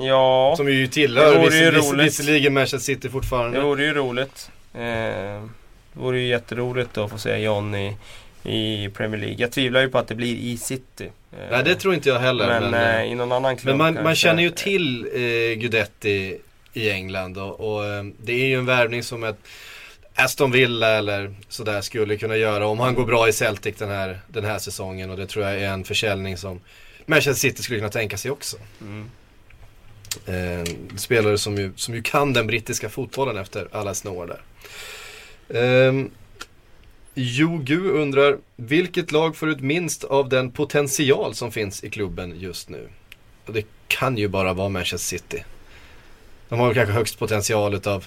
Ja, 0.00 0.54
Som 0.56 0.68
ju 0.72 0.86
Det 0.86 0.92
tillhör 0.92 1.38
vore 1.38 1.56
ju 1.56 1.70
viss, 1.70 1.90
roligt. 1.90 2.06
visserligen 2.06 2.54
Manchester 2.54 2.78
City 2.94 3.08
fortfarande. 3.08 3.58
det 3.58 3.64
vore 3.64 3.84
ju 3.84 3.94
roligt. 3.94 4.50
Eh, 4.74 4.80
det 4.80 6.00
vore 6.00 6.20
ju 6.20 6.26
jätteroligt 6.28 6.98
att 6.98 7.10
få 7.10 7.18
se 7.18 7.36
John 7.36 7.74
i, 7.74 7.96
i 8.44 8.88
Premier 8.88 9.20
League. 9.20 9.36
Jag 9.38 9.52
tvivlar 9.52 9.80
ju 9.80 9.88
på 9.88 9.98
att 9.98 10.08
det 10.08 10.14
blir 10.14 10.36
i 10.36 10.56
City. 10.56 11.04
Eh, 11.32 11.38
Nej 11.50 11.62
det 11.64 11.74
tror 11.74 11.94
inte 11.94 12.08
jag 12.08 12.18
heller. 12.18 12.46
men 12.46 12.70
Men, 12.70 12.74
eh, 12.94 13.00
eh, 13.00 13.12
i 13.12 13.14
någon 13.14 13.32
annan 13.32 13.56
klubb 13.56 13.76
men 13.76 13.94
man, 13.94 14.04
man 14.04 14.14
känner 14.14 14.42
ju 14.42 14.50
till 14.50 15.06
eh, 15.14 15.20
Guidetti 15.58 16.38
i 16.72 16.90
England 16.90 17.38
och, 17.38 17.60
och 17.74 17.84
eh, 17.84 18.04
det 18.22 18.32
är 18.32 18.46
ju 18.46 18.58
en 18.58 18.66
värvning 18.66 19.02
som 19.02 19.24
ett 19.24 19.38
Aston 20.14 20.50
Villa 20.50 20.88
eller 20.88 21.34
sådär 21.48 21.80
skulle 21.80 22.16
kunna 22.16 22.36
göra 22.36 22.66
om 22.66 22.80
han 22.80 22.94
går 22.94 23.04
bra 23.04 23.28
i 23.28 23.32
Celtic 23.32 23.76
den 23.78 23.88
här, 23.90 24.18
den 24.28 24.44
här 24.44 24.58
säsongen 24.58 25.10
och 25.10 25.16
det 25.16 25.26
tror 25.26 25.44
jag 25.44 25.54
är 25.62 25.68
en 25.68 25.84
försäljning 25.84 26.36
som 26.36 26.60
Manchester 27.12 27.48
City 27.48 27.62
skulle 27.62 27.78
kunna 27.78 27.90
tänka 27.90 28.16
sig 28.16 28.30
också. 28.30 28.56
Mm. 28.80 29.10
Eh, 30.26 30.74
spelare 30.96 31.38
som 31.38 31.56
ju, 31.56 31.72
som 31.76 31.94
ju 31.94 32.02
kan 32.02 32.32
den 32.32 32.46
brittiska 32.46 32.88
fotbollen 32.88 33.36
efter 33.36 33.68
alla 33.72 33.94
sina 33.94 34.14
år 34.14 34.26
där. 34.26 34.42
Eh, 35.60 36.06
Jogu 37.14 37.90
undrar, 37.90 38.38
vilket 38.56 39.12
lag 39.12 39.36
får 39.36 39.48
ut 39.48 39.60
minst 39.60 40.04
av 40.04 40.28
den 40.28 40.50
potential 40.50 41.34
som 41.34 41.52
finns 41.52 41.84
i 41.84 41.90
klubben 41.90 42.40
just 42.40 42.68
nu? 42.68 42.88
Och 43.46 43.52
det 43.52 43.66
kan 43.88 44.16
ju 44.16 44.28
bara 44.28 44.52
vara 44.52 44.68
Manchester 44.68 45.18
City. 45.18 45.44
De 46.48 46.58
har 46.58 46.66
väl 46.66 46.74
kanske 46.74 46.92
högst 46.92 47.18
potential 47.18 47.74
utav, 47.74 48.06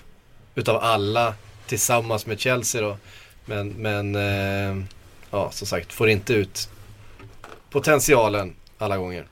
utav 0.56 0.78
alla 0.84 1.36
tillsammans 1.68 2.26
med 2.26 2.40
Chelsea 2.40 2.82
då. 2.82 2.98
Men, 3.46 3.70
men 3.70 4.16
eh, 4.16 4.86
ja, 5.32 5.52
som 5.52 5.68
sagt, 5.68 5.94
får 5.94 6.10
inte 6.10 6.34
ut 6.34 6.70
potentialen 7.70 8.54
alla 8.78 8.98
gånger. 8.98 9.28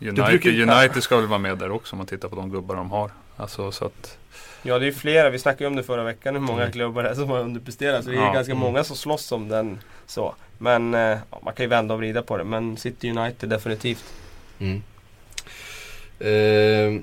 United, 0.00 0.24
brukar- 0.24 0.50
United 0.50 1.02
ska 1.02 1.16
väl 1.16 1.26
vara 1.26 1.38
med 1.38 1.58
där 1.58 1.70
också 1.70 1.94
om 1.94 1.98
man 1.98 2.06
tittar 2.06 2.28
på 2.28 2.36
de 2.36 2.50
gubbar 2.50 2.76
de 2.76 2.90
har. 2.90 3.10
Alltså 3.36 3.72
så 3.72 3.84
att 3.84 4.18
Ja 4.62 4.78
det 4.78 4.86
är 4.86 4.92
flera, 4.92 5.30
vi 5.30 5.38
snackade 5.38 5.64
ju 5.64 5.68
om 5.68 5.76
det 5.76 5.82
förra 5.82 6.04
veckan 6.04 6.34
hur 6.34 6.40
många 6.42 6.60
Mm. 6.62 6.72
klubbar 6.72 7.02
det 7.02 7.08
är 7.08 7.14
som 7.14 7.28
har 7.28 7.38
underpresterat. 7.40 8.04
Så 8.04 8.10
det 8.10 8.16
är 8.16 8.20
Ja. 8.20 8.32
ganska 8.32 8.52
Mm. 8.52 8.62
många 8.64 8.84
som 8.84 8.96
slåss 8.96 9.32
om 9.32 9.48
den. 9.48 9.78
Så. 10.06 10.34
Men 10.58 10.94
eh, 10.94 11.00
ja, 11.30 11.40
man 11.44 11.54
kan 11.54 11.64
ju 11.64 11.68
vända 11.68 11.94
och 11.94 12.00
vrida 12.00 12.22
på 12.22 12.36
det. 12.36 12.44
Men 12.44 12.76
City 12.76 13.10
United 13.10 13.48
definitivt. 13.48 14.04
Mm. 14.58 14.82
Eh, 16.20 17.02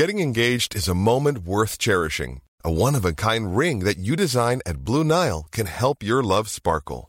Getting 0.00 0.20
engaged 0.20 0.74
is 0.74 0.88
a 0.88 0.94
moment 0.94 1.38
worth 1.38 1.76
cherishing. 1.78 2.40
A 2.64 2.68
one 2.68 2.98
of 2.98 3.04
a 3.04 3.14
kind 3.16 3.58
ring 3.58 3.84
that 3.84 3.96
you 3.98 4.16
design 4.16 4.60
at 4.66 4.76
Blue 4.76 5.04
Nile 5.04 5.44
can 5.50 5.66
help 5.66 6.02
your 6.02 6.22
love 6.22 6.48
sparkle. 6.48 7.08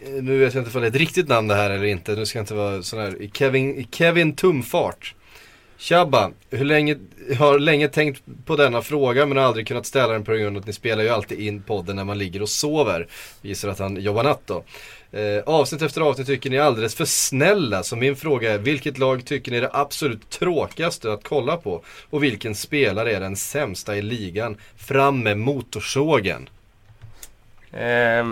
Eh, 0.00 0.22
nu 0.22 0.38
vet 0.38 0.54
jag 0.54 0.60
inte 0.60 0.78
om 0.78 0.82
det 0.82 0.86
är 0.86 0.90
ett 0.90 0.96
riktigt 0.96 1.28
namn 1.28 1.48
det 1.48 1.54
här 1.54 1.70
eller 1.70 1.84
inte. 1.84 2.14
Nu 2.14 2.26
ska 2.26 2.38
jag 2.38 2.42
inte 2.42 2.54
vara 2.54 2.82
sån 2.82 2.98
här. 2.98 3.28
Kevin, 3.32 3.86
Kevin 3.90 4.36
Tumfart. 4.36 5.14
Tjabba, 5.76 6.30
hur 6.50 6.64
länge, 6.64 6.96
jag 7.28 7.36
har 7.36 7.58
länge 7.58 7.88
tänkt 7.88 8.22
på 8.44 8.56
denna 8.56 8.82
fråga 8.82 9.26
men 9.26 9.36
har 9.36 9.44
aldrig 9.44 9.66
kunnat 9.66 9.86
ställa 9.86 10.12
den 10.12 10.24
på 10.24 10.32
grund 10.32 10.56
av 10.56 10.60
att 10.60 10.66
ni 10.66 10.72
spelar 10.72 11.02
ju 11.02 11.08
alltid 11.08 11.40
in 11.40 11.62
podden 11.62 11.96
när 11.96 12.04
man 12.04 12.18
ligger 12.18 12.42
och 12.42 12.48
sover. 12.48 13.08
Gissar 13.42 13.68
att 13.68 13.78
han 13.78 13.96
jobbar 13.96 14.24
natt 14.24 14.42
då. 14.46 14.64
Eh, 15.12 15.42
avsnitt 15.46 15.82
efter 15.82 16.00
avsnitt 16.00 16.26
tycker 16.26 16.50
ni 16.50 16.56
är 16.56 16.62
alldeles 16.62 16.94
för 16.94 17.04
snälla. 17.04 17.82
Så 17.82 17.96
min 17.96 18.16
fråga 18.16 18.52
är, 18.52 18.58
vilket 18.58 18.98
lag 18.98 19.24
tycker 19.24 19.50
ni 19.50 19.56
är 19.56 19.62
det 19.62 19.70
absolut 19.72 20.30
tråkigaste 20.30 21.12
att 21.12 21.24
kolla 21.24 21.56
på? 21.56 21.84
Och 22.10 22.22
vilken 22.22 22.54
spelare 22.54 23.16
är 23.16 23.20
den 23.20 23.36
sämsta 23.36 23.96
i 23.96 24.02
ligan? 24.02 24.56
Fram 24.76 25.22
med 25.22 25.38
motorsågen. 25.38 26.48
Eh, 27.72 28.26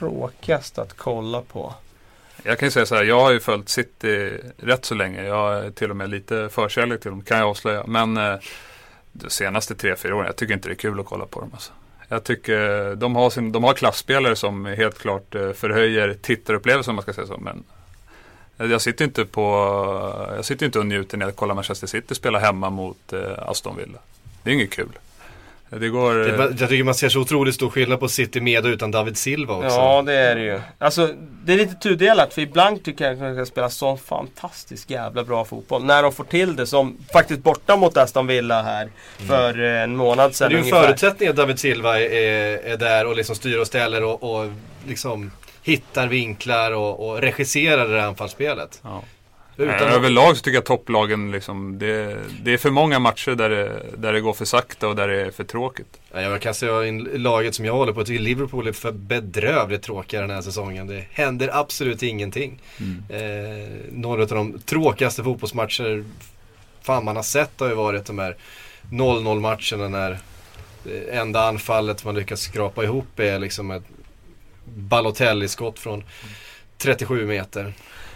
tråkigast 0.00 0.78
att 0.78 0.96
kolla 0.96 1.42
på. 1.42 1.74
Jag 2.42 2.58
kan 2.58 2.66
ju 2.66 2.70
säga 2.70 2.86
så 2.86 2.94
här, 2.94 3.04
jag 3.04 3.20
har 3.20 3.30
ju 3.30 3.40
följt 3.40 3.68
City 3.68 4.38
rätt 4.56 4.84
så 4.84 4.94
länge. 4.94 5.22
Jag 5.22 5.66
är 5.66 5.70
till 5.70 5.90
och 5.90 5.96
med 5.96 6.10
lite 6.10 6.48
förkärlek 6.48 7.00
till 7.00 7.10
dem, 7.10 7.22
kan 7.22 7.38
jag 7.38 7.48
avslöja. 7.48 7.84
Men 7.86 8.16
eh, 8.16 8.34
de 9.12 9.30
senaste 9.30 9.74
tre, 9.74 9.96
fyra 9.96 10.16
åren, 10.16 10.26
jag 10.26 10.36
tycker 10.36 10.54
inte 10.54 10.68
det 10.68 10.72
är 10.72 10.76
kul 10.76 11.00
att 11.00 11.06
kolla 11.06 11.26
på 11.26 11.40
dem. 11.40 11.50
Alltså. 11.52 11.72
Jag 12.08 12.24
tycker 12.24 12.88
eh, 12.88 12.96
de 12.96 13.16
har, 13.16 13.30
sin, 13.30 13.52
de 13.52 13.64
har 13.64 13.74
klassspelare 13.74 14.36
som 14.36 14.64
helt 14.64 14.98
klart 14.98 15.34
eh, 15.34 15.52
förhöjer 15.52 16.14
tittarupplevelsen 16.22 16.90
om 16.90 16.96
man 16.96 17.02
ska 17.02 17.12
säga 17.12 17.26
så. 17.26 17.38
Men 17.38 17.64
jag 18.70 18.80
sitter 18.80 19.04
inte 19.04 19.24
på, 19.24 19.42
jag 20.36 20.44
sitter 20.44 20.66
inte 20.66 20.78
och 20.78 20.86
njuter 20.86 21.18
när 21.18 21.26
jag 21.26 21.36
kollar 21.36 21.54
Manchester 21.54 21.86
City 21.86 22.14
spela 22.14 22.38
hemma 22.38 22.70
mot 22.70 23.12
eh, 23.12 23.38
Aston 23.38 23.76
Villa. 23.76 23.98
Det 24.42 24.50
är 24.50 24.54
inget 24.54 24.70
kul. 24.70 24.98
Det 25.70 25.88
går... 25.88 26.14
Det, 26.14 26.60
jag 26.60 26.68
tycker 26.68 26.84
man 26.84 26.94
ser 26.94 27.08
så 27.08 27.20
otroligt 27.20 27.54
stor 27.54 27.70
skillnad 27.70 28.00
på 28.00 28.08
City 28.08 28.40
med 28.40 28.64
och 28.64 28.68
utan 28.68 28.90
David 28.90 29.16
Silva 29.16 29.54
också. 29.54 29.68
Ja 29.68 30.02
det 30.06 30.14
är 30.14 30.36
det 30.36 30.42
ju. 30.42 30.60
Alltså 30.78 31.14
det 31.44 31.52
är 31.52 31.56
lite 31.56 31.74
tudelat 31.74 32.34
för 32.34 32.42
ibland 32.42 32.84
tycker 32.84 33.04
jag 33.04 33.12
att 33.14 33.20
de 33.20 33.34
ska 33.34 33.46
spela 33.46 33.70
sån 33.70 33.98
fantastisk 33.98 34.90
jävla 34.90 35.24
bra 35.24 35.44
fotboll. 35.44 35.84
När 35.84 36.02
de 36.02 36.12
får 36.12 36.24
till 36.24 36.56
det 36.56 36.66
som 36.66 36.98
faktiskt 37.12 37.42
borta 37.42 37.76
mot 37.76 37.96
Aston 37.96 38.26
Villa 38.26 38.62
här 38.62 38.90
för 39.28 39.62
eh, 39.62 39.82
en 39.82 39.96
månad 39.96 40.26
Men 40.26 40.34
sedan 40.34 40.50
det 40.50 40.58
är 40.58 40.62
ju 40.62 40.64
en 40.64 40.82
förutsättning 40.82 41.28
att 41.28 41.36
David 41.36 41.58
Silva 41.58 42.00
är, 42.00 42.58
är 42.58 42.76
där 42.76 43.06
och 43.06 43.16
liksom 43.16 43.36
styr 43.36 43.58
och 43.58 43.66
ställer 43.66 44.04
och, 44.04 44.22
och 44.22 44.52
liksom 44.86 45.30
hittar 45.62 46.06
vinklar 46.08 46.72
och, 46.72 47.08
och 47.08 47.20
regisserar 47.20 47.88
det 47.88 48.00
här 48.00 48.08
anfallsspelet. 48.08 48.80
ja. 48.84 49.02
Utan 49.60 49.88
överlag 49.88 50.36
så 50.36 50.42
tycker 50.42 50.56
jag 50.56 50.64
topplagen 50.64 51.30
liksom, 51.30 51.78
det, 51.78 52.16
det 52.42 52.52
är 52.52 52.58
för 52.58 52.70
många 52.70 52.98
matcher 52.98 53.30
där 53.30 53.50
det, 53.50 53.82
där 53.96 54.12
det 54.12 54.20
går 54.20 54.32
för 54.32 54.44
sakta 54.44 54.88
och 54.88 54.96
där 54.96 55.08
det 55.08 55.20
är 55.20 55.30
för 55.30 55.44
tråkigt. 55.44 56.00
Ja, 56.12 56.20
jag 56.20 56.40
kan 56.40 56.54
säga 56.54 56.86
in 56.86 57.08
laget 57.14 57.54
som 57.54 57.64
jag 57.64 57.72
håller 57.72 57.92
på, 57.92 58.00
jag 58.00 58.06
tycker 58.06 58.22
Liverpool 58.22 58.68
är 58.68 58.72
för 58.72 58.92
bedrövligt 58.92 59.82
tråkiga 59.82 60.20
den 60.20 60.30
här 60.30 60.42
säsongen. 60.42 60.86
Det 60.86 61.04
händer 61.10 61.50
absolut 61.52 62.02
ingenting. 62.02 62.62
Eh, 63.08 63.20
några 63.92 64.22
av 64.22 64.28
de 64.28 64.58
tråkigaste 64.58 65.24
fotbollsmatcher 65.24 66.04
fan 66.82 67.04
man 67.04 67.16
har 67.16 67.22
sett 67.22 67.60
har 67.60 67.68
ju 67.68 67.74
varit 67.74 68.06
de 68.06 68.18
här 68.18 68.36
0-0 68.90 69.40
matcherna 69.40 69.88
när 69.88 70.18
det 70.84 71.16
enda 71.16 71.48
anfallet 71.48 72.04
man 72.04 72.14
lyckas 72.14 72.40
skrapa 72.40 72.84
ihop 72.84 73.18
är 73.18 73.38
liksom 73.38 73.70
ett 73.70 73.84
Balotelli-skott 74.64 75.78
från 75.78 76.04
37 76.78 77.26
meter. 77.26 77.72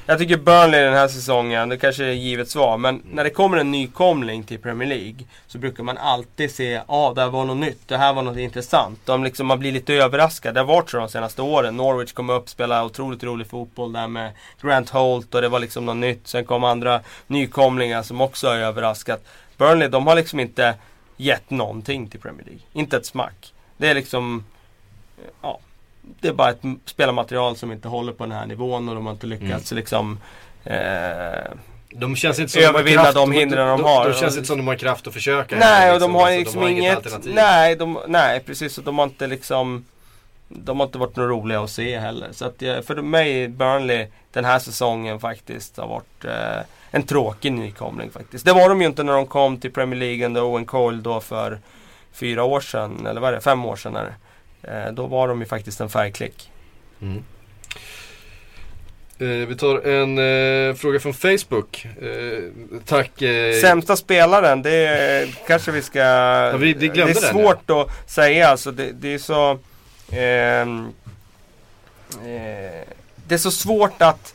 Jag 0.06 0.18
tycker 0.18 0.36
Burnley 0.36 0.80
den 0.80 0.94
här 0.94 1.08
säsongen, 1.08 1.68
det 1.68 1.76
kanske 1.76 2.04
är 2.04 2.12
givet 2.12 2.50
svar, 2.50 2.78
men 2.78 3.02
när 3.10 3.24
det 3.24 3.30
kommer 3.30 3.56
en 3.56 3.70
nykomling 3.70 4.44
till 4.44 4.58
Premier 4.58 4.88
League 4.88 5.26
så 5.46 5.58
brukar 5.58 5.82
man 5.82 5.98
alltid 5.98 6.50
se, 6.50 6.70
ja 6.70 6.84
ah, 6.86 7.14
det 7.14 7.20
här 7.20 7.28
var 7.28 7.44
något 7.44 7.56
nytt, 7.56 7.88
det 7.88 7.96
här 7.96 8.12
var 8.12 8.22
något 8.22 8.36
intressant. 8.36 9.00
De 9.04 9.24
liksom, 9.24 9.46
man 9.46 9.58
blir 9.58 9.72
lite 9.72 9.94
överraskad. 9.94 10.54
Det 10.54 10.60
har 10.60 10.66
varit 10.66 10.90
så 10.90 10.96
de 10.96 11.08
senaste 11.08 11.42
åren. 11.42 11.76
Norwich 11.76 12.12
kom 12.12 12.30
upp, 12.30 12.48
spelade 12.48 12.84
otroligt 12.84 13.24
rolig 13.24 13.46
fotboll 13.46 13.92
där 13.92 14.08
med 14.08 14.32
Grant 14.62 14.90
Holt 14.90 15.34
och 15.34 15.42
det 15.42 15.48
var 15.48 15.58
liksom 15.58 15.86
något 15.86 15.96
nytt. 15.96 16.28
Sen 16.28 16.44
kom 16.44 16.64
andra 16.64 17.00
nykomlingar 17.26 18.02
som 18.02 18.20
också 18.20 18.48
har 18.48 18.56
överraskat. 18.56 19.24
Burnley, 19.56 19.88
de 19.88 20.06
har 20.06 20.16
liksom 20.16 20.40
inte 20.40 20.74
gett 21.16 21.50
någonting 21.50 22.08
till 22.08 22.20
Premier 22.20 22.44
League. 22.44 22.62
Inte 22.72 22.96
ett 22.96 23.06
smack. 23.06 23.52
Det 23.76 23.88
är 23.88 23.94
liksom, 23.94 24.44
ja, 25.42 25.60
det 26.20 26.28
är 26.28 26.32
bara 26.32 26.50
ett 26.50 26.62
spelarmaterial 26.84 27.56
som 27.56 27.72
inte 27.72 27.88
håller 27.88 28.12
på 28.12 28.24
den 28.24 28.32
här 28.32 28.46
nivån 28.46 28.88
och 28.88 28.94
de 28.94 29.06
har 29.06 29.12
inte 29.12 29.26
lyckats 29.26 29.72
liksom 29.72 30.18
eh, 30.64 31.50
De 31.90 32.16
känns 32.16 32.38
inte 32.38 32.52
som 32.52 32.60
de 32.62 32.66
Övervinna 32.68 33.02
kraft- 33.02 33.14
de 33.14 33.32
hindren 33.32 33.68
de 33.68 33.84
har. 33.84 34.08
De 34.08 34.14
känns 34.14 34.36
inte 34.36 34.46
som 34.46 34.56
de 34.58 34.66
har 34.66 34.74
kraft 34.76 35.06
att 35.06 35.12
försöka. 35.14 35.56
Nej, 35.56 35.92
och 35.94 36.00
de 36.00 36.14
har 36.14 36.22
Alltså, 36.22 36.38
liksom 36.38 36.62
har 36.62 36.68
inget... 36.68 36.96
alternativ. 36.96 37.34
nej, 37.34 37.76
de, 37.76 37.98
nej, 38.08 38.40
precis. 38.40 38.78
Och 38.78 38.84
de 38.84 38.98
har 38.98 39.04
inte 39.04 39.26
liksom... 39.26 39.84
De 40.48 40.80
har 40.80 40.86
inte 40.86 40.98
varit 40.98 41.16
några 41.16 41.30
roliga 41.30 41.60
att 41.60 41.70
se 41.70 41.98
heller. 41.98 42.28
Så 42.32 42.44
att 42.46 42.62
jag- 42.62 42.84
för 42.84 42.94
mig, 43.02 43.48
Burnley, 43.48 44.06
den 44.32 44.44
här 44.44 44.58
säsongen 44.58 45.20
faktiskt 45.20 45.76
har 45.76 45.86
varit 45.88 46.24
eh, 46.24 46.64
en 46.90 47.02
tråkig 47.02 47.52
nykomling 47.52 48.10
faktiskt. 48.10 48.44
Det 48.44 48.52
var 48.52 48.68
de 48.68 48.80
ju 48.80 48.86
inte 48.86 49.02
när 49.02 49.12
de 49.12 49.26
kom 49.26 49.56
till 49.60 49.72
Premier 49.72 50.00
League 50.00 50.26
under 50.26 50.42
Owen 50.44 50.64
Cole 50.66 50.96
då 51.02 51.20
för 51.20 51.58
fyra 52.12 52.44
år 52.44 52.60
sedan, 52.60 53.06
eller 53.06 53.20
vad 53.20 53.30
är 53.30 53.34
det, 53.34 53.40
fem 53.40 53.64
år 53.64 53.76
sedan 53.76 53.96
är 53.96 54.04
det. 54.04 54.14
Eh, 54.68 54.92
då 54.92 55.06
var 55.06 55.28
de 55.28 55.40
ju 55.40 55.46
faktiskt 55.46 55.80
en 55.80 55.88
färgklick. 55.88 56.50
Mm. 57.02 57.24
Eh, 59.18 59.48
vi 59.48 59.56
tar 59.56 59.86
en 59.88 60.18
eh, 60.18 60.74
fråga 60.74 61.00
från 61.00 61.14
Facebook. 61.14 61.86
Eh, 62.02 62.38
tack. 62.84 63.10
Sämsta 63.60 63.96
spelaren, 63.96 64.62
det 64.62 64.70
är, 64.86 65.26
kanske 65.46 65.70
vi 65.72 65.82
ska... 65.82 66.02
vi- 66.56 66.72
vi 66.74 66.88
glömde 66.88 67.12
det 67.12 67.18
är 67.18 67.22
den, 67.22 67.32
svårt 67.32 67.70
att 67.70 68.10
säga 68.10 68.48
alltså. 68.48 68.70
Det, 68.72 68.92
det 68.92 69.14
är 69.14 69.18
så... 69.18 69.58
ehm, 70.12 70.86
eh, 72.14 72.88
det 73.26 73.34
är 73.34 73.38
så 73.38 73.50
svårt 73.50 74.02
att... 74.02 74.34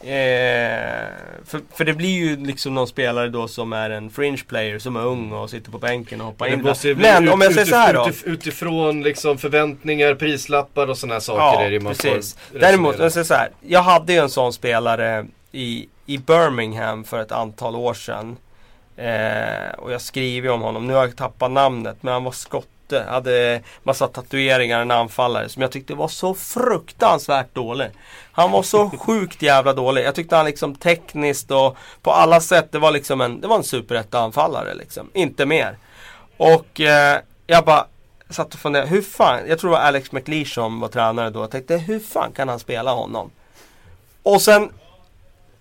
Eh, 0.00 1.08
för, 1.44 1.60
för 1.76 1.84
det 1.84 1.92
blir 1.92 2.08
ju 2.10 2.36
liksom 2.46 2.74
någon 2.74 2.86
spelare 2.88 3.28
då 3.28 3.48
som 3.48 3.72
är 3.72 3.90
en 3.90 4.10
fringe 4.10 4.42
player 4.48 4.78
som 4.78 4.96
är 4.96 5.06
ung 5.06 5.32
och 5.32 5.50
sitter 5.50 5.70
på 5.70 5.78
bänken 5.78 6.20
och 6.20 6.26
hoppar 6.26 6.46
in. 6.46 6.62
måste 6.62 6.94
Men 6.94 7.24
ut- 7.24 7.30
om 7.32 7.40
jag 7.40 7.52
säger 7.54 7.66
så 7.66 7.76
här 7.76 7.94
då. 7.94 8.00
utif- 8.04 8.22
Utifrån 8.26 9.02
liksom 9.02 9.38
förväntningar, 9.38 10.14
prislappar 10.14 10.86
och 10.90 10.98
sådana 10.98 11.14
här 11.14 11.20
saker 11.20 11.40
Ja, 11.60 11.66
är 11.66 11.70
det 11.70 11.80
man 11.80 11.94
precis. 11.94 12.36
får 12.52 12.58
Däremot, 12.58 12.90
resonera. 12.92 13.04
jag 13.04 13.12
säger 13.12 13.24
så 13.24 13.34
här. 13.34 13.50
Jag 13.60 13.82
hade 13.82 14.12
ju 14.12 14.18
en 14.18 14.30
sån 14.30 14.52
spelare 14.52 15.26
i, 15.52 15.88
i 16.06 16.18
Birmingham 16.18 17.04
för 17.04 17.20
ett 17.22 17.32
antal 17.32 17.76
år 17.76 17.94
sedan. 17.94 18.36
Eh, 18.96 19.78
och 19.78 19.92
jag 19.92 20.00
skriver 20.00 20.50
om 20.50 20.60
honom. 20.60 20.86
Nu 20.86 20.94
har 20.94 21.00
jag 21.00 21.16
tappat 21.16 21.50
namnet, 21.50 21.96
men 22.00 22.12
han 22.12 22.24
var 22.24 22.32
skotte. 22.88 23.10
Hade 23.10 23.62
massa 23.82 24.08
tatueringar, 24.08 24.80
en 24.80 24.90
anfallare 24.90 25.48
som 25.48 25.62
jag 25.62 25.72
tyckte 25.72 25.94
var 25.94 26.08
så 26.08 26.34
fruktansvärt 26.34 27.54
dålig. 27.54 27.90
Han 28.32 28.50
var 28.50 28.62
så 28.62 28.90
sjukt 28.98 29.42
jävla 29.42 29.72
dålig. 29.72 30.04
Jag 30.04 30.14
tyckte 30.14 30.36
han 30.36 30.46
liksom 30.46 30.74
tekniskt 30.74 31.50
och 31.50 31.76
på 32.02 32.10
alla 32.10 32.40
sätt, 32.40 32.72
det 32.72 32.78
var 32.78 32.90
liksom 32.90 33.20
en, 33.20 33.40
det 33.40 33.48
var 33.48 33.56
en 33.56 34.78
liksom. 34.78 35.10
Inte 35.14 35.46
mer. 35.46 35.78
Och 36.36 36.80
eh, 36.80 37.20
jag 37.46 37.64
bara 37.64 37.86
satt 38.30 38.54
och 38.54 38.60
funderade, 38.60 38.88
hur 38.88 39.02
fan, 39.02 39.40
jag 39.48 39.58
tror 39.58 39.70
det 39.70 39.76
var 39.76 39.84
Alex 39.84 40.12
McLeish 40.12 40.54
som 40.54 40.80
var 40.80 40.88
tränare 40.88 41.30
då. 41.30 41.40
Jag 41.40 41.50
tänkte, 41.50 41.76
hur 41.76 42.00
fan 42.00 42.32
kan 42.32 42.48
han 42.48 42.58
spela 42.58 42.92
honom? 42.92 43.30
Och 44.22 44.42
sen 44.42 44.70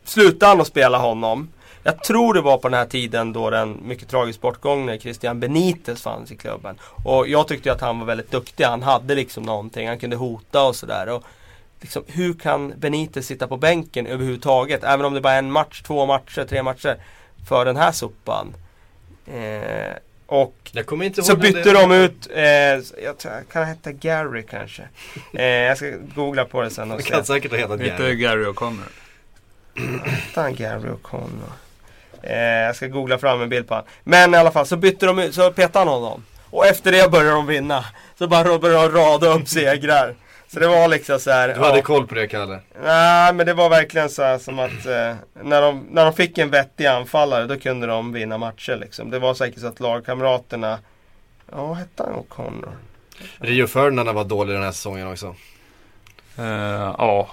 slutade 0.03 0.49
han 0.49 0.61
att 0.61 0.67
spela 0.67 0.97
honom. 0.97 1.49
Jag 1.84 2.03
tror 2.03 2.34
det 2.34 2.41
var 2.41 2.57
på 2.57 2.69
den 2.69 2.80
här 2.80 2.86
tiden 2.86 3.34
då 3.34 3.49
den 3.49 3.80
mycket 3.86 4.09
tragisk 4.09 4.41
bortgång 4.41 4.86
när 4.86 4.97
Christian 4.97 5.39
Benitez 5.39 6.01
fanns 6.01 6.32
i 6.32 6.36
klubben. 6.38 6.80
Och 7.03 7.28
jag 7.28 7.47
tyckte 7.47 7.71
att 7.71 7.82
han 7.82 7.99
var 7.99 8.05
väldigt 8.05 8.32
duktig. 8.32 8.63
Han 8.63 8.84
hade 8.84 9.15
liksom 9.15 9.43
någonting. 9.43 9.88
Han 9.88 9.99
kunde 9.99 10.15
hota 10.15 10.63
och 10.63 10.75
sådär. 10.75 11.09
Och 11.09 11.23
liksom, 11.82 12.03
hur 12.07 12.34
kan 12.34 12.73
Benitez 12.78 13.25
sitta 13.28 13.47
på 13.47 13.57
bänken 13.57 14.07
överhuvudtaget? 14.07 14.84
Även 14.84 15.05
om 15.05 15.13
det 15.13 15.21
bara 15.21 15.34
är 15.34 15.39
en 15.39 15.51
match, 15.51 15.82
två 15.82 16.05
matcher, 16.05 16.45
tre 16.49 16.63
matcher. 16.63 16.97
För 17.49 17.65
den 17.65 17.78
här 17.78 17.91
sopan. 17.91 18.53
Eh, 19.28 19.93
Och 20.25 20.55
Jag 20.71 20.86
kommer 20.86 21.05
inte 21.05 21.19
ihåg 21.21 21.25
så 21.28 21.36
bytte 21.36 21.73
de 21.73 21.91
ut, 21.91 22.28
eh, 22.36 22.43
jag 23.03 23.17
tror, 23.17 23.32
kan 23.51 23.61
han 23.63 23.67
heta 23.67 23.91
Gary 23.91 24.43
kanske? 24.49 24.84
Eh, 25.34 25.45
jag 25.45 25.78
ska 25.78 25.93
googla 26.15 26.45
på 26.45 26.61
det 26.61 26.69
sen 26.69 26.91
och 26.91 26.97
Det 26.97 27.03
se. 27.03 27.09
kan 27.09 27.25
säkert 27.25 27.51
ha 27.51 27.57
hetat 27.57 27.82
Inte 27.82 27.97
Gary. 27.97 28.15
Gary 28.15 28.45
O'Connor. 28.45 28.89
Hette 30.05 30.41
han 30.41 30.55
Gary 30.55 30.89
O'Connor? 30.89 31.51
Eh, 32.24 32.38
jag 32.38 32.76
ska 32.76 32.88
googla 32.88 33.18
fram 33.18 33.41
en 33.41 33.49
bild 33.49 33.68
på 33.68 33.74
honom. 33.74 33.89
Men 34.03 34.34
i 34.34 34.38
alla 34.38 34.51
fall 34.51 34.65
så 34.65 34.78
bytte 34.78 35.05
de 35.05 35.20
ut, 35.20 35.36
så 35.36 35.51
petade 35.51 35.80
han 35.80 35.88
honom. 35.88 36.24
Och 36.49 36.65
efter 36.65 36.91
det 36.91 37.11
började 37.11 37.32
de 37.32 37.47
vinna. 37.47 37.86
Så 38.20 38.28
bara 38.28 38.59
började 38.59 38.88
de 38.88 38.99
rada 38.99 39.28
upp 39.28 39.47
segrar. 39.47 40.15
Så 40.47 40.59
det 40.59 40.68
var 40.68 40.88
liksom 40.88 41.20
så 41.20 41.32
här. 41.32 41.47
Du 41.47 41.59
hade 41.59 41.78
ja. 41.78 41.84
koll 41.84 42.07
på 42.07 42.15
det 42.15 42.28
Kalle? 42.28 42.59
Nej 42.84 43.34
men 43.34 43.45
det 43.45 43.53
var 43.53 43.70
verkligen 43.70 44.09
så 44.09 44.24
här 44.24 44.38
som 44.38 44.59
att 44.59 44.86
eh, 44.86 45.15
när, 45.43 45.61
de, 45.61 45.88
när 45.91 46.05
de 46.05 46.13
fick 46.13 46.38
en 46.38 46.49
vettig 46.49 46.86
anfallare 46.86 47.45
då 47.45 47.59
kunde 47.59 47.88
de 47.88 48.13
vinna 48.13 48.38
matcher 48.38 48.76
liksom. 48.76 49.09
Det 49.09 49.20
var 49.20 49.34
säkert 49.34 49.59
så 49.59 49.68
att 49.68 49.80
lagkamraterna 49.80 50.80
Ja, 51.51 51.65
vad 51.65 51.78
hette 51.78 52.03
han 52.03 52.13
O'Connor? 52.13 52.72
Rio 53.38 53.68
Ferdinand 53.68 54.09
var 54.09 54.24
dålig 54.24 54.55
den 54.55 54.63
här 54.63 54.72
säsongen 54.72 55.11
också. 55.11 55.36
Eh, 56.38 56.93
ja, 56.97 57.28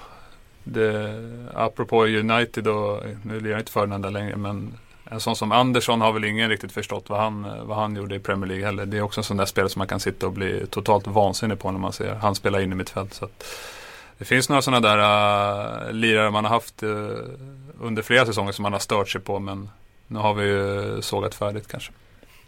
det, 0.65 1.15
apropå 1.55 2.05
United 2.05 2.69
och 2.69 3.03
nu 3.23 3.41
lirar 3.41 3.59
inte 3.59 3.73
Ferdinand 3.73 4.05
där 4.05 4.11
längre 4.11 4.37
men 4.37 4.79
en 5.11 5.21
sån 5.21 5.37
som 5.37 5.53
Andersson 5.53 6.01
har 6.01 6.13
väl 6.13 6.25
ingen 6.25 6.49
riktigt 6.49 6.73
förstått 6.73 7.05
vad 7.09 7.21
han, 7.21 7.67
vad 7.67 7.77
han 7.77 7.97
gjorde 7.97 8.15
i 8.15 8.19
Premier 8.19 8.49
League 8.49 8.67
heller. 8.67 8.87
Det 8.87 8.97
är 8.97 9.03
också 9.03 9.21
en 9.21 9.25
sån 9.25 9.37
där 9.37 9.47
spelare 9.47 9.69
som 9.69 9.81
man 9.81 9.89
kan 9.89 10.01
sitta 10.01 10.27
och 10.27 10.33
bli 10.33 10.67
totalt 10.71 11.07
vansinnig 11.07 11.59
på 11.59 11.71
när 11.71 11.79
man 11.79 11.93
ser 11.93 12.15
han 12.15 12.35
spela 12.35 12.63
in 12.63 12.73
i 12.73 12.75
mittfält. 12.75 13.15
Så 13.15 13.25
att 13.25 13.45
det 14.19 14.25
finns 14.25 14.49
några 14.49 14.63
sådana 14.63 14.89
där 14.89 14.99
uh, 15.87 15.93
lirare 15.93 16.31
man 16.31 16.45
har 16.45 16.51
haft 16.51 16.83
uh, 16.83 17.19
under 17.81 18.03
flera 18.03 18.27
säsonger 18.27 18.53
som 18.53 18.63
man 18.63 18.73
har 18.73 18.81
stört 18.81 19.09
sig 19.09 19.21
på 19.21 19.39
men 19.39 19.71
nu 20.07 20.19
har 20.19 20.35
vi 20.35 20.45
ju 20.47 21.03
sågat 21.03 21.35
färdigt 21.35 21.69
kanske. 21.69 21.93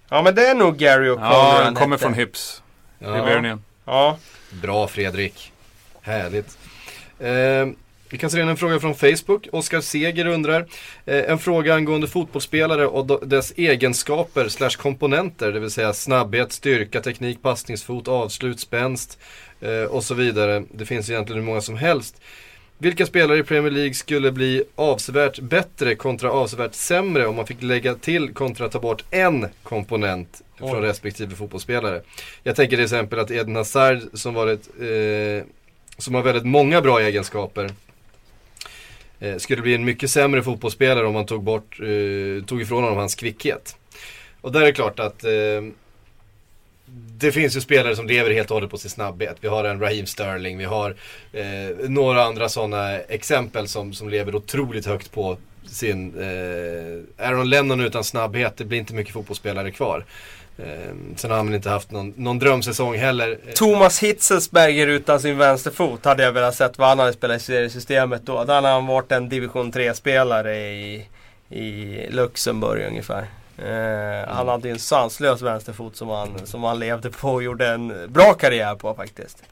Ja 0.08 0.22
men 0.22 0.34
det 0.34 0.46
är 0.46 0.54
nog 0.54 0.76
Gary 0.76 1.08
O'Connor 1.08 1.32
Ja, 1.32 1.60
han 1.64 1.74
kommer 1.74 1.96
från 1.96 2.14
Hips, 2.14 2.62
Ja. 2.98 3.14
Hibernian. 3.14 3.62
Ja. 3.84 4.18
Bra 4.62 4.88
Fredrik. 4.88 5.52
Härligt. 6.00 6.58
Eh, 7.18 7.66
vi 8.08 8.18
kan 8.18 8.30
se 8.30 8.40
en 8.40 8.56
fråga 8.56 8.80
från 8.80 8.94
Facebook. 8.94 9.48
Oskar 9.52 9.80
Seger 9.80 10.26
undrar. 10.26 10.66
Eh, 11.06 11.30
en 11.30 11.38
fråga 11.38 11.74
angående 11.74 12.06
fotbollsspelare 12.06 12.86
och 12.86 13.28
dess 13.28 13.52
egenskaper 13.56 14.48
slash 14.48 14.70
komponenter. 14.70 15.52
Det 15.52 15.60
vill 15.60 15.70
säga 15.70 15.92
snabbhet, 15.92 16.52
styrka, 16.52 17.00
teknik, 17.00 17.42
passningsfot, 17.42 18.08
avslut, 18.08 18.60
spänst 18.60 19.18
eh, 19.60 19.82
och 19.82 20.04
så 20.04 20.14
vidare. 20.14 20.62
Det 20.72 20.86
finns 20.86 21.10
egentligen 21.10 21.42
hur 21.42 21.46
många 21.46 21.60
som 21.60 21.76
helst. 21.76 22.20
Vilka 22.78 23.06
spelare 23.06 23.38
i 23.38 23.42
Premier 23.42 23.72
League 23.72 23.94
skulle 23.94 24.32
bli 24.32 24.64
avsevärt 24.74 25.40
bättre 25.40 25.94
kontra 25.94 26.30
avsevärt 26.30 26.74
sämre 26.74 27.26
om 27.26 27.36
man 27.36 27.46
fick 27.46 27.62
lägga 27.62 27.94
till 27.94 28.34
kontra 28.34 28.68
ta 28.68 28.78
bort 28.78 29.04
en 29.10 29.46
komponent 29.62 30.42
från 30.58 30.76
Oj. 30.76 30.88
respektive 30.88 31.36
fotbollsspelare? 31.36 32.02
Jag 32.42 32.56
tänker 32.56 32.76
till 32.76 32.84
exempel 32.84 33.18
att 33.18 33.30
Eden 33.30 33.56
Hazard 33.56 34.00
som 34.12 34.34
varit 34.34 34.68
eh, 34.80 35.46
som 35.98 36.14
har 36.14 36.22
väldigt 36.22 36.44
många 36.44 36.80
bra 36.80 37.00
egenskaper 37.00 37.70
Eh, 39.20 39.36
skulle 39.36 39.62
bli 39.62 39.74
en 39.74 39.84
mycket 39.84 40.10
sämre 40.10 40.42
fotbollsspelare 40.42 41.06
om 41.06 41.14
man 41.14 41.26
tog 41.26 41.42
bort, 41.42 41.80
eh, 41.80 42.44
tog 42.44 42.62
ifrån 42.62 42.82
honom 42.82 42.98
hans 42.98 43.14
kvickhet. 43.14 43.76
Och 44.40 44.52
där 44.52 44.60
är 44.60 44.64
det 44.64 44.72
klart 44.72 45.00
att 45.00 45.24
eh, 45.24 45.30
det 47.18 47.32
finns 47.32 47.56
ju 47.56 47.60
spelare 47.60 47.96
som 47.96 48.06
lever 48.06 48.30
helt 48.30 48.50
och 48.50 48.54
hållet 48.54 48.70
på 48.70 48.78
sin 48.78 48.90
snabbhet. 48.90 49.36
Vi 49.40 49.48
har 49.48 49.64
en 49.64 49.80
Raheem 49.80 50.06
Sterling, 50.06 50.58
vi 50.58 50.64
har 50.64 50.94
eh, 51.32 51.88
några 51.88 52.24
andra 52.24 52.48
sådana 52.48 52.98
exempel 52.98 53.68
som, 53.68 53.92
som 53.92 54.08
lever 54.08 54.34
otroligt 54.34 54.86
högt 54.86 55.12
på 55.12 55.38
sin 55.66 56.18
eh, 56.18 57.26
Aaron 57.26 57.50
Lennon 57.50 57.80
utan 57.80 58.04
snabbhet, 58.04 58.56
det 58.56 58.64
blir 58.64 58.78
inte 58.78 58.94
mycket 58.94 59.12
fotbollsspelare 59.12 59.70
kvar. 59.70 60.04
Eh, 60.58 60.94
sen 61.16 61.30
har 61.30 61.36
han 61.36 61.46
väl 61.46 61.54
inte 61.54 61.70
haft 61.70 61.90
någon, 61.90 62.14
någon 62.16 62.38
drömsäsong 62.38 62.96
heller. 62.96 63.38
Thomas 63.54 63.98
Hitzelsberger 64.02 64.86
utan 64.86 65.20
sin 65.20 65.38
vänsterfot 65.38 66.04
hade 66.04 66.22
jag 66.22 66.32
velat 66.32 66.54
sett 66.54 66.78
vad 66.78 66.88
han 66.88 66.98
hade 66.98 67.12
spelat 67.12 67.36
i 67.36 67.44
seriesystemet 67.44 68.22
då. 68.26 68.44
Då 68.44 68.52
hade 68.52 68.68
han 68.68 68.86
varit 68.86 69.12
en 69.12 69.28
division 69.28 69.72
3-spelare 69.72 70.56
i, 70.56 71.06
i 71.48 71.96
Luxemburg 72.10 72.86
ungefär. 72.86 73.26
Eh, 73.58 74.34
Han 74.34 74.48
hade 74.48 74.70
en 74.70 74.78
sanslös 74.78 75.42
vänsterfot 75.42 75.96
som 75.96 76.08
han, 76.08 76.46
som 76.46 76.62
han 76.64 76.78
levde 76.78 77.10
på 77.10 77.28
och 77.32 77.42
gjorde 77.42 77.68
en 77.68 77.94
bra 78.12 78.34
karriär 78.34 78.74
på 78.74 78.94
faktiskt. 78.94 79.42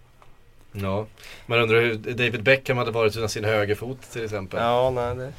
Ja, 0.72 1.06
man 1.46 1.58
undrar 1.60 1.80
hur 1.80 1.94
David 1.94 2.42
Beckham 2.42 2.78
hade 2.78 2.90
varit 2.90 3.16
utan 3.16 3.28
sin 3.28 3.44
högerfot 3.44 3.98
till 4.12 4.24
exempel. 4.24 4.60
Ja, 4.60 4.90
nej, 4.90 5.14
det... 5.14 5.32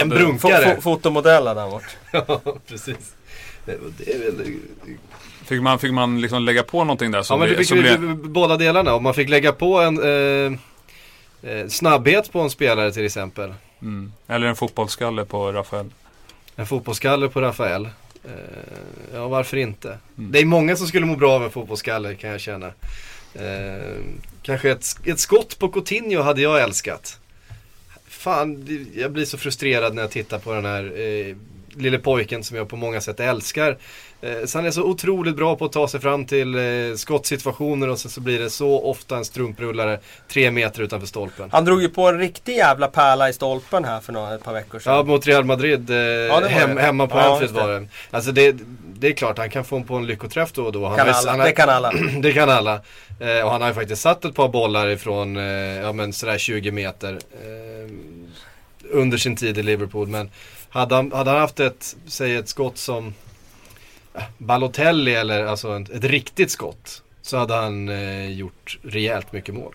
En 0.00 0.08
brunkare. 0.08 0.64
fo- 0.64 0.80
fotomodell 0.80 1.46
hade 1.46 1.60
han 1.60 1.70
varit. 1.70 1.96
Ja, 2.12 2.40
precis. 2.68 3.14
Det, 3.66 3.78
det 3.98 4.12
är 4.14 4.18
väl... 4.18 4.56
Fick 5.44 5.62
man, 5.62 5.78
fick 5.78 5.92
man 5.92 6.20
liksom 6.20 6.42
lägga 6.42 6.62
på 6.62 6.84
någonting 6.84 7.10
där 7.10 7.18
Ja 7.18 7.24
som, 7.24 7.38
men 7.40 7.48
det 7.48 7.54
blir- 7.54 7.64
fick 7.64 7.68
som 7.68 7.78
blir, 7.78 8.14
båda 8.28 8.56
delarna. 8.56 8.94
Om 8.94 9.02
man 9.02 9.14
fick 9.14 9.28
lägga 9.28 9.52
på 9.52 9.80
en 9.80 10.02
eh, 10.02 10.58
eh, 11.50 11.68
snabbhet 11.68 12.32
på 12.32 12.40
en 12.40 12.50
spelare 12.50 12.92
till 12.92 13.04
exempel. 13.04 13.54
mm, 13.82 14.12
Eller 14.26 14.46
en 14.46 14.56
fotbollsskalle 14.56 15.24
på 15.24 15.52
Rafael. 15.52 15.86
En 16.56 16.66
fotbollsskalle 16.66 17.28
på 17.28 17.40
Rafael. 17.40 17.84
Eh, 18.24 18.30
ja, 19.14 19.28
varför 19.28 19.56
inte? 19.56 19.98
Mm. 20.18 20.32
Det 20.32 20.38
är 20.40 20.44
många 20.44 20.76
som 20.76 20.86
skulle 20.86 21.06
må 21.06 21.16
bra 21.16 21.32
av 21.32 21.44
en 21.44 21.50
fotbollsskalle 21.50 22.14
kan 22.14 22.30
jag 22.30 22.40
känna. 22.40 22.66
Eh, 23.34 23.96
kanske 24.42 24.70
ett, 24.70 24.86
ett 25.04 25.18
skott 25.20 25.58
på 25.58 25.68
Coutinho 25.68 26.22
hade 26.22 26.42
jag 26.42 26.62
älskat. 26.62 27.20
Fan, 28.08 28.66
jag 28.94 29.12
blir 29.12 29.24
så 29.24 29.38
frustrerad 29.38 29.94
när 29.94 30.02
jag 30.02 30.10
tittar 30.10 30.38
på 30.38 30.52
den 30.52 30.64
här 30.64 30.84
eh, 31.00 31.36
lille 31.78 31.98
pojken 31.98 32.44
som 32.44 32.56
jag 32.56 32.68
på 32.68 32.76
många 32.76 33.00
sätt 33.00 33.20
älskar. 33.20 33.76
Eh, 34.20 34.44
så 34.46 34.58
han 34.58 34.66
är 34.66 34.70
så 34.70 34.82
otroligt 34.82 35.36
bra 35.36 35.56
på 35.56 35.64
att 35.64 35.72
ta 35.72 35.88
sig 35.88 36.00
fram 36.00 36.24
till 36.24 36.54
eh, 36.54 36.94
skottsituationer 36.96 37.88
och 37.88 37.98
sen 37.98 38.10
så 38.10 38.20
blir 38.20 38.38
det 38.38 38.50
så 38.50 38.80
ofta 38.90 39.16
en 39.16 39.24
strumprullare 39.24 40.00
tre 40.28 40.50
meter 40.50 40.82
utanför 40.82 41.06
stolpen. 41.06 41.48
Han 41.52 41.64
drog 41.64 41.82
ju 41.82 41.88
på 41.88 42.08
en 42.08 42.18
riktig 42.18 42.56
jävla 42.56 42.88
pärla 42.88 43.28
i 43.28 43.32
stolpen 43.32 43.84
här 43.84 44.00
för 44.00 44.12
några, 44.12 44.34
ett 44.34 44.44
par 44.44 44.52
veckor 44.52 44.78
sedan. 44.78 44.94
Ja, 44.94 45.02
mot 45.02 45.26
Real 45.26 45.44
Madrid. 45.44 45.90
Eh, 45.90 45.96
var 46.30 46.48
hem, 46.48 46.76
hemma 46.76 47.06
på 47.06 47.18
Ja, 47.18 47.32
Anfield 47.32 47.54
var 47.54 47.68
det. 47.68 47.86
Alltså 48.10 48.32
det, 48.32 48.56
det 48.98 49.08
är 49.08 49.12
klart, 49.12 49.38
han 49.38 49.50
kan 49.50 49.64
få 49.64 49.80
på 49.82 49.94
en 49.94 50.06
lyckoträff 50.06 50.52
då 50.52 50.64
och 50.64 50.72
då. 50.72 50.86
Han 50.86 50.96
kan 50.96 51.08
alla, 51.08 51.30
han 51.30 51.40
har- 51.40 51.46
det 51.46 51.52
kan 51.52 51.68
alla. 51.68 51.92
det 52.20 52.32
kan 52.32 52.50
alla. 52.50 52.80
Och 53.44 53.50
han 53.50 53.60
har 53.60 53.68
ju 53.68 53.74
faktiskt 53.74 54.02
satt 54.02 54.24
ett 54.24 54.34
par 54.34 54.48
bollar 54.48 54.88
ifrån, 54.88 55.36
ja 55.82 55.92
men 55.92 56.12
sådär 56.12 56.38
20 56.38 56.70
meter. 56.70 57.18
Under 58.90 59.18
sin 59.18 59.36
tid 59.36 59.58
i 59.58 59.62
Liverpool. 59.62 60.08
Men 60.08 60.30
hade 60.76 60.94
han, 60.94 61.12
hade 61.12 61.30
han 61.30 61.40
haft 61.40 61.60
ett, 61.60 61.96
säg 62.06 62.36
ett 62.36 62.48
skott 62.48 62.78
som 62.78 63.14
ja, 64.12 64.20
Balotelli 64.38 65.14
eller 65.14 65.44
alltså 65.44 65.76
ett, 65.76 65.90
ett 65.90 66.04
riktigt 66.04 66.50
skott. 66.50 67.02
Så 67.22 67.36
hade 67.36 67.54
han 67.54 67.88
eh, 67.88 68.30
gjort 68.30 68.78
rejält 68.82 69.32
mycket 69.32 69.54
mål. 69.54 69.74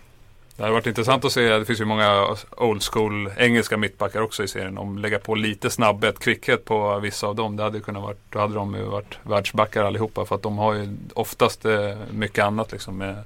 Det 0.56 0.62
hade 0.62 0.72
varit 0.72 0.86
intressant 0.86 1.24
att 1.24 1.32
se, 1.32 1.58
det 1.58 1.64
finns 1.64 1.80
ju 1.80 1.84
många 1.84 2.36
old 2.56 2.82
school 2.82 3.30
engelska 3.36 3.76
mittbackar 3.76 4.20
också 4.20 4.44
i 4.44 4.48
serien. 4.48 4.78
Om 4.78 4.98
lägga 4.98 5.18
på 5.18 5.34
lite 5.34 5.70
snabbhet, 5.70 6.18
kvickhet 6.18 6.64
på 6.64 6.98
vissa 6.98 7.26
av 7.26 7.34
dem. 7.34 7.56
Det 7.56 7.62
hade 7.62 7.80
kunnat 7.80 8.02
varit, 8.02 8.20
då 8.30 8.38
hade 8.38 8.54
de 8.54 8.74
ju 8.74 8.82
varit 8.82 9.18
världsbackar 9.22 9.84
allihopa. 9.84 10.24
För 10.24 10.34
att 10.34 10.42
de 10.42 10.58
har 10.58 10.74
ju 10.74 10.96
oftast 11.14 11.64
eh, 11.64 11.96
mycket 12.10 12.44
annat 12.44 12.72
liksom. 12.72 12.98
Med 12.98 13.16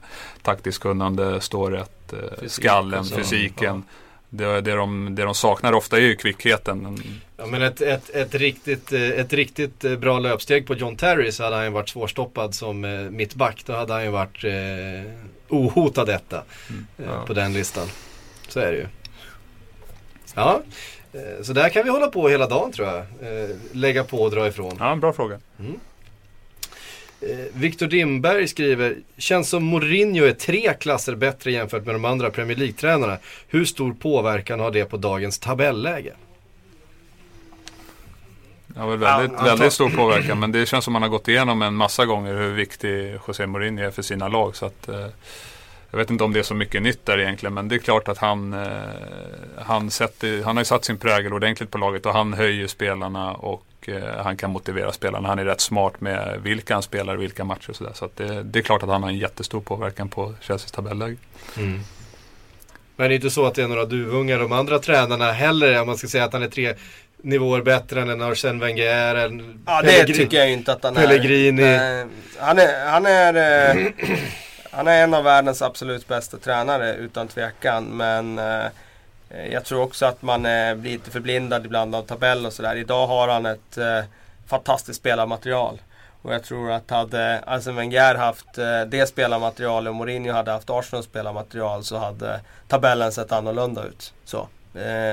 taktiskt 0.43 0.83
kunnande, 0.83 1.41
stå 1.41 1.71
rätt, 1.71 2.13
eh, 2.13 2.19
Fysik 2.41 2.65
skallen, 2.65 3.01
och 3.01 3.07
så. 3.07 3.17
fysiken. 3.17 3.83
Det, 4.37 4.61
det, 4.61 4.73
de, 4.73 5.15
det 5.15 5.23
de 5.25 5.35
saknar 5.35 5.73
ofta 5.73 5.97
är 5.97 6.01
ju 6.01 6.17
kvickheten. 6.17 6.99
Ja 7.37 7.47
men 7.47 7.63
ett, 7.63 7.81
ett, 7.81 8.11
ett, 8.11 8.35
riktigt, 8.35 8.93
eh, 8.93 9.01
ett 9.03 9.33
riktigt 9.33 9.85
eh, 9.85 9.97
bra 9.97 10.19
löpsteg 10.19 10.67
på 10.67 10.75
John 10.75 10.97
Terry 10.97 11.33
så 11.33 11.45
hade 11.45 11.57
han 11.57 11.65
ju 11.65 11.71
varit 11.71 11.89
svårstoppad 11.89 12.55
som 12.55 12.85
eh, 12.85 12.91
mittback. 13.01 13.63
Då 13.67 13.73
hade 13.73 13.93
han 13.93 14.05
ju 14.05 14.11
varit 14.11 14.45
eh, 14.45 15.13
ohotad 15.49 16.07
detta 16.07 16.37
eh, 16.37 17.05
Ja. 17.07 17.25
på 17.27 17.33
den 17.33 17.53
listan. 17.53 17.87
Så 18.49 18.61
är 18.61 18.73
det 18.73 18.79
ju. 18.79 18.87
Ja, 20.35 20.61
så 21.43 21.53
där 21.53 21.69
kan 21.69 21.85
vi 21.85 21.91
hålla 21.91 22.07
på 22.07 22.29
hela 22.29 22.47
dagen 22.47 22.73
tror 22.73 22.89
jag. 22.89 23.05
Lägga 23.73 24.05
på 24.05 24.23
och 24.23 24.31
dra 24.31 24.47
ifrån. 24.49 24.77
Ja, 24.79 24.93
en 24.93 25.01
bra 25.01 25.13
fråga. 25.13 25.35
Eh, 25.59 25.65
Viktor 27.53 27.87
Dimberg 27.87 28.49
skriver, 28.49 28.97
känns 29.19 29.49
som 29.49 29.65
Mourinho 29.65 30.25
är 30.25 30.33
tre 30.33 30.75
klasser 30.81 31.15
bättre 31.15 31.53
jämfört 31.53 31.87
med 31.87 31.95
de 31.95 32.05
andra 32.05 32.31
Premier 32.31 32.57
League-tränarna. 32.57 33.19
Hur 33.49 33.65
stor 33.65 33.93
påverkan 33.93 34.61
har 34.61 34.71
det 34.71 34.85
på 34.85 34.97
dagens 34.97 35.39
tabelläge? 35.39 36.13
Det 38.77 38.81
har 38.81 38.91
väl 38.91 38.99
väldigt, 38.99 39.33
Ja, 39.39 39.45
väldigt 39.45 39.73
stor 39.73 39.91
påverkan. 39.91 40.41
Men 40.41 40.53
det 40.53 40.67
känns 40.67 40.85
som 40.85 40.93
man 40.93 41.03
har 41.03 41.09
gått 41.09 41.29
igenom 41.29 41.63
en 41.63 41.75
massa 41.75 42.07
gånger 42.07 42.35
hur 42.35 42.53
viktig 42.53 43.19
José 43.27 43.47
Mourinho 43.47 43.85
är 43.85 43.91
för 43.91 44.03
sina 44.03 44.29
lag. 44.29 44.57
Så 44.57 44.67
att, 44.67 44.89
eh, 44.89 45.07
jag 45.91 45.99
vet 45.99 46.11
inte 46.11 46.25
om 46.25 46.33
det 46.33 46.39
är 46.39 46.43
så 46.43 46.55
mycket 46.55 46.83
nytt 46.83 47.07
där 47.07 47.21
egentligen. 47.21 47.55
Men 47.55 47.69
det 47.69 47.75
är 47.75 47.79
klart 47.79 48.09
att 48.09 48.19
han, 48.19 48.53
eh, 48.53 48.69
han, 49.59 49.91
sätter, 49.91 50.43
han 50.43 50.57
har 50.57 50.61
ju 50.61 50.65
satt 50.65 50.85
sin 50.85 50.99
prägel 50.99 51.33
ordentligt 51.33 51.71
på 51.71 51.79
laget. 51.79 52.07
Och 52.07 52.13
han 52.13 52.33
höjer 52.33 52.67
spelarna 52.67 53.33
och 53.35 53.67
eh, 53.89 54.17
han 54.25 54.37
kan 54.37 54.51
motivera 54.51 54.93
spelarna. 54.93 55.29
Han 55.29 55.39
är 55.39 55.45
rätt 55.45 55.61
smart 55.61 56.01
med 56.01 56.41
vilka 56.43 56.75
han 56.75 56.83
spelar, 56.83 57.17
vilka 57.17 57.45
matcher 57.45 57.71
och 57.71 57.77
sådär. 57.77 57.93
Så 57.95 58.05
att 58.05 58.17
det, 58.17 58.43
det 58.43 58.59
är 58.59 58.63
klart 58.63 58.83
att 58.83 58.89
han 58.89 59.03
har 59.03 59.11
en 59.11 59.19
jättestor 59.19 59.61
påverkan 59.61 60.09
på 60.09 60.35
Chelseas 60.41 60.73
tabelläge. 60.73 61.17
Men 62.97 63.09
det 63.09 63.15
är 63.15 63.17
inte 63.17 63.31
så 63.31 63.47
att 63.47 63.55
det 63.55 63.63
är 63.63 63.69
några 63.69 63.85
duvungar 63.85 64.39
de 64.39 64.53
andra 64.53 64.79
tränarna 64.79 65.33
heller. 65.33 65.81
Om 65.81 65.87
man 65.87 65.97
ska 65.99 66.07
säga 66.09 66.25
att 66.25 66.33
han 66.33 66.43
är 66.43 66.49
tre, 66.49 66.75
nivåer 67.23 67.63
bättre 67.63 68.03
än 68.03 68.11
en 68.11 68.23
Arsène 68.23 68.61
Wenger, 68.61 69.15
en 69.15 69.63
Ja 69.67 69.83
det 69.83 69.89
Pellegrini. 69.89 70.19
tycker 70.19 70.37
jag 70.37 70.51
inte 70.53 70.73
att 70.73 70.85
han 70.85 70.95
Pellegrini. 70.95 71.63
är. 71.63 72.01
Eh, 72.01 72.07
Han 72.41 72.59
är, 72.59 72.87
han 72.87 73.07
är, 73.07 73.35
eh, 73.77 73.87
han 74.71 74.87
är 74.89 75.05
en 75.05 75.15
av 75.15 75.25
världens 75.25 75.63
absolut 75.63 76.09
bästa 76.09 76.37
tränare 76.37 76.95
utan 76.95 77.29
tvekan. 77.29 77.85
Men 77.85 78.39
eh, 78.39 78.67
Eh, 79.31 79.53
jag 79.53 79.65
tror 79.65 79.83
också 79.83 80.07
att 80.07 80.23
man 80.23 80.47
eh, 80.47 80.75
blir 80.75 80.93
lite 80.93 81.11
förblindad 81.11 81.67
ibland 81.67 81.95
av 81.95 82.03
tabell 82.03 82.47
och 82.47 82.53
sådär. 82.53 82.77
Idag 82.77 83.07
har 83.07 83.29
han 83.29 83.47
ett 83.47 83.79
eh, 83.79 84.05
fantastiskt 84.47 85.01
spelarmaterial. 85.01 85.81
Och 86.23 86.35
jag 86.35 86.45
tror 86.45 86.73
att 86.73 86.91
hade 86.91 87.43
Arsene 87.47 87.77
Wenger 87.77 88.15
haft 88.15 88.55
det 88.87 89.09
spelarmaterialet 89.09 89.91
och 89.91 89.95
Mourinho 89.95 90.33
hade 90.33 90.51
haft 90.51 90.71
Arsenals 90.71 91.07
spelarmaterial 91.07 91.85
så 91.85 91.97
hade 91.97 92.41
tabellen 92.69 93.13
sett 93.13 93.33
annorlunda 93.33 93.85
ut. 93.85 94.13
Så. 94.25 94.49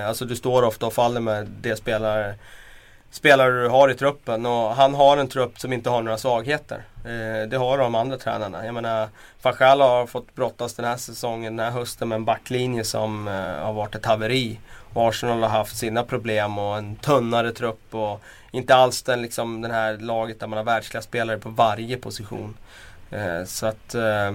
Alltså 0.07 0.25
du 0.25 0.35
står 0.35 0.63
ofta 0.63 0.85
och 0.85 0.93
faller 0.93 1.21
med 1.21 1.47
det 1.61 1.75
spelare, 1.75 2.35
spelare 3.13 3.61
du 3.61 3.69
har 3.69 3.89
i 3.89 3.95
truppen 3.95 4.45
och 4.45 4.75
han 4.75 4.95
har 4.95 5.17
en 5.17 5.27
trupp 5.27 5.59
som 5.59 5.73
inte 5.73 5.89
har 5.89 6.01
några 6.01 6.17
svagheter. 6.17 6.83
Eh, 7.05 7.49
det 7.49 7.57
har 7.57 7.77
de 7.77 7.95
andra 7.95 8.17
tränarna. 8.17 8.65
Jag 8.65 8.73
menar, 8.73 9.07
Fajal 9.41 9.81
har 9.81 10.05
fått 10.05 10.35
brottas 10.35 10.73
den 10.73 10.85
här 10.85 10.97
säsongen, 10.97 11.55
den 11.55 11.65
här 11.65 11.71
hösten 11.71 12.07
med 12.07 12.15
en 12.15 12.25
backlinje 12.25 12.83
som 12.83 13.27
eh, 13.27 13.33
har 13.33 13.73
varit 13.73 13.95
ett 13.95 14.05
haveri. 14.05 14.59
Och 14.93 15.09
Arsenal 15.09 15.41
har 15.41 15.49
haft 15.49 15.77
sina 15.77 16.03
problem 16.03 16.57
och 16.57 16.77
en 16.77 16.95
tunnare 16.95 17.51
trupp 17.51 17.95
och 17.95 18.21
inte 18.51 18.75
alls 18.75 19.01
den, 19.03 19.21
liksom, 19.21 19.61
den 19.61 19.71
här 19.71 19.97
laget 19.97 20.39
där 20.39 20.47
man 20.47 20.57
har 20.57 20.65
världsklasspelare 20.65 21.37
på 21.37 21.49
varje 21.49 21.97
position. 21.97 22.57
Eh, 23.11 23.45
så 23.45 23.65
att 23.65 23.95
eh, 23.95 24.31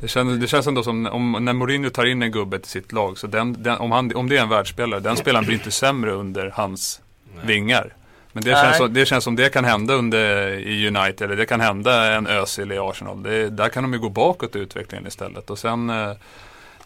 Det 0.00 0.08
känns, 0.08 0.40
det 0.40 0.46
känns 0.46 0.66
ändå 0.66 0.82
som 0.82 1.06
om, 1.06 1.36
när 1.40 1.52
Mourinho 1.52 1.90
tar 1.90 2.06
in 2.06 2.22
en 2.22 2.32
gubbe 2.32 2.58
till 2.58 2.70
sitt 2.70 2.92
lag, 2.92 3.18
så 3.18 3.26
den, 3.26 3.62
den, 3.62 3.78
om, 3.78 3.92
han, 3.92 4.16
om 4.16 4.28
det 4.28 4.36
är 4.36 4.42
en 4.42 4.48
världsspelare, 4.48 5.00
den 5.00 5.16
spelaren 5.16 5.44
blir 5.44 5.54
inte 5.56 5.70
sämre 5.70 6.12
under 6.12 6.50
hans 6.50 7.00
vingar. 7.44 7.92
Men 8.32 8.44
det 8.44 8.50
känns, 8.50 8.76
som, 8.76 8.92
det 8.92 9.06
känns 9.06 9.24
som 9.24 9.36
det 9.36 9.48
kan 9.48 9.64
hända 9.64 9.94
under 9.94 10.48
i 10.52 10.88
United, 10.88 11.22
eller 11.22 11.36
det 11.36 11.46
kan 11.46 11.60
hända 11.60 12.14
en 12.14 12.26
Özil 12.26 12.72
i 12.72 12.78
Arsenal. 12.78 13.22
Det, 13.22 13.50
där 13.50 13.68
kan 13.68 13.82
de 13.82 13.92
ju 13.92 13.98
gå 13.98 14.08
bakåt 14.08 14.56
i 14.56 14.58
utvecklingen 14.58 15.06
istället. 15.06 15.50
Och 15.50 15.58
sen 15.58 15.90
eh, 15.90 16.12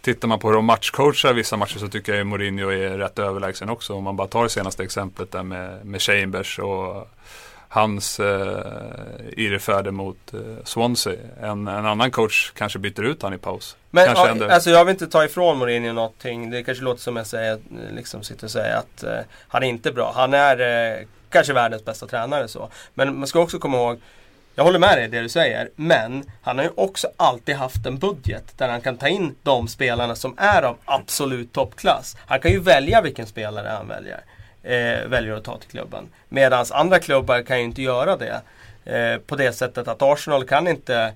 tittar 0.00 0.28
man 0.28 0.38
på 0.38 0.48
hur 0.48 0.54
de 0.54 0.64
matchcoachar 0.64 1.32
vissa 1.32 1.56
matcher 1.56 1.78
så 1.78 1.88
tycker 1.88 2.12
jag 2.12 2.18
ju 2.18 2.24
Mourinho 2.24 2.68
är 2.68 2.98
rätt 2.98 3.18
överlägsen 3.18 3.68
också. 3.68 3.94
Om 3.94 4.04
man 4.04 4.16
bara 4.16 4.28
tar 4.28 4.42
det 4.42 4.48
senaste 4.48 4.82
exemplet 4.82 5.32
där 5.32 5.42
med, 5.42 5.86
med 5.86 6.02
Chambers 6.02 6.58
och 6.58 7.08
hans 7.72 8.20
eh, 8.20 8.62
irrfärder 9.36 9.90
mot 9.90 10.34
eh, 10.34 10.40
Swansea. 10.64 11.14
En, 11.40 11.68
en 11.68 11.86
annan 11.86 12.10
coach 12.10 12.50
kanske 12.56 12.78
byter 12.78 13.02
ut 13.02 13.22
han 13.22 13.34
i 13.34 13.38
paus. 13.38 13.76
Men 13.90 14.06
kanske 14.06 14.24
ja, 14.24 14.30
ändå- 14.30 14.48
alltså 14.48 14.70
jag 14.70 14.84
vill 14.84 14.92
inte 14.92 15.06
ta 15.06 15.24
ifrån 15.24 15.58
Mourinho 15.58 15.92
någonting. 15.92 16.50
Det 16.50 16.62
kanske 16.64 16.84
låter 16.84 17.02
som 17.02 17.16
jag 17.16 17.26
säger, 17.26 17.58
liksom 17.90 18.22
sitter 18.22 18.44
och 18.44 18.50
säger 18.50 18.76
att 18.76 19.02
eh, 19.02 19.18
han 19.48 19.62
är 19.62 19.66
inte 19.66 19.92
bra. 19.92 20.12
Han 20.16 20.34
är 20.34 20.60
eh, 21.00 21.06
kanske 21.30 21.52
världens 21.52 21.84
bästa 21.84 22.06
tränare 22.06 22.48
så. 22.48 22.68
Men 22.94 23.18
man 23.18 23.26
ska 23.26 23.40
också 23.40 23.58
komma 23.58 23.76
ihåg 23.76 24.00
jag 24.54 24.64
håller 24.64 24.78
med 24.78 24.98
dig 24.98 25.04
i 25.04 25.08
det 25.08 25.20
du 25.20 25.28
säger, 25.28 25.70
men 25.76 26.24
han 26.42 26.56
har 26.58 26.64
ju 26.64 26.70
också 26.74 27.08
alltid 27.16 27.54
haft 27.56 27.86
en 27.86 27.98
budget 27.98 28.44
där 28.58 28.68
han 28.68 28.80
kan 28.80 28.96
ta 28.96 29.08
in 29.08 29.34
de 29.42 29.68
spelarna 29.68 30.14
som 30.14 30.34
är 30.38 30.62
av 30.62 30.76
absolut 30.84 31.52
toppklass. 31.52 32.16
Han 32.26 32.40
kan 32.40 32.50
ju 32.50 32.60
välja 32.60 33.00
vilken 33.02 33.26
spelare 33.26 33.68
han 33.68 33.88
väljer, 33.88 34.20
eh, 34.62 35.08
väljer 35.08 35.34
att 35.34 35.44
ta 35.44 35.58
till 35.58 35.70
klubben. 35.70 36.08
Medan 36.28 36.66
andra 36.70 36.98
klubbar 36.98 37.42
kan 37.42 37.58
ju 37.58 37.64
inte 37.64 37.82
göra 37.82 38.16
det. 38.16 38.40
Eh, 38.84 39.18
på 39.18 39.36
det 39.36 39.52
sättet 39.52 39.88
att 39.88 40.02
Arsenal 40.02 40.44
kan 40.44 40.68
inte 40.68 41.12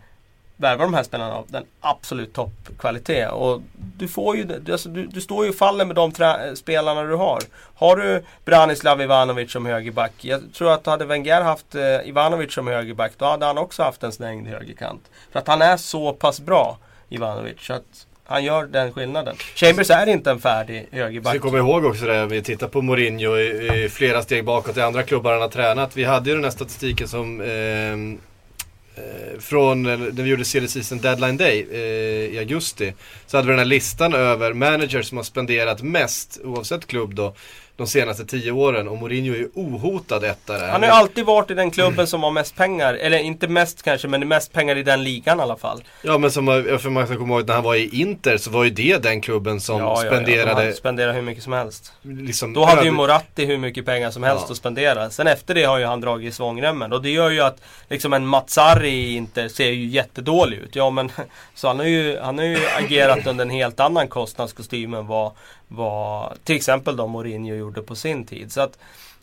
värva 0.57 0.84
de 0.84 0.95
här 0.95 1.03
spelarna 1.03 1.34
av 1.34 1.47
den 1.49 1.64
absolut 1.80 2.32
toppkvalitet. 2.32 3.30
Och 3.30 3.62
du 3.97 4.09
får 4.09 4.36
ju, 4.36 4.45
du, 4.45 4.72
alltså, 4.72 4.88
du, 4.88 5.07
du 5.07 5.20
står 5.20 5.45
ju 5.45 5.51
och 5.51 5.57
faller 5.57 5.84
med 5.84 5.97
de 5.97 6.12
trä- 6.12 6.49
eh, 6.49 6.55
spelarna 6.55 7.03
du 7.03 7.14
har. 7.14 7.40
Har 7.74 7.97
du 7.97 8.24
Branislav 8.45 9.03
Ivanovic 9.03 9.53
som 9.53 9.66
högerback. 9.66 10.12
Jag 10.20 10.42
tror 10.55 10.72
att 10.72 10.86
hade 10.86 11.05
Wenger 11.05 11.40
haft 11.40 11.74
eh, 11.74 12.09
Ivanovic 12.09 12.55
som 12.55 12.66
högerback 12.66 13.12
då 13.18 13.24
hade 13.24 13.47
han 13.47 13.59
också 13.59 13.82
haft 13.82 14.03
en 14.03 14.12
snängd 14.12 14.47
högerkant. 14.49 15.11
För 15.32 15.38
att 15.38 15.49
han 15.49 15.62
är 15.62 15.76
så 15.76 16.12
pass 16.12 16.40
bra, 16.40 16.78
Ivanovic. 17.09 17.61
Så 17.61 17.72
att 17.72 18.07
han 18.26 18.44
gör 18.44 18.66
den 18.66 18.92
skillnaden. 18.92 19.36
Chambers 19.54 19.90
är 19.90 20.06
inte 20.06 20.30
en 20.30 20.40
färdig 20.40 20.88
högerback. 20.90 21.34
Så 21.34 21.40
kommer 21.40 21.58
ihåg 21.58 21.84
också 21.84 22.06
det, 22.06 22.26
vi 22.26 22.42
tittar 22.42 22.68
på 22.68 22.82
Mourinho 22.82 23.36
i, 23.36 23.84
i 23.84 23.88
flera 23.88 24.22
steg 24.22 24.44
bakåt 24.44 24.76
i 24.76 24.80
andra 24.80 25.02
klubbar 25.02 25.32
han 25.32 25.40
har 25.40 25.48
tränat. 25.48 25.96
Vi 25.96 26.04
hade 26.04 26.30
ju 26.30 26.34
den 26.34 26.44
här 26.44 26.50
statistiken 26.50 27.08
som 27.08 27.40
eh, 27.40 27.48
eh 27.50 29.38
från 29.40 29.82
när 29.82 30.22
vi 30.22 30.30
gjorde 30.30 30.44
silly 30.44 30.68
season 30.68 30.98
deadline 30.98 31.36
day 31.36 31.66
eh, 31.72 32.34
i 32.34 32.38
augusti. 32.38 32.94
Så 33.26 33.36
hade 33.36 33.46
vi 33.46 33.52
den 33.52 33.58
här 33.58 33.66
listan 33.66 34.14
över 34.14 34.52
managers 34.52 35.08
som 35.08 35.18
har 35.18 35.24
spenderat 35.24 35.82
mest, 35.82 36.40
oavsett 36.44 36.86
klubb 36.86 37.14
då, 37.14 37.34
de 37.76 37.86
senaste 37.86 38.24
tio 38.24 38.52
åren. 38.52 38.88
Och 38.88 38.96
Mourinho 38.98 39.34
är 39.34 39.38
ju 39.38 39.48
ohotad 39.54 40.24
etta 40.24 40.58
där. 40.58 40.68
Han 40.68 40.82
har 40.82 40.88
ju 40.88 40.94
alltid 40.94 41.24
varit 41.24 41.50
i 41.50 41.54
den 41.54 41.70
klubben 41.70 42.06
som 42.06 42.22
har 42.22 42.30
mest 42.30 42.56
pengar. 42.56 42.94
Eller 42.94 43.18
inte 43.18 43.48
mest 43.48 43.82
kanske, 43.82 44.08
men 44.08 44.28
mest 44.28 44.52
pengar 44.52 44.76
i 44.76 44.82
den 44.82 45.04
ligan 45.04 45.38
i 45.38 45.42
alla 45.42 45.56
fall. 45.56 45.84
Ja 46.02 46.18
men 46.18 46.30
som, 46.30 46.46
för 46.80 46.90
man 46.90 47.06
ska 47.06 47.16
komma 47.16 47.34
ihåg 47.34 47.46
när 47.46 47.54
han 47.54 47.64
var 47.64 47.74
i 47.74 48.00
Inter 48.00 48.36
så 48.36 48.50
var 48.50 48.64
ju 48.64 48.70
det 48.70 49.02
den 49.02 49.20
klubben 49.20 49.60
som 49.60 49.78
Ja, 49.78 50.04
ja, 50.04 50.64
ja. 50.64 50.72
spenderade 50.72 51.12
hur 51.12 51.22
mycket 51.22 51.44
som 51.44 51.52
helst. 51.52 51.92
liksom 52.02 52.52
Då 52.52 52.64
hade 52.64 52.84
ju 52.84 52.90
Moratti 52.90 53.44
hur 53.44 53.58
mycket 53.58 53.86
pengar 53.86 54.10
som 54.10 54.22
helst 54.22 54.44
Ja. 54.48 54.52
att 54.52 54.56
spendera. 54.58 55.10
Sen 55.10 55.26
efter 55.26 55.54
det 55.54 55.64
har 55.64 55.78
ju 55.78 55.84
han 55.84 56.00
dragit 56.00 56.28
i 56.28 56.32
svångremmen. 56.32 56.92
Och 56.92 57.02
det 57.02 57.10
gör 57.10 57.30
ju 57.30 57.40
att 57.40 57.56
liksom 57.88 58.12
en 58.12 58.26
Mazzari 58.26 59.14
inte 59.14 59.48
ser 59.48 59.70
ju 59.70 59.86
jättedålig 59.86 60.56
ut. 60.56 60.76
Ja 60.76 60.90
men 60.90 61.12
så 61.54 61.68
han 61.68 61.78
har 61.78 61.86
ju, 61.86 62.18
han 62.18 62.38
har 62.38 62.44
ju 62.44 62.58
agerat 62.78 63.26
under 63.26 63.44
en 63.44 63.50
helt 63.50 63.80
annan 63.80 64.08
kostnadskostym 64.08 64.94
än 64.94 65.06
vad, 65.06 65.32
vad 65.68 66.44
till 66.44 66.56
exempel 66.56 66.96
då 66.96 67.06
Mourinho 67.06 67.54
gjorde 67.54 67.82
på 67.82 67.94
sin 67.94 68.26
tid. 68.26 68.52
Så 68.52 68.60
att 68.60 68.78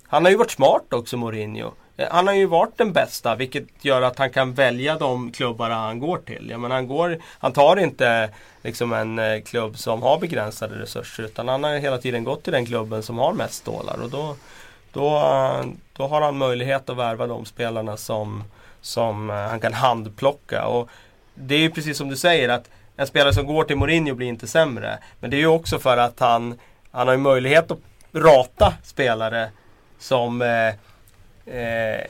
han 0.07 0.25
har 0.25 0.31
ju 0.31 0.37
varit 0.37 0.51
smart 0.51 0.93
också 0.93 1.17
Mourinho. 1.17 1.71
Eh, 1.97 2.07
han 2.11 2.27
har 2.27 2.33
ju 2.33 2.45
varit 2.45 2.77
den 2.77 2.93
bästa 2.93 3.35
vilket 3.35 3.67
gör 3.81 4.01
att 4.01 4.19
han 4.19 4.29
kan 4.29 4.53
välja 4.53 4.97
de 4.97 5.31
klubbar 5.31 5.69
han 5.69 5.99
går 5.99 6.17
till. 6.17 6.47
Jag 6.49 6.59
menar, 6.59 6.75
han, 6.75 6.87
går, 6.87 7.17
han 7.39 7.53
tar 7.53 7.79
inte 7.79 8.29
liksom 8.61 8.93
en 8.93 9.19
eh, 9.19 9.41
klubb 9.41 9.77
som 9.77 10.01
har 10.01 10.19
begränsade 10.19 10.79
resurser 10.79 11.23
utan 11.23 11.47
han 11.47 11.63
har 11.63 11.77
hela 11.77 11.97
tiden 11.97 12.23
gått 12.23 12.43
till 12.43 12.53
den 12.53 12.65
klubben 12.65 13.03
som 13.03 13.17
har 13.17 13.33
mest 13.33 13.53
stålar. 13.53 14.01
Och 14.03 14.09
då, 14.09 14.35
då, 14.93 15.23
då 15.93 16.07
har 16.07 16.21
han 16.21 16.37
möjlighet 16.37 16.89
att 16.89 16.97
värva 16.97 17.27
de 17.27 17.45
spelarna 17.45 17.97
som, 17.97 18.43
som 18.81 19.29
eh, 19.29 19.35
han 19.35 19.59
kan 19.59 19.73
handplocka. 19.73 20.65
Och 20.65 20.89
det 21.33 21.55
är 21.55 21.59
ju 21.59 21.69
precis 21.69 21.97
som 21.97 22.09
du 22.09 22.17
säger 22.17 22.49
att 22.49 22.69
en 23.01 23.07
spelare 23.07 23.33
som 23.33 23.45
går 23.45 23.63
till 23.63 23.75
Mourinho 23.75 24.15
blir 24.15 24.27
inte 24.27 24.47
sämre. 24.47 24.97
Men 25.19 25.29
det 25.29 25.37
är 25.37 25.39
ju 25.39 25.47
också 25.47 25.79
för 25.79 25.97
att 25.97 26.19
han, 26.19 26.59
han 26.91 27.07
har 27.07 27.13
ju 27.13 27.19
möjlighet 27.19 27.71
att 27.71 27.79
rata 28.13 28.73
spelare 28.83 29.49
som 29.99 30.41
eh, 30.41 30.67
eh, 31.55 32.01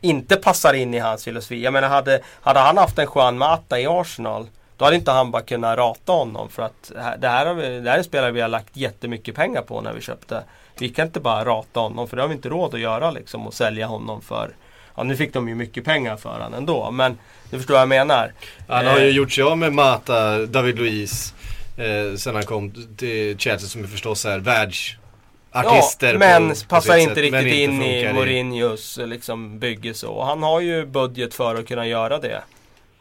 inte 0.00 0.36
passar 0.36 0.74
in 0.74 0.94
i 0.94 0.98
hans 0.98 1.24
filosofi. 1.24 1.62
Jag 1.62 1.72
menar 1.72 1.88
hade, 1.88 2.20
hade 2.40 2.60
han 2.60 2.78
haft 2.78 2.98
en 2.98 3.06
Juan 3.14 3.38
Mata 3.38 3.80
i 3.80 3.86
Arsenal 3.86 4.46
då 4.76 4.84
hade 4.84 4.96
inte 4.96 5.10
han 5.10 5.30
bara 5.30 5.42
kunnat 5.42 5.78
rata 5.78 6.12
honom 6.12 6.48
för 6.48 6.62
att 6.62 6.92
det 7.18 7.28
här- 7.28 7.46
har 7.46 7.54
vi, 7.54 7.80
det 7.80 7.90
här 7.90 7.96
är 7.96 7.98
en 7.98 8.04
spelare 8.04 8.30
vi 8.30 8.40
har 8.40 8.48
lagt 8.48 8.76
jättemycket 8.76 9.34
pengar 9.34 9.62
på 9.62 9.80
när 9.80 9.92
vi 9.92 10.00
köpte. 10.00 10.42
Vi 10.78 10.88
kan 10.88 11.06
inte 11.06 11.20
bara 11.20 11.44
rata 11.44 11.80
honom 11.80 12.08
för 12.08 12.16
det 12.16 12.22
har 12.22 12.28
vi 12.28 12.34
inte 12.34 12.48
råd 12.48 12.74
att 12.74 12.80
göra 12.80 13.10
liksom 13.10 13.46
och 13.46 13.54
sälja 13.54 13.86
honom 13.86 14.20
för 14.20 14.50
Ja 14.96 15.02
nu 15.02 15.16
fick 15.16 15.32
de 15.32 15.48
ju 15.48 15.54
mycket 15.54 15.84
pengar 15.84 16.16
för 16.16 16.30
honom 16.30 16.54
ändå 16.54 16.90
men 16.90 17.18
du 17.50 17.56
förstår 17.56 17.74
vad 17.74 17.80
jag 17.80 17.88
menar. 17.88 18.32
Han 18.68 18.86
har 18.86 18.98
ju 18.98 19.08
Eh, 19.08 19.16
gjort 19.16 19.32
sig 19.32 19.44
av 19.44 19.58
med 19.58 19.72
Mata, 19.72 20.46
David 20.46 20.78
Luiz. 20.78 21.34
Eh, 21.76 22.16
sen 22.16 22.34
han 22.34 22.44
kom 22.44 22.72
till 22.96 23.38
Chelsea 23.38 23.68
som 23.68 23.84
är 23.84 23.88
förstås 23.88 24.24
är 24.24 24.38
världsartister. 24.38 26.12
Ja, 26.12 26.18
men 26.18 26.48
på- 26.48 26.54
på 26.54 26.66
passar 26.68 26.92
sitt 26.94 27.02
inte 27.02 27.14
sätt, 27.14 27.22
riktigt 27.24 27.42
inte 27.42 27.54
in 27.54 27.82
i 27.82 28.12
Mourinhos 28.12 28.98
liksom, 29.06 29.58
bygge 29.58 29.94
så. 29.94 30.08
Och 30.12 30.26
Han 30.26 30.42
har 30.42 30.60
ju 30.60 30.86
budget 30.86 31.34
för 31.34 31.54
att 31.54 31.68
kunna 31.68 31.86
göra 31.86 32.18
det. 32.18 32.42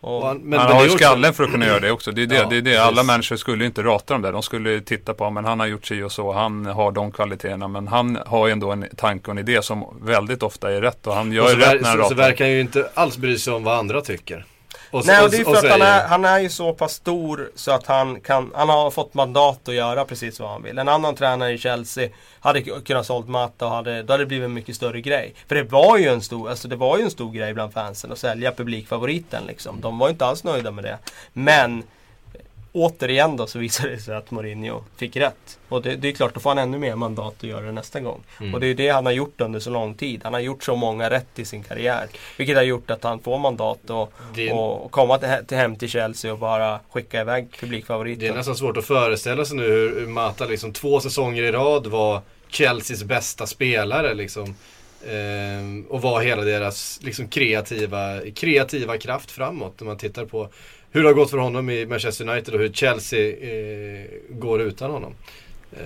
Han, 0.02 0.38
men, 0.38 0.60
han 0.60 0.68
men 0.68 0.78
har 0.78 0.84
ju 0.84 0.90
skallen 0.90 1.34
för 1.34 1.44
att 1.44 1.52
kunna 1.52 1.66
göra 1.66 1.80
det 1.80 1.92
också. 1.92 2.12
Det 2.12 2.22
är 2.22 2.28
det. 2.28 2.36
Ja, 2.36 2.48
det, 2.50 2.58
är 2.58 2.62
det. 2.62 2.78
Alla 2.78 2.92
precis. 2.92 3.08
människor 3.08 3.36
skulle 3.36 3.64
ju 3.64 3.68
inte 3.68 3.84
rata 3.84 4.14
dem 4.14 4.22
där. 4.22 4.32
De 4.32 4.44
skulle 4.44 4.82
titta 4.82 5.14
på, 5.14 5.30
men 5.30 5.46
han 5.46 5.60
har 5.60 5.68
gjort 5.68 5.86
si 5.86 6.04
och 6.04 6.12
så. 6.12 6.32
Han 6.34 6.66
har 6.66 6.92
de 6.92 7.12
kvaliteterna. 7.12 7.68
Men 7.68 7.88
han 7.88 8.18
har 8.26 8.48
ju 8.48 8.52
ändå 8.54 8.72
en 8.72 8.86
tanke 8.98 9.26
och 9.26 9.32
en 9.32 9.38
idé 9.38 9.62
som 9.62 10.00
väldigt 10.02 10.44
ofta 10.44 10.72
är 10.72 10.82
rätt. 10.82 11.08
Och 11.08 11.14
han 11.14 11.32
gör 11.32 11.44
Och 11.44 11.50
rätt 11.50 11.60
när 11.60 11.74
han 11.74 11.84
så, 11.84 11.92
så 11.92 11.98
ratar. 11.98 12.16
verkar 12.16 12.46
han 12.46 12.52
ju 12.52 12.62
inte 12.62 12.90
alls 12.94 13.18
bry 13.18 13.38
sig 13.38 13.54
om 13.54 13.64
vad 13.64 13.78
andra 13.78 14.02
tycker. 14.02 14.46
Och 14.92 15.06
Nej, 15.06 15.20
och 15.20 15.26
och- 15.26 15.32
det 15.32 15.38
är 15.38 15.48
och 15.48 15.56
för 15.56 15.66
att 15.66 15.72
han 15.72 15.82
är, 15.82 16.08
han 16.08 16.26
är 16.26 16.40
ju 16.40 16.50
så 16.50 16.74
pass 16.74 16.94
stor 16.94 17.52
så 17.56 17.72
att 17.72 17.88
han 17.88 18.22
kan, 18.22 18.52
han 18.56 18.70
har 18.70 18.92
fått 18.92 19.14
mandat 19.14 19.68
att 19.70 19.76
göra 19.76 20.06
precis 20.06 20.40
vad 20.40 20.50
han 20.50 20.64
vill. 20.64 20.78
En 20.78 20.88
annan 20.88 21.16
tränare 21.16 21.52
i 21.52 21.58
Chelsea 21.58 22.10
hade 22.40 22.62
kunnat 22.62 23.06
sålt 23.06 23.28
Mata 23.28 23.66
och 23.66 23.72
hade, 23.72 24.04
då 24.04 24.14
hade 24.14 24.24
det 24.24 24.28
blivit 24.28 24.46
en 24.46 24.54
mycket 24.54 24.76
större 24.76 25.02
grej. 25.02 25.34
För 25.48 25.56
det 25.56 25.64
var 25.64 25.98
ju 25.98 26.08
en 26.08 26.22
stor, 26.22 26.50
alltså 26.50 26.68
det 26.68 26.76
var 26.76 26.98
ju 26.98 27.04
en 27.04 27.12
stor 27.12 27.32
grej 27.32 27.54
bland 27.54 27.74
fansen 27.74 28.12
att 28.12 28.18
sälja 28.20 28.52
publikfavoriten 28.52 29.44
liksom. 29.48 29.82
De 29.82 30.00
var 30.00 30.08
ju 30.08 30.12
inte 30.12 30.26
alls 30.26 30.44
nöjda 30.44 30.72
med 30.72 30.84
det. 30.84 30.98
Men 31.34 31.84
återigen 32.72 33.38
då 33.38 33.48
så 33.48 33.60
visade 33.60 33.90
det 33.90 34.00
sig 34.00 34.16
att 34.16 34.32
Mourinho 34.32 34.84
fick 34.98 35.16
rätt. 35.16 35.60
Och 35.70 35.82
det, 35.82 35.96
det 35.96 36.08
är 36.08 36.12
klart, 36.12 36.34
då 36.34 36.40
får 36.40 36.50
han 36.50 36.58
ännu 36.58 36.78
mer 36.78 36.96
mandat 36.96 37.34
att 37.38 37.44
göra 37.44 37.66
det 37.66 37.72
nästa 37.72 38.00
gång. 38.00 38.24
Mm. 38.40 38.54
Och 38.54 38.60
det 38.60 38.68
är 38.68 38.74
det 38.76 38.90
han 38.90 39.06
har 39.06 39.14
gjort 39.14 39.42
under 39.42 39.60
så 39.60 39.70
lång 39.70 39.94
tid. 39.94 40.22
Han 40.24 40.34
har 40.34 40.40
gjort 40.40 40.64
så 40.64 40.76
många 40.76 41.10
rätt 41.10 41.40
i 41.40 41.46
sin 41.46 41.64
karriär. 41.64 42.08
Vilket 42.38 42.56
har 42.56 42.64
gjort 42.64 42.92
att 42.92 43.04
han 43.04 43.20
får 43.20 43.40
mandat 43.40 43.90
att 43.90 44.10
Det- 44.36 44.52
och, 44.52 44.92
komma 44.92 45.18
till, 45.18 45.30
till 45.48 45.58
hem 45.58 45.76
till 45.76 45.90
Chelsea 45.90 46.34
och 46.34 46.40
bara 46.40 46.80
skicka 46.92 47.22
iväg 47.22 47.44
Det 47.52 47.58
är 47.58 47.60
publikfavoriten. 47.60 48.36
nästan 48.36 48.56
svårt 48.56 48.78
att 48.78 48.86
föreställa 48.86 49.46
sig 49.46 49.58
nu 49.58 49.64
hur 49.64 50.00
hur 50.00 50.08
Mata 50.08 50.46
liksom 50.46 50.74
två 50.74 51.00
säsonger 51.00 51.44
i 51.44 51.52
rad 51.52 51.88
var 51.88 52.22
Chelseas 52.50 53.04
bästa 53.04 53.46
spelare 53.48 54.14
liksom. 54.14 54.56
Eh, 55.06 55.90
och 55.90 56.02
var 56.02 56.22
hela 56.22 56.42
deras 56.42 57.00
liksom, 57.04 57.28
kreativa, 57.28 58.20
kreativa 58.36 58.98
kraft 58.98 59.32
framåt. 59.32 59.74
När 59.80 59.86
man 59.88 59.98
tittar 59.98 60.26
på 60.26 60.50
hur 60.92 61.04
det 61.04 61.10
har 61.10 61.14
gått 61.14 61.30
för 61.30 61.38
honom 61.38 61.70
i 61.70 61.86
Manchester 61.86 62.30
United 62.30 62.54
och 62.54 62.60
hur 62.60 62.72
Chelsea 62.72 63.30
eh, 63.30 64.06
går 64.30 64.62
utan 64.62 64.92
honom. 64.92 65.16
Eh, 65.72 65.80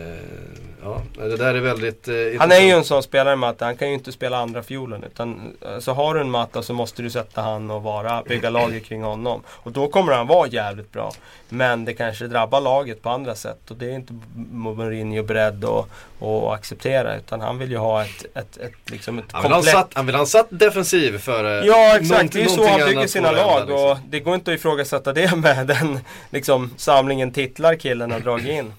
ja, 0.84 1.02
det 1.16 1.38
där 1.38 1.54
är 1.54 1.60
väldigt 1.60 2.08
eh, 2.08 2.16
Han 2.40 2.52
är 2.52 2.60
ju 2.60 2.70
en 2.70 2.84
sån 2.84 3.04
spelare 3.04 3.36
Matta, 3.36 3.66
han 3.66 3.78
kan 3.78 3.88
ju 3.88 3.94
inte 3.94 4.12
spela 4.12 4.38
andra 4.38 4.64
fiolen 4.64 5.04
utan 5.04 5.58
Så 5.80 5.94
har 5.94 6.16
du 6.16 6.22
en 6.22 6.32
Matta 6.32 6.62
så 6.62 6.74
måste 6.74 7.02
du 7.02 7.10
sätta 7.10 7.42
han 7.42 7.72
och 7.72 7.84
vara, 7.84 8.24
bygga 8.24 8.50
laget 8.60 8.86
kring 8.86 9.04
honom. 9.04 9.44
Och 9.48 9.72
då 9.72 9.88
kommer 9.88 10.14
han 10.14 10.28
vara 10.28 10.48
jävligt 10.48 10.92
bra. 10.92 11.12
Men 11.50 11.86
det 11.86 11.94
kanske 11.94 12.28
drabbar 12.28 12.62
laget 12.62 13.02
på 13.02 13.10
andra 13.10 13.36
sätt 13.36 13.72
och 13.72 13.78
det 13.78 13.86
är 13.86 13.96
inte 13.96 14.14
Mourinho 14.52 15.24
beredd 15.24 15.66
att, 15.66 15.88
att 16.22 16.54
acceptera. 16.54 17.16
Utan 17.16 17.42
han 17.42 17.58
vill 17.58 17.72
ju 17.72 17.78
ha 17.78 18.04
ett, 18.04 18.26
ett, 18.34 18.58
ett, 18.58 18.90
liksom 18.92 19.20
ett 19.20 19.26
han, 19.32 19.44
vill 19.44 19.52
komplett... 19.52 19.74
satt, 19.74 19.94
han 19.94 20.06
vill 20.06 20.16
ha 20.16 20.26
satt 20.26 20.48
defensiv 20.50 21.18
före 21.18 21.66
Ja 21.66 21.98
exakt, 21.98 22.34
det 22.34 22.40
är 22.40 22.44
ju 22.44 22.50
så 22.50 22.68
han 22.68 22.90
bygger 22.90 23.08
sina 23.08 23.32
lag. 23.32 23.60
Liksom. 23.60 23.90
Och 23.90 23.98
det 24.10 24.20
går 24.20 24.36
inte 24.36 24.52
att 24.52 24.60
ifrågasätta 24.60 25.14
det 25.14 25.36
med 25.36 25.68
den 25.68 26.00
liksom, 26.30 26.74
samlingen 26.78 27.32
titlar 27.32 27.76
killen 27.76 28.12
har 28.12 28.20
dragit 28.20 28.48
in. 28.48 28.74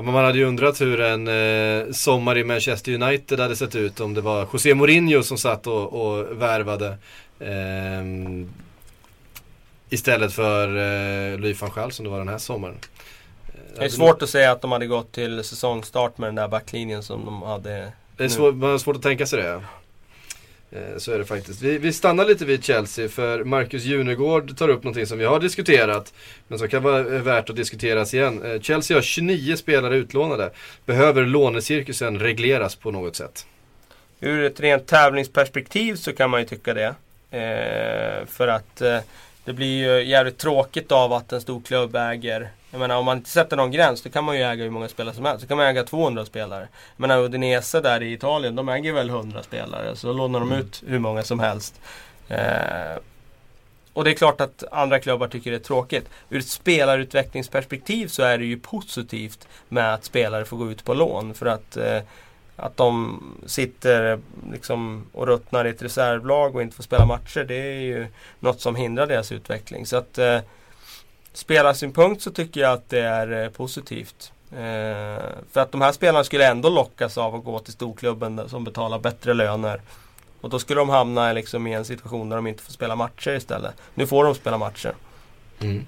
Ja, 0.00 0.04
man 0.04 0.24
hade 0.24 0.38
ju 0.38 0.44
undrat 0.44 0.80
hur 0.80 1.00
en 1.00 1.28
eh, 1.28 1.92
sommar 1.92 2.38
i 2.38 2.44
Manchester 2.44 2.92
United 2.92 3.40
hade 3.40 3.56
sett 3.56 3.76
ut 3.76 4.00
om 4.00 4.14
det 4.14 4.20
var 4.20 4.48
José 4.52 4.74
Mourinho 4.74 5.22
som 5.22 5.38
satt 5.38 5.66
och, 5.66 5.92
och 5.92 6.42
värvade. 6.42 6.96
Eh, 7.40 8.04
istället 9.90 10.32
för 10.32 10.68
eh, 10.68 11.38
Louis 11.38 11.60
van 11.60 11.70
Gaal 11.74 11.92
som 11.92 12.04
det 12.04 12.10
var 12.10 12.18
den 12.18 12.28
här 12.28 12.38
sommaren. 12.38 12.76
Det 13.76 13.84
är 13.84 13.88
svårt 13.88 14.22
att 14.22 14.30
säga 14.30 14.52
att 14.52 14.62
de 14.62 14.72
hade 14.72 14.86
gått 14.86 15.12
till 15.12 15.44
säsongstart 15.44 16.18
med 16.18 16.28
den 16.28 16.34
där 16.34 16.48
backlinjen 16.48 17.02
som 17.02 17.24
de 17.24 17.42
hade. 17.42 17.92
Det 18.16 18.24
är 18.24 18.28
svår, 18.28 18.52
man 18.52 18.70
har 18.70 18.78
svårt 18.78 18.96
att 18.96 19.02
tänka 19.02 19.26
sig 19.26 19.42
det. 19.42 19.60
Eh, 20.72 20.96
så 20.96 21.12
är 21.12 21.18
det 21.18 21.24
faktiskt. 21.24 21.62
Vi, 21.62 21.78
vi, 21.78 21.92
stannar 21.92 22.24
lite 22.24 22.44
vid 22.44 22.64
Chelsea 22.64 23.08
för 23.08 23.44
Marcus 23.44 23.84
Junegård 23.84 24.56
tar 24.56 24.68
upp 24.68 24.84
någonting 24.84 25.06
som 25.06 25.18
vi 25.18 25.24
har 25.24 25.40
diskuterat. 25.40 26.14
Men 26.48 26.58
som 26.58 26.68
kan 26.68 26.82
vara 26.82 26.98
eh, 26.98 27.22
värt 27.22 27.50
att 27.50 27.56
diskuteras 27.56 28.14
igen. 28.14 28.42
Eh, 28.42 28.60
Chelsea 28.60 28.96
har 28.96 29.02
29 29.02 29.56
spelare 29.56 29.96
utlånade. 29.96 30.50
Behöver 30.86 31.26
lånecirkusen 31.26 32.18
regleras 32.18 32.76
på 32.76 32.90
något 32.90 33.16
sätt? 33.16 33.46
Ur 34.20 34.44
ett 34.44 34.60
rent 34.60 34.86
tävlingsperspektiv 34.86 35.94
så 35.94 36.12
kan 36.12 36.30
man 36.30 36.40
ju 36.40 36.46
tycka 36.46 36.74
det. 36.74 36.94
Eh, 37.30 38.26
för 38.26 38.48
att 38.48 38.80
eh, 38.80 38.98
det 39.44 39.52
blir 39.52 39.78
ju 39.78 40.04
jävligt 40.04 40.38
tråkigt 40.38 40.92
av 40.92 41.12
att 41.12 41.32
en 41.32 41.40
stor 41.40 41.60
klubb 41.60 41.96
äger 41.96 42.50
jag 42.70 42.78
menar 42.78 42.96
om 42.96 43.04
man 43.04 43.16
inte 43.16 43.30
sätter 43.30 43.56
någon 43.56 43.70
gräns 43.70 44.02
då 44.02 44.10
kan 44.10 44.24
man 44.24 44.36
ju 44.36 44.42
äga 44.42 44.64
hur 44.64 44.70
många 44.70 44.88
spelare 44.88 45.14
som 45.14 45.24
helst. 45.24 45.42
Så 45.42 45.48
kan 45.48 45.56
man 45.56 45.66
äga 45.66 45.84
200 45.84 46.24
spelare. 46.24 46.68
Jag 46.96 47.00
menar 47.00 47.18
Udinese 47.18 47.80
där 47.80 48.02
i 48.02 48.12
Italien, 48.12 48.56
de 48.56 48.68
äger 48.68 48.92
väl 48.92 49.08
100 49.08 49.42
spelare. 49.42 49.96
Så 49.96 50.12
lånar 50.12 50.40
de 50.40 50.52
ut 50.52 50.82
hur 50.86 50.98
många 50.98 51.22
som 51.22 51.40
helst. 51.40 51.80
Eh, 52.28 52.98
och 53.92 54.04
det 54.04 54.10
är 54.10 54.14
klart 54.14 54.40
att 54.40 54.64
andra 54.72 54.98
klubbar 54.98 55.28
tycker 55.28 55.50
det 55.50 55.56
är 55.56 55.58
tråkigt. 55.58 56.08
Ur 56.30 56.38
ett 56.38 56.46
spelarutvecklingsperspektiv 56.46 58.08
så 58.08 58.22
är 58.22 58.38
det 58.38 58.44
ju 58.44 58.58
positivt 58.58 59.48
med 59.68 59.94
att 59.94 60.04
spelare 60.04 60.44
får 60.44 60.56
gå 60.56 60.70
ut 60.70 60.84
på 60.84 60.94
lån. 60.94 61.34
För 61.34 61.46
att, 61.46 61.76
eh, 61.76 62.00
att 62.56 62.76
de 62.76 63.20
sitter 63.46 64.20
liksom 64.52 65.06
och 65.12 65.26
ruttnar 65.26 65.64
i 65.64 65.70
ett 65.70 65.82
reservlag 65.82 66.56
och 66.56 66.62
inte 66.62 66.76
får 66.76 66.82
spela 66.82 67.06
matcher. 67.06 67.44
Det 67.48 67.54
är 67.54 67.80
ju 67.80 68.06
något 68.40 68.60
som 68.60 68.76
hindrar 68.76 69.06
deras 69.06 69.32
utveckling. 69.32 69.86
Så 69.86 69.96
att 69.96 70.18
eh, 70.18 70.40
spelarsynpunkt 71.32 72.22
så 72.22 72.30
tycker 72.30 72.60
jag 72.60 72.72
att 72.72 72.88
det 72.88 73.00
är 73.00 73.44
eh, 73.44 73.50
positivt. 73.50 74.32
Eh, 74.52 75.24
för 75.52 75.60
att 75.60 75.72
de 75.72 75.80
här 75.80 75.92
spelarna 75.92 76.24
skulle 76.24 76.46
ändå 76.46 76.68
lockas 76.68 77.18
av 77.18 77.34
att 77.34 77.44
gå 77.44 77.58
till 77.58 77.72
storklubben 77.72 78.48
som 78.48 78.64
betalar 78.64 78.98
bättre 78.98 79.34
löner. 79.34 79.80
Och 80.40 80.50
då 80.50 80.58
skulle 80.58 80.80
de 80.80 80.88
hamna 80.88 81.28
eh, 81.28 81.34
liksom 81.34 81.66
i 81.66 81.72
en 81.72 81.84
situation 81.84 82.28
där 82.28 82.36
de 82.36 82.46
inte 82.46 82.62
får 82.62 82.72
spela 82.72 82.96
matcher 82.96 83.30
istället. 83.30 83.74
Nu 83.94 84.06
får 84.06 84.24
de 84.24 84.34
spela 84.34 84.58
matcher. 84.58 84.94
Mm. 85.60 85.86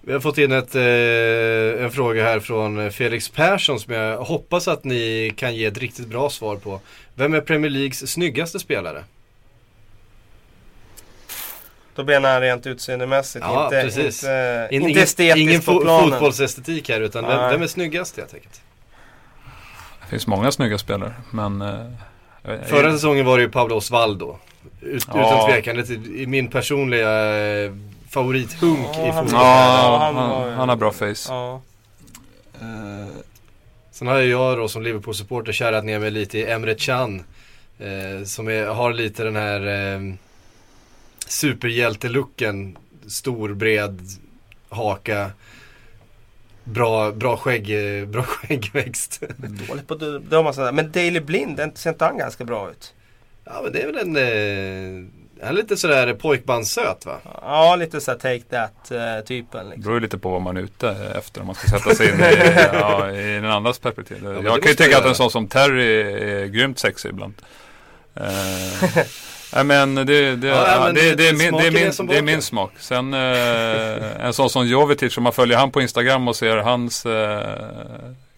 Vi 0.00 0.12
har 0.12 0.20
fått 0.20 0.38
in 0.38 0.52
ett, 0.52 0.74
eh, 0.74 1.84
en 1.84 1.90
fråga 1.90 2.24
här 2.24 2.40
från 2.40 2.92
Felix 2.92 3.28
Persson 3.28 3.80
som 3.80 3.94
jag 3.94 4.18
hoppas 4.18 4.68
att 4.68 4.84
ni 4.84 5.32
kan 5.36 5.54
ge 5.54 5.64
ett 5.64 5.78
riktigt 5.78 6.06
bra 6.06 6.30
svar 6.30 6.56
på. 6.56 6.80
Vem 7.14 7.34
är 7.34 7.40
Premier 7.40 7.70
Leagues 7.70 8.12
snyggaste 8.12 8.58
spelare? 8.58 9.04
Då 11.94 12.04
menar 12.04 12.32
han 12.32 12.40
rent 12.40 12.66
utseendemässigt, 12.66 13.44
ja, 13.48 13.64
inte, 13.64 13.82
precis. 13.82 14.22
inte, 14.22 14.68
In, 14.70 14.88
inte 14.88 15.02
estetiskt 15.02 15.38
ingen 15.38 15.62
fo 15.62 15.72
på 15.72 15.80
planen. 15.80 16.10
fotbollsestetik 16.10 16.88
här 16.88 17.00
utan 17.00 17.26
vem, 17.26 17.50
vem, 17.50 17.62
är 17.62 17.66
snyggast 17.66 18.16
helt 18.16 18.34
enkelt? 18.34 18.60
Det 20.00 20.06
finns 20.10 20.26
många 20.26 20.52
snygga 20.52 20.78
spelare 20.78 21.12
men 21.30 21.62
eh, 21.62 21.84
Förra 22.42 22.82
jag... 22.82 22.92
säsongen 22.92 23.26
var 23.26 23.36
det 23.36 23.42
ju 23.42 23.50
Pablo 23.50 23.76
Osvaldo. 23.76 24.36
Ut, 24.80 25.04
ja. 25.14 25.20
Utan 25.20 25.50
tvekan, 25.50 25.96
i 26.16 26.26
min 26.26 26.48
personliga 26.48 27.36
eh, 27.64 27.72
favorithunk 28.10 28.88
ja, 28.94 29.08
i 29.08 29.12
fotboll. 29.12 29.32
Ja, 29.32 29.98
han, 30.00 30.16
han, 30.16 30.52
han, 30.52 30.68
har 30.68 30.76
bra 30.76 30.92
face. 30.92 31.28
Ja. 31.28 31.60
Uh, 32.62 33.08
sen 33.90 34.06
har 34.06 34.18
jag 34.18 34.58
då 34.58 34.68
som 34.68 34.82
Liverpool-supporter 34.82 35.52
kärat 35.52 35.84
ner 35.84 35.98
mig 35.98 36.10
lite 36.10 36.38
i 36.38 36.50
Emre 36.50 36.74
Can. 36.74 37.24
Uh, 37.80 38.24
som 38.24 38.48
är, 38.48 38.66
har 38.66 38.92
lite 38.92 39.24
den 39.24 39.36
här 39.36 39.60
uh, 39.66 40.14
superhjältelucken. 41.30 42.78
Stor, 43.06 43.54
bred 43.54 44.00
haka. 44.68 45.30
Bra, 46.64 47.12
bra, 47.12 47.36
skägg, 47.36 47.68
bra 48.08 48.22
skäggväxt. 48.22 49.22
Dåligt 49.68 49.88
på 49.88 49.94
döma 49.94 50.72
Men 50.72 50.92
Daily 50.92 51.20
Blind, 51.20 51.60
ser 51.74 51.90
inte 51.90 52.04
han 52.04 52.18
ganska 52.18 52.44
bra 52.44 52.70
ut? 52.70 52.94
Ja 53.44 53.60
men 53.62 53.72
det 53.72 53.82
är 53.82 53.86
väl 53.86 53.96
en... 53.96 54.16
Eh, 54.16 55.08
han 55.42 55.50
är 55.50 55.56
lite 55.56 55.76
sådär 55.76 56.14
pojkbandssöt 56.14 57.06
va? 57.06 57.18
Ja 57.42 57.76
lite 57.76 58.00
såhär 58.00 58.18
take 58.18 58.40
that 58.40 58.92
uh, 58.92 59.24
typen. 59.24 59.64
Liksom. 59.64 59.82
Det 59.82 59.88
beror 59.88 60.00
lite 60.00 60.18
på 60.18 60.30
vad 60.30 60.42
man 60.42 60.56
är 60.56 60.60
ute 60.60 60.88
efter 61.18 61.40
om 61.40 61.46
man 61.46 61.54
ska 61.54 61.68
sätta 61.68 61.94
sig 61.94 62.08
in 62.08 62.20
i, 62.20 62.58
ja, 62.72 63.10
i 63.10 63.34
den 63.34 63.44
andras 63.44 63.78
perspektiv. 63.78 64.20
Ja, 64.24 64.32
jag 64.32 64.62
kan 64.62 64.70
ju 64.70 64.76
tycka 64.76 64.98
att 64.98 65.04
en 65.04 65.14
sån 65.14 65.30
som 65.30 65.48
Terry 65.48 66.00
är 66.22 66.46
grymt 66.46 66.78
sexig 66.78 67.08
ibland. 67.08 67.34
Uh, 68.20 68.24
Nej 69.54 69.64
men 69.64 69.94
det, 69.94 70.36
det, 70.36 70.46
ja, 70.46 70.80
men 70.84 70.94
det, 70.94 71.14
det, 71.14 71.28
är, 71.28 71.32
min, 71.32 71.56
det, 71.56 71.66
är, 71.66 71.70
min, 71.70 72.06
det 72.08 72.18
är 72.18 72.22
min 72.22 72.42
smak. 72.42 72.72
Sen 72.78 73.14
eh, 73.14 74.26
en 74.26 74.32
sån 74.32 74.50
som 74.50 74.66
Jovetic, 74.66 75.16
om 75.16 75.22
man 75.22 75.32
följer 75.32 75.58
han 75.58 75.70
på 75.70 75.80
Instagram 75.82 76.28
och 76.28 76.36
ser 76.36 76.56
hans 76.56 77.06
eh, 77.06 77.58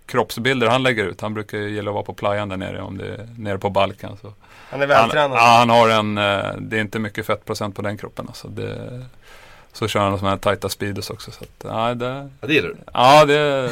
kroppsbilder 0.06 0.66
han 0.66 0.82
lägger 0.82 1.04
ut. 1.04 1.20
Han 1.20 1.34
brukar 1.34 1.58
gilla 1.58 1.90
att 1.90 1.94
vara 1.94 2.04
på 2.04 2.12
playan 2.12 2.48
där 2.48 2.56
nere, 2.56 2.80
om 2.80 2.98
det 2.98 3.06
är 3.06 3.28
nere 3.38 3.58
på 3.58 3.70
Balkan. 3.70 4.16
Så. 4.22 4.32
Han 4.70 4.82
är 4.82 4.86
vältränad. 4.86 5.38
Ja, 5.38 5.56
han 5.58 5.70
har 5.70 5.88
en, 5.88 6.18
eh, 6.18 6.56
det 6.58 6.76
är 6.76 6.80
inte 6.80 6.98
mycket 6.98 7.26
fettprocent 7.26 7.76
på 7.76 7.82
den 7.82 7.96
kroppen. 7.98 8.24
Alltså. 8.28 8.48
Det, 8.48 9.02
så 9.72 9.88
kör 9.88 10.00
han 10.00 10.18
sådana 10.18 10.30
här 10.30 10.38
tajta 10.38 10.68
speedos 10.68 11.10
också. 11.10 11.30
Så 11.30 11.44
att, 11.44 11.64
ja, 11.64 11.94
det, 11.94 12.28
ja, 12.40 12.46
det 12.46 12.54
gillar 12.54 12.68
du? 12.68 12.76
Ja, 12.92 13.24
det, 13.24 13.70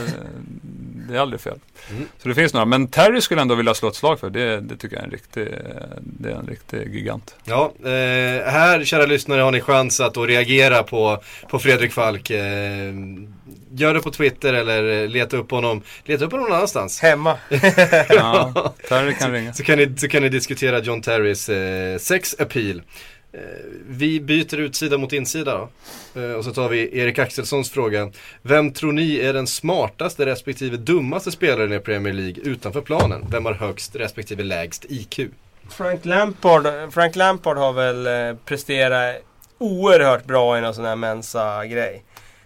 det 1.08 1.16
är 1.16 1.20
aldrig 1.20 1.40
fel. 1.40 1.58
Mm. 1.90 2.08
Så 2.18 2.28
det 2.28 2.34
finns 2.34 2.52
några. 2.52 2.66
Men 2.66 2.88
Terry 2.88 3.20
skulle 3.20 3.40
ändå 3.40 3.54
vilja 3.54 3.74
slå 3.74 3.88
ett 3.88 3.94
slag 3.94 4.20
för. 4.20 4.30
Det, 4.30 4.60
det 4.60 4.76
tycker 4.76 4.96
jag 4.96 5.02
är 5.02 5.06
en 5.06 5.12
riktig, 5.12 5.48
det 6.00 6.30
är 6.30 6.34
en 6.34 6.46
riktig 6.46 6.94
gigant. 6.94 7.36
Ja, 7.44 7.72
eh, 7.84 7.90
här 8.52 8.84
kära 8.84 9.06
lyssnare 9.06 9.40
har 9.40 9.50
ni 9.50 9.60
chans 9.60 10.00
att 10.00 10.14
då 10.14 10.26
reagera 10.26 10.82
på, 10.82 11.22
på 11.50 11.58
Fredrik 11.58 11.92
Falk. 11.92 12.30
Eh, 12.30 12.92
gör 13.70 13.94
det 13.94 14.00
på 14.00 14.10
Twitter 14.10 14.52
eller 14.54 15.08
leta 15.08 15.36
upp 15.36 15.50
honom. 15.50 15.82
Leta 16.04 16.24
upp 16.24 16.32
honom 16.32 16.46
någon 16.46 16.56
annanstans. 16.56 17.00
Hemma. 17.00 17.36
ja, 18.08 18.74
Terry 18.88 19.14
kan 19.14 19.32
ringa. 19.32 19.52
Så, 19.52 19.56
så, 19.56 19.64
kan 19.64 19.78
ni, 19.78 19.96
så 19.96 20.08
kan 20.08 20.22
ni 20.22 20.28
diskutera 20.28 20.78
John 20.78 21.02
Terrys 21.02 21.48
eh, 21.48 21.98
sex 21.98 22.36
appeal. 22.38 22.82
Eh, 23.34 23.40
vi 23.88 24.20
byter 24.20 24.60
utsida 24.60 24.98
mot 24.98 25.12
insida 25.12 25.54
då. 25.54 25.68
Eh, 26.20 26.32
och 26.32 26.44
så 26.44 26.52
tar 26.52 26.68
vi 26.68 26.98
Erik 26.98 27.18
Axelssons 27.18 27.70
fråga. 27.70 28.10
Vem 28.42 28.72
tror 28.72 28.92
ni 28.92 29.16
är 29.16 29.32
den 29.32 29.46
smartaste 29.46 30.26
respektive 30.26 30.76
dummaste 30.76 31.30
spelaren 31.30 31.72
i 31.72 31.78
Premier 31.78 32.12
League 32.12 32.42
utanför 32.42 32.80
planen? 32.80 33.26
Vem 33.30 33.44
har 33.44 33.52
högst 33.52 33.96
respektive 33.96 34.42
lägst 34.42 34.84
IQ? 34.88 35.20
Frank 35.70 36.04
Lampard, 36.04 36.92
Frank 36.92 37.16
Lampard 37.16 37.56
har 37.56 37.72
väl 37.72 38.06
eh, 38.06 38.36
presterat 38.44 39.16
oerhört 39.58 40.24
bra 40.24 40.58
i 40.58 40.60
någon 40.60 40.74
sån 40.74 40.84
här 40.84 40.96
Mensa-grej. 40.96 42.04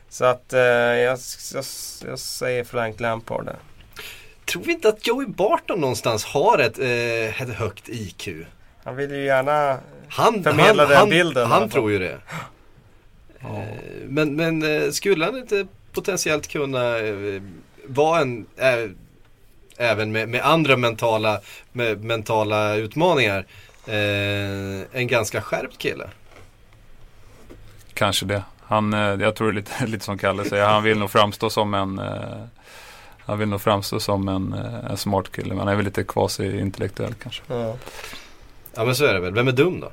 Så 0.09 0.25
att 0.25 0.45
jag, 0.51 0.99
jag, 0.99 1.19
jag, 2.07 2.19
säger 2.19 2.65
Frank 2.65 3.01
Lampard 3.01 3.45
där. 3.45 3.57
Tror 4.45 4.63
vi 4.63 4.73
inte 4.73 4.89
att 4.89 5.07
Joey 5.07 5.27
Barton 5.27 5.81
någonstans 5.81 6.25
har 6.25 6.59
ett, 6.59 6.79
ett 6.79 7.57
högt 7.57 7.89
IQ? 7.89 8.29
Han 8.85 8.97
vill 8.97 9.11
ju 9.11 9.25
gärna 9.25 9.79
han, 10.09 10.43
förmedla 10.43 10.83
han, 10.83 10.89
den 10.91 10.99
han, 10.99 11.11
bilden. 11.11 11.47
Han 11.47 11.69
tror 11.69 11.91
ju 11.91 11.99
det. 11.99 12.19
Ja. 13.41 13.49
Eh, 13.49 13.65
men, 14.09 14.37
men 14.37 14.63
eh, 14.63 14.91
skulle 14.91 15.25
han 15.25 15.39
inte 15.39 15.67
potentiellt 15.93 16.49
kunna 16.49 16.99
eh, 16.99 17.43
vara 17.87 18.21
en, 18.21 18.47
även 19.77 20.13
med, 20.13 20.29
med 20.29 20.41
andra 20.41 20.77
mentala, 20.77 21.41
med 21.73 22.05
mentala 22.05 22.75
utmaningar, 22.75 23.47
en 24.93 25.07
ganska 25.07 25.43
skärpt 25.43 25.79
kille? 25.79 26.09
Kanske 27.95 28.27
det. 28.27 28.43
Han, 28.61 28.93
jag 28.93 29.35
tror 29.35 29.53
lite, 29.53 29.73
lite 29.87 30.05
som 30.05 30.19
Kalle 30.19 30.45
säger, 30.45 30.65
han 30.65 30.83
vill 30.83 30.99
nog 30.99 31.11
framstå 31.11 31.51
som 31.51 31.75
en 31.75 32.01
Han 33.19 33.39
vill 33.39 33.49
nog 33.49 33.61
framstå 33.61 34.01
som 34.01 34.29
en, 34.29 34.53
en 34.91 34.97
smart 34.97 35.33
kille 35.33 35.49
men 35.49 35.59
han 35.59 35.69
är 35.69 35.75
väl 35.75 35.85
lite 35.85 36.05
quasi-intellektuell 36.05 37.15
kanske. 37.15 37.43
Ja. 37.47 37.77
Ja 38.77 38.85
men 38.85 38.95
så 38.95 39.05
är 39.05 39.15
det 39.15 39.21
väl. 39.21 39.35
Vem 39.35 39.49
är 39.49 39.53
dum 39.53 39.81
då? 39.81 39.93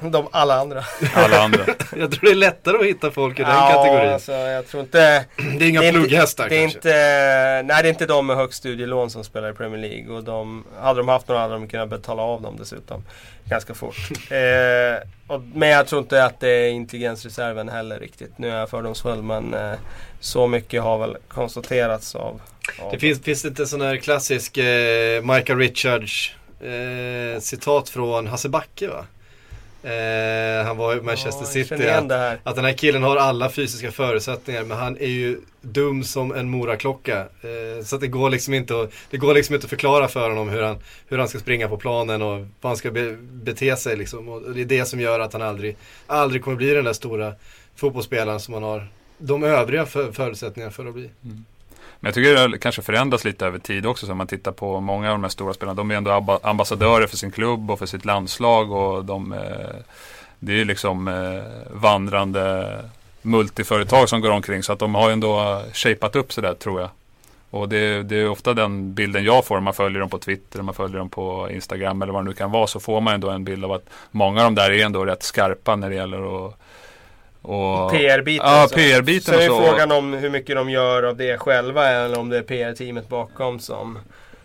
De 0.00 0.28
alla 0.32 0.54
andra. 0.54 0.84
Alla 1.14 1.38
andra. 1.42 1.60
Jag 1.96 2.10
tror 2.10 2.20
det 2.20 2.30
är 2.30 2.34
lättare 2.34 2.76
att 2.78 2.84
hitta 2.84 3.10
folk 3.10 3.38
i 3.38 3.42
den 3.42 3.52
ja, 3.52 3.72
kategorin. 3.72 4.12
Alltså, 4.12 4.32
jag 4.32 4.66
tror 4.66 4.82
inte... 4.82 5.24
det 5.58 5.64
är 5.64 5.68
inga 5.68 5.80
det 5.80 5.86
är 5.86 5.88
inte- 5.88 6.00
plugghästar 6.00 6.48
Det 6.48 6.56
är 6.56 6.60
kanske. 6.60 6.78
inte, 6.78 6.92
nej 7.64 7.82
det 7.82 7.88
är 7.88 7.90
inte 7.90 8.06
de 8.06 8.26
med 8.26 8.36
högst 8.36 8.58
studielån 8.58 9.10
som 9.10 9.24
spelar 9.24 9.50
i 9.50 9.52
Premier 9.52 9.80
League. 9.80 10.16
Och 10.16 10.24
de, 10.24 10.64
hade 10.80 11.00
de 11.00 11.08
haft 11.08 11.28
några 11.28 11.40
hade 11.40 11.54
de 11.54 11.68
kunnat 11.68 11.88
betala 11.88 12.22
av 12.22 12.42
dem 12.42 12.56
dessutom. 12.58 13.04
Ganska 13.44 13.74
fort. 13.74 13.96
eh, 14.30 15.08
och, 15.26 15.42
men 15.54 15.68
jag 15.68 15.86
tror 15.86 16.02
inte 16.02 16.24
att 16.24 16.40
det 16.40 16.48
är 16.50 16.68
intelligensreserven 16.68 17.68
heller 17.68 18.00
riktigt. 18.00 18.38
Nu 18.38 18.50
är 18.50 18.58
jag 18.58 18.70
fördomsfull 18.70 19.22
men 19.22 19.54
eh, 19.54 19.72
så 20.20 20.46
mycket 20.46 20.82
har 20.82 20.98
väl 20.98 21.16
konstaterats 21.28 22.14
av... 22.14 22.40
av 22.82 22.92
Det 22.92 22.98
finns, 22.98 23.22
finns 23.22 23.42
det 23.42 23.48
inte 23.48 23.66
sån 23.66 23.80
här 23.80 23.96
klassisk 23.96 24.56
eh, 24.56 25.22
Michael 25.22 25.58
Richards 25.58 26.34
eh, 26.60 27.40
citat 27.40 27.88
från 27.88 28.26
Hasse 28.26 28.48
Backe 28.48 28.88
va? 28.88 29.04
Eh, 29.82 30.66
han 30.66 30.76
var 30.76 30.96
i 30.96 31.00
Manchester 31.00 31.42
Ja, 31.42 31.46
City. 31.46 31.88
Att, 31.88 32.38
att 32.42 32.56
den 32.56 32.64
här 32.64 32.72
killen 32.72 33.02
har 33.02 33.16
alla 33.16 33.50
fysiska 33.50 33.92
förutsättningar 33.92 34.64
men 34.64 34.78
han 34.78 34.96
är 34.96 35.06
ju 35.06 35.40
dum 35.60 36.04
som 36.04 36.32
en 36.32 36.50
moraklocka. 36.50 37.18
Eh, 37.18 37.84
så 37.84 37.94
att 37.94 38.00
det 38.00 38.06
går 38.06 38.30
liksom 38.30 38.54
inte 38.54 38.80
att, 38.80 38.92
det 39.10 39.16
går 39.16 39.34
liksom 39.34 39.54
inte 39.54 39.64
att 39.64 39.70
förklara 39.70 40.08
för 40.08 40.28
honom 40.28 40.48
hur 40.48 40.62
han, 40.62 40.76
hur 41.08 41.18
han 41.18 41.28
ska 41.28 41.38
springa 41.38 41.68
på 41.68 41.76
planen 41.76 42.22
och 42.22 42.38
vad 42.60 42.70
han 42.70 42.76
ska 42.76 42.90
be, 42.90 43.16
bete 43.20 43.76
sig 43.76 43.96
liksom. 43.96 44.28
Och 44.28 44.54
det 44.54 44.60
är 44.60 44.64
det 44.64 44.84
som 44.84 45.00
gör 45.00 45.20
att 45.20 45.32
han 45.32 45.42
aldrig, 45.42 45.76
aldrig 46.06 46.44
kommer 46.44 46.56
bli 46.56 46.70
den 46.70 46.84
där 46.84 46.92
stora 46.92 47.34
fotbollsspelaren 47.76 48.40
som 48.40 48.54
han 48.54 48.62
har 48.62 48.86
de 49.18 49.44
övriga 49.44 49.86
för, 49.86 50.12
förutsättningarna 50.12 50.72
för 50.72 50.86
att 50.86 50.94
bli. 50.94 51.10
Men 52.00 52.08
jag 52.08 52.14
tycker 52.14 52.48
det 52.48 52.58
kanske 52.58 52.82
förändras 52.82 53.24
lite 53.24 53.46
över 53.46 53.58
tid 53.58 53.86
också. 53.86 54.06
Så 54.06 54.12
om 54.12 54.18
man 54.18 54.26
tittar 54.26 54.52
på 54.52 54.80
många 54.80 55.08
av 55.08 55.14
de 55.14 55.22
här 55.22 55.30
stora 55.30 55.54
spelarna. 55.54 55.76
De 55.76 55.90
är 55.90 55.94
ändå 55.94 56.40
ambassadörer 56.42 57.06
för 57.06 57.16
sin 57.16 57.30
klubb 57.30 57.70
och 57.70 57.78
för 57.78 57.86
sitt 57.86 58.04
landslag. 58.04 58.72
Och 58.72 59.04
de, 59.04 59.32
eh, 59.32 59.38
det 60.38 60.52
är 60.52 60.56
ju 60.56 60.64
liksom 60.64 61.08
eh, 61.08 61.42
vandrande 61.80 62.78
multiföretag 63.22 64.08
som 64.08 64.20
går 64.20 64.30
omkring. 64.30 64.62
Så 64.62 64.72
att 64.72 64.78
de 64.78 64.94
har 64.94 65.08
ju 65.08 65.12
ändå 65.12 65.62
shapat 65.72 66.16
upp 66.16 66.32
sig 66.32 66.42
där 66.42 66.54
tror 66.54 66.80
jag. 66.80 66.90
Och 67.50 67.68
det, 67.68 68.02
det 68.02 68.16
är 68.16 68.28
ofta 68.28 68.54
den 68.54 68.94
bilden 68.94 69.24
jag 69.24 69.44
får 69.44 69.56
om 69.56 69.64
man 69.64 69.74
följer 69.74 70.00
dem 70.00 70.10
på 70.10 70.18
Twitter, 70.18 70.60
om 70.60 70.66
man 70.66 70.74
följer 70.74 70.98
dem 70.98 71.08
på 71.08 71.50
Instagram 71.50 72.02
eller 72.02 72.12
vad 72.12 72.24
det 72.24 72.28
nu 72.28 72.34
kan 72.34 72.50
vara. 72.50 72.66
Så 72.66 72.80
får 72.80 73.00
man 73.00 73.14
ändå 73.14 73.30
en 73.30 73.44
bild 73.44 73.64
av 73.64 73.72
att 73.72 73.90
många 74.10 74.40
av 74.40 74.44
dem 74.44 74.54
där 74.54 74.70
är 74.70 74.84
ändå 74.84 75.04
rätt 75.04 75.22
skarpa 75.22 75.76
när 75.76 75.90
det 75.90 75.94
gäller 75.94 76.46
att 76.46 76.58
och, 77.48 77.90
PR-biten. 77.90 78.46
Ja, 78.50 78.66
så. 78.68 78.74
PR-biten 78.74 79.34
Så 79.34 79.40
är 79.40 79.46
så. 79.46 79.62
frågan 79.62 79.92
om 79.92 80.12
hur 80.12 80.30
mycket 80.30 80.56
de 80.56 80.70
gör 80.70 81.02
av 81.02 81.16
det 81.16 81.38
själva 81.38 81.88
eller 81.88 82.18
om 82.18 82.28
det 82.28 82.38
är 82.38 82.42
PR-teamet 82.42 83.08
bakom 83.08 83.58
som, 83.58 83.98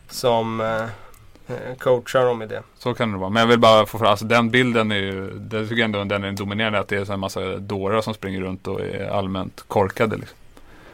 som 0.10 0.62
eh, 0.62 0.84
eh, 1.56 1.78
coachar 1.78 2.26
dem 2.26 2.42
i 2.42 2.46
det. 2.46 2.64
Så 2.78 2.94
kan 2.94 3.12
det 3.12 3.18
vara. 3.18 3.30
Men 3.30 3.40
jag 3.40 3.48
vill 3.48 3.60
bara 3.60 3.86
få 3.86 3.98
fram, 3.98 4.08
alltså 4.08 4.26
den 4.26 4.50
bilden 4.50 4.92
är 4.92 4.96
ju, 4.96 5.32
det 5.32 5.62
tycker 5.62 5.76
jag 5.76 5.86
ändå 5.86 6.04
den 6.04 6.24
är 6.24 6.32
dominerande. 6.32 6.80
Att 6.80 6.88
det 6.88 6.96
är 6.96 7.06
så 7.06 7.14
en 7.14 7.20
massa 7.20 7.58
dårar 7.58 8.02
som 8.02 8.14
springer 8.14 8.42
runt 8.42 8.68
och 8.68 8.82
är 8.82 9.10
allmänt 9.10 9.64
korkade. 9.68 10.18
Liksom. 10.18 10.38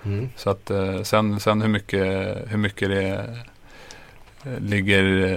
Mm. 0.06 0.30
Så 0.36 0.50
att 0.50 0.70
eh, 0.70 1.02
sen, 1.02 1.40
sen 1.40 1.62
hur 1.62 1.70
mycket, 1.70 2.38
hur 2.48 2.58
mycket 2.58 2.90
det 2.90 3.36
eh, 4.46 4.60
ligger, 4.60 5.34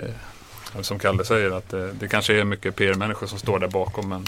eh, 0.77 0.81
som 0.81 0.99
Kalle 0.99 1.25
säger, 1.25 1.51
att 1.51 1.73
eh, 1.73 1.85
det 1.85 2.09
kanske 2.09 2.41
är 2.41 2.45
mycket 2.45 2.77
PR-människor 2.77 3.27
som 3.27 3.39
står 3.39 3.59
där 3.59 3.69
bakom. 3.69 4.09
Men 4.09 4.27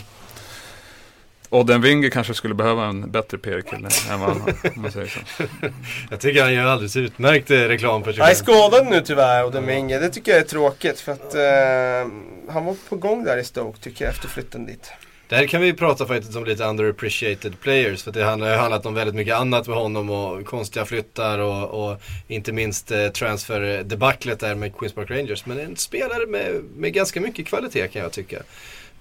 Odden 1.50 1.80
Winger 1.82 2.10
kanske 2.10 2.34
skulle 2.34 2.54
behöva 2.54 2.86
en 2.86 3.10
bättre 3.10 3.38
PR-kille 3.38 3.88
än 4.10 4.20
vad 4.20 4.28
han 4.28 4.40
har. 4.40 4.50
Om 4.76 4.82
man 4.82 4.92
säger 4.92 5.06
så. 5.06 5.20
Jag 6.10 6.20
tycker 6.20 6.42
han 6.42 6.52
gör 6.54 6.66
alldeles 6.66 6.96
utmärkt 6.96 7.50
eh, 7.50 7.56
reklam 7.58 8.04
för 8.04 8.12
sig 8.12 8.20
Han 8.22 8.30
är 8.30 8.34
själv. 8.34 8.44
skadad 8.44 8.86
nu 8.90 9.00
tyvärr 9.00 9.44
och 9.44 9.52
Domingue. 9.52 9.98
Det 9.98 10.08
tycker 10.08 10.32
jag 10.32 10.40
är 10.40 10.44
tråkigt 10.44 11.00
för 11.00 11.12
att 11.12 11.34
eh, 11.34 12.12
han 12.52 12.64
var 12.64 12.76
på 12.88 12.96
gång 12.96 13.24
där 13.24 13.36
i 13.36 13.44
Stoke 13.44 13.78
tycker 13.80 14.04
jag 14.04 14.14
efter 14.14 14.28
flytten 14.28 14.66
dit. 14.66 14.92
Där 15.28 15.46
kan 15.46 15.60
vi 15.60 15.72
prata 15.72 16.06
faktiskt 16.06 16.36
om 16.36 16.44
lite 16.44 16.64
underappreciated 16.64 17.60
players. 17.60 18.02
För 18.02 18.12
det 18.12 18.24
handlar- 18.24 18.50
har 18.50 18.56
handlat 18.56 18.86
om 18.86 18.94
väldigt 18.94 19.14
mycket 19.14 19.34
annat 19.34 19.68
med 19.68 19.76
honom 19.76 20.10
och 20.10 20.46
konstiga 20.46 20.84
flyttar 20.84 21.38
och, 21.38 21.88
och 21.90 22.00
inte 22.28 22.52
minst 22.52 22.90
eh, 22.90 23.06
transfer-debaclet 23.08 24.40
där 24.40 24.54
med 24.54 24.76
Queens 24.78 24.94
Park 24.94 25.10
Rangers. 25.10 25.46
Men 25.46 25.60
en 25.60 25.76
spelare 25.76 26.26
med, 26.26 26.62
med 26.76 26.92
ganska 26.92 27.20
mycket 27.20 27.46
kvalitet 27.46 27.88
kan 27.88 28.02
jag 28.02 28.12
tycka. 28.12 28.36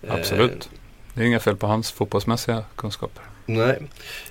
Eh, 0.07 0.13
Absolut. 0.13 0.69
Det 1.13 1.21
är 1.21 1.25
inga 1.25 1.39
fel 1.39 1.55
på 1.55 1.67
hans 1.67 1.91
fotbollsmässiga 1.91 2.63
kunskaper. 2.75 3.23
Nej. 3.45 3.79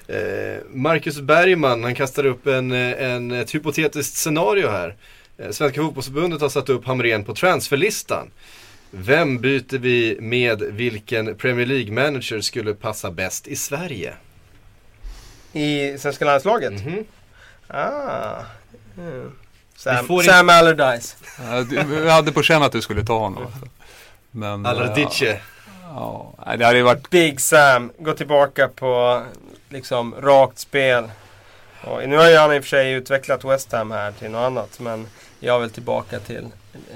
Eh, 0.09 0.63
Marcus 0.71 1.21
Bergman, 1.21 1.85
han 1.85 1.95
kastar 1.95 2.27
upp 2.27 2.47
en, 2.47 2.73
eh, 2.73 3.13
en, 3.13 3.33
ett 3.33 3.55
hypotetiskt 3.55 4.17
scenario 4.17 4.69
här. 4.69 4.97
Eh, 5.39 5.51
Svenska 5.51 5.83
fotbollsförbundet 5.83 6.41
har 6.41 6.49
satt 6.49 6.69
upp 6.69 6.87
Hamrén 6.87 7.25
på 7.25 7.35
transferlistan. 7.35 8.31
Vem 8.91 9.39
byter 9.39 9.79
vi 9.79 10.17
med 10.21 10.63
vilken 10.63 11.37
Premier 11.37 11.67
League-manager 11.67 12.41
skulle 12.41 12.75
passa 12.75 13.11
bäst 13.11 13.49
i 13.49 13.57
Sverige? 13.57 14.15
I 15.53 15.99
svenska 15.99 16.25
landslaget? 16.25 16.73
Mhm. 16.73 17.05
Ah. 17.67 18.43
Mm. 18.99 19.33
Sam, 19.77 20.07
får 20.07 20.23
Sam 20.23 20.49
Allardyce. 20.49 21.17
Jag 22.05 22.11
hade 22.11 22.33
på 22.33 22.43
känn 22.43 22.63
att 22.63 22.73
du 22.73 22.83
skulle 22.83 23.05
ta 23.05 23.19
honom. 23.19 23.47
Men, 24.31 24.67
Allardyce. 24.67 25.23
Ja, 25.23 25.37
ja, 25.97 26.55
det 26.59 26.65
hade 26.65 26.77
ju 26.79 26.83
varit 26.85 27.11
Big 27.11 27.41
Sam. 27.41 27.93
Gå 27.99 28.13
tillbaka 28.13 28.69
på 28.69 29.23
liksom 29.69 30.15
rakt 30.21 30.59
spel. 30.59 31.05
Och 31.85 32.09
nu 32.09 32.17
har 32.17 32.31
ju 32.31 32.37
han 32.37 32.55
i 32.55 32.59
och 32.59 32.63
för 32.63 32.69
sig 32.69 32.93
utvecklat 32.93 33.45
West 33.45 33.73
Ham 33.73 33.91
här 33.91 34.13
till 34.13 34.31
något 34.31 34.41
annat. 34.47 34.81
Men 34.81 35.07
jag 35.41 35.61
vill 35.61 35.71
tillbaka 35.71 36.19
till 36.19 36.47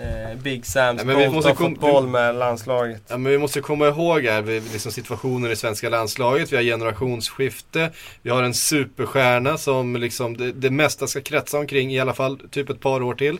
eh, 0.03 0.36
Big 0.38 0.66
Sams 0.66 0.97
Nej, 0.97 1.07
men 1.07 1.16
vi 1.18 1.28
måste 1.28 1.55
fotboll 1.55 2.07
med 2.07 2.34
landslaget. 2.34 3.03
Ja, 3.09 3.16
men 3.16 3.32
vi 3.32 3.38
måste 3.38 3.61
komma 3.61 3.88
ihåg 3.88 4.24
här, 4.24 4.42
vi- 4.42 4.61
liksom 4.61 4.92
situationen 4.92 5.51
i 5.53 5.57
svenska 5.57 5.88
landslaget. 5.88 6.53
Vi 6.53 6.57
har 6.57 6.62
generationsskifte. 6.62 7.90
Vi 8.22 8.30
har 8.30 8.42
en 8.42 8.55
superstjärna 8.55 9.59
som 9.59 9.97
liksom 9.97 10.36
det, 10.36 10.53
det 10.53 10.70
mesta 10.70 11.07
ska 11.07 11.20
kretsa 11.20 11.59
omkring 11.59 11.92
i 11.92 12.01
alla 12.01 12.14
fall 12.14 12.38
typ 12.51 12.70
ett 12.70 12.80
par 12.80 13.03
år 13.03 13.14
till. 13.14 13.38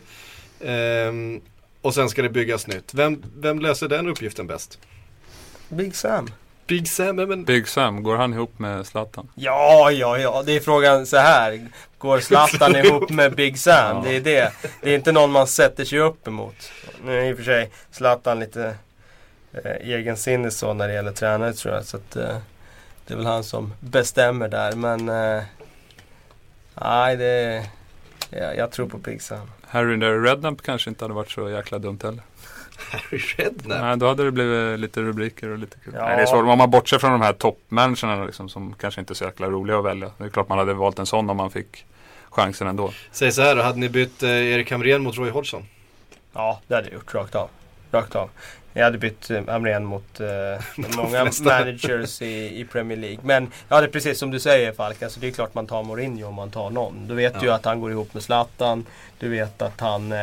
Ehm, 0.65 1.41
och 1.81 1.93
sen 1.93 2.09
ska 2.09 2.21
det 2.21 2.29
byggas 2.29 2.67
nytt. 2.67 2.93
Vem, 2.93 3.23
vem 3.35 3.59
löser 3.59 3.87
den 3.87 4.07
uppgiften 4.07 4.47
bäst? 4.47 4.79
Big 5.69 5.95
Sam. 5.95 6.29
Big 6.67 6.87
Sam, 6.87 7.15
men 7.15 7.43
Big 7.43 7.67
Sam. 7.67 8.03
Går 8.03 8.15
han 8.15 8.33
ihop 8.33 8.59
med 8.59 8.85
Zlatan? 8.85 9.29
Ja, 9.35 9.91
ja, 9.91 10.17
ja. 10.17 10.43
Det 10.45 10.51
är 10.51 10.59
frågan 10.59 11.05
så 11.05 11.17
här. 11.17 11.67
Går 11.97 12.19
Zlatan 12.19 12.75
ihop 12.75 13.09
med 13.09 13.35
Big 13.35 13.59
Sam? 13.59 13.95
Ja. 13.97 14.01
Det 14.03 14.15
är 14.15 14.21
det. 14.21 14.53
Det 14.81 14.91
är 14.91 14.95
inte 14.95 15.11
någon 15.11 15.31
man 15.31 15.47
sätter 15.47 15.85
sig 15.85 15.99
upp 15.99 16.27
emot. 16.27 16.71
Nu 17.05 17.19
är 17.19 17.25
i 17.25 17.33
och 17.33 17.37
för 17.37 17.43
sig 17.43 17.69
Zlatan 17.91 18.39
lite 18.39 18.75
eh, 19.53 19.71
egensinnig 19.71 20.53
så 20.53 20.73
när 20.73 20.87
det 20.87 20.93
gäller 20.93 21.11
tränare 21.11 21.53
tror 21.53 21.75
jag. 21.75 21.85
Så 21.85 21.97
att, 21.97 22.15
eh, 22.15 22.37
det 23.07 23.13
är 23.13 23.17
väl 23.17 23.25
han 23.25 23.43
som 23.43 23.73
bestämmer 23.79 24.47
där. 24.47 24.71
Men 24.71 25.09
eh, 25.09 25.43
nej, 26.73 27.15
det... 27.15 27.65
Ja, 28.29 28.53
jag 28.53 28.71
tror 28.71 28.87
på 28.87 28.97
Big 28.97 29.21
Sam. 29.21 29.51
Harry 29.67 29.97
Redknapp 29.97 30.61
kanske 30.61 30.89
inte 30.89 31.03
hade 31.03 31.13
varit 31.13 31.31
så 31.31 31.49
jäkla 31.49 31.79
dumt 31.79 31.99
heller. 32.03 32.23
Harry 32.91 33.17
Redknapp. 33.37 33.81
Nej, 33.81 33.97
då 33.97 34.07
hade 34.07 34.23
det 34.23 34.31
blivit 34.31 34.79
lite 34.79 35.01
rubriker 35.01 35.49
och 35.49 35.57
lite 35.57 35.77
kul. 35.83 35.93
Ja. 35.97 36.05
Nej, 36.05 36.15
det 36.17 36.21
är 36.21 36.25
svårt. 36.25 36.45
Om 36.45 36.57
man 36.57 36.71
bortser 36.71 36.99
från 36.99 37.11
de 37.11 37.21
här 37.21 37.33
toppmanagerna 37.33 38.25
liksom, 38.25 38.49
som 38.49 38.73
kanske 38.79 39.01
inte 39.01 39.13
är 39.13 39.15
så 39.15 39.23
jäkla 39.23 39.47
roliga 39.47 39.77
att 39.77 39.85
välja. 39.85 40.11
Det 40.17 40.23
är 40.23 40.29
klart 40.29 40.49
man 40.49 40.57
hade 40.57 40.73
valt 40.73 40.99
en 40.99 41.05
sån 41.05 41.29
om 41.29 41.37
man 41.37 41.51
fick 41.51 41.85
chansen 42.29 42.67
ändå. 42.67 42.91
Säg 43.11 43.31
så 43.31 43.41
här 43.41 43.55
då, 43.55 43.61
hade 43.61 43.79
ni 43.79 43.89
bytt 43.89 44.23
eh, 44.23 44.29
Erik 44.29 44.71
Hamrén 44.71 45.03
mot 45.03 45.17
Roy 45.17 45.29
Hodgson? 45.29 45.65
Ja, 46.33 46.61
det 46.67 46.75
hade 46.75 46.87
jag 46.87 46.93
gjort 46.93 47.13
rakt 47.13 47.35
av. 47.35 47.49
Rakt 47.91 48.15
av. 48.15 48.29
Jag 48.73 48.83
hade 48.83 48.97
bytt 48.97 49.29
eh, 49.29 49.41
Hamrén 49.47 49.85
mot 49.85 50.19
eh, 50.19 50.27
många 50.97 51.31
managers 51.43 52.21
i, 52.21 52.59
i 52.61 52.65
Premier 52.71 52.97
League. 52.97 53.19
Men 53.23 53.51
ja, 53.69 53.81
det 53.81 53.87
är 53.87 53.91
precis 53.91 54.19
som 54.19 54.31
du 54.31 54.39
säger 54.39 54.71
Falk. 54.73 55.01
Alltså, 55.01 55.19
det 55.19 55.27
är 55.27 55.31
klart 55.31 55.53
man 55.53 55.67
tar 55.67 55.83
Mourinho 55.83 56.27
om 56.27 56.33
man 56.35 56.51
tar 56.51 56.69
någon. 56.69 57.07
Du 57.07 57.15
vet 57.15 57.33
Ja. 57.35 57.41
ju 57.43 57.49
att 57.51 57.65
han 57.65 57.81
går 57.81 57.91
ihop 57.91 58.13
med 58.13 58.23
Zlatan. 58.23 58.85
Du 59.19 59.29
vet 59.29 59.61
att 59.61 59.79
han, 59.79 60.11
eh, 60.11 60.17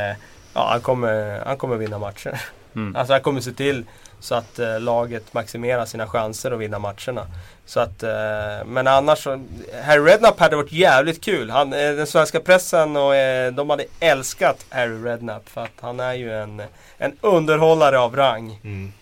ja, 0.55 0.69
han, 0.71 0.81
kommer, 0.81 1.43
han 1.47 1.57
kommer 1.57 1.77
vinna 1.77 1.99
matcher. 1.99 2.41
Mm. 2.75 2.97
Alltså 2.97 3.13
han 3.13 3.23
kommer 3.23 3.41
se 3.41 3.53
till 3.53 3.85
så 4.21 4.35
att 4.35 4.59
eh, 4.59 4.81
laget 4.81 5.35
maximerar 5.35 5.87
sina 5.87 6.07
chanser 6.07 6.51
att 6.51 6.59
vinna 6.59 6.79
matcherna. 6.79 7.27
Så 7.67 7.81
att, 7.81 8.03
eh, 8.03 8.67
men 8.67 8.87
annars 8.87 9.19
så, 9.19 9.45
Harry 9.85 10.01
Redknapp 10.01 10.41
hade 10.41 10.57
varit 10.57 10.73
jävligt 10.73 11.25
kul. 11.25 11.51
Han, 11.51 11.73
eh, 11.73 11.93
den 11.93 12.07
svenska 12.07 12.41
pressen 12.41 12.97
och 12.97 13.15
eh, 13.15 13.53
de 13.53 13.71
hade 13.71 13.85
älskat 14.01 14.67
Harry 14.69 15.05
Redknapp 15.05 15.49
för 15.49 15.65
att 15.65 15.73
han 15.81 16.01
är 16.01 16.15
ju 16.15 16.33
en, 16.33 16.63
en 16.99 17.17
underhållare 17.21 17.99
av 17.99 18.17
rang. 18.17 18.61
Mm. 18.65 18.93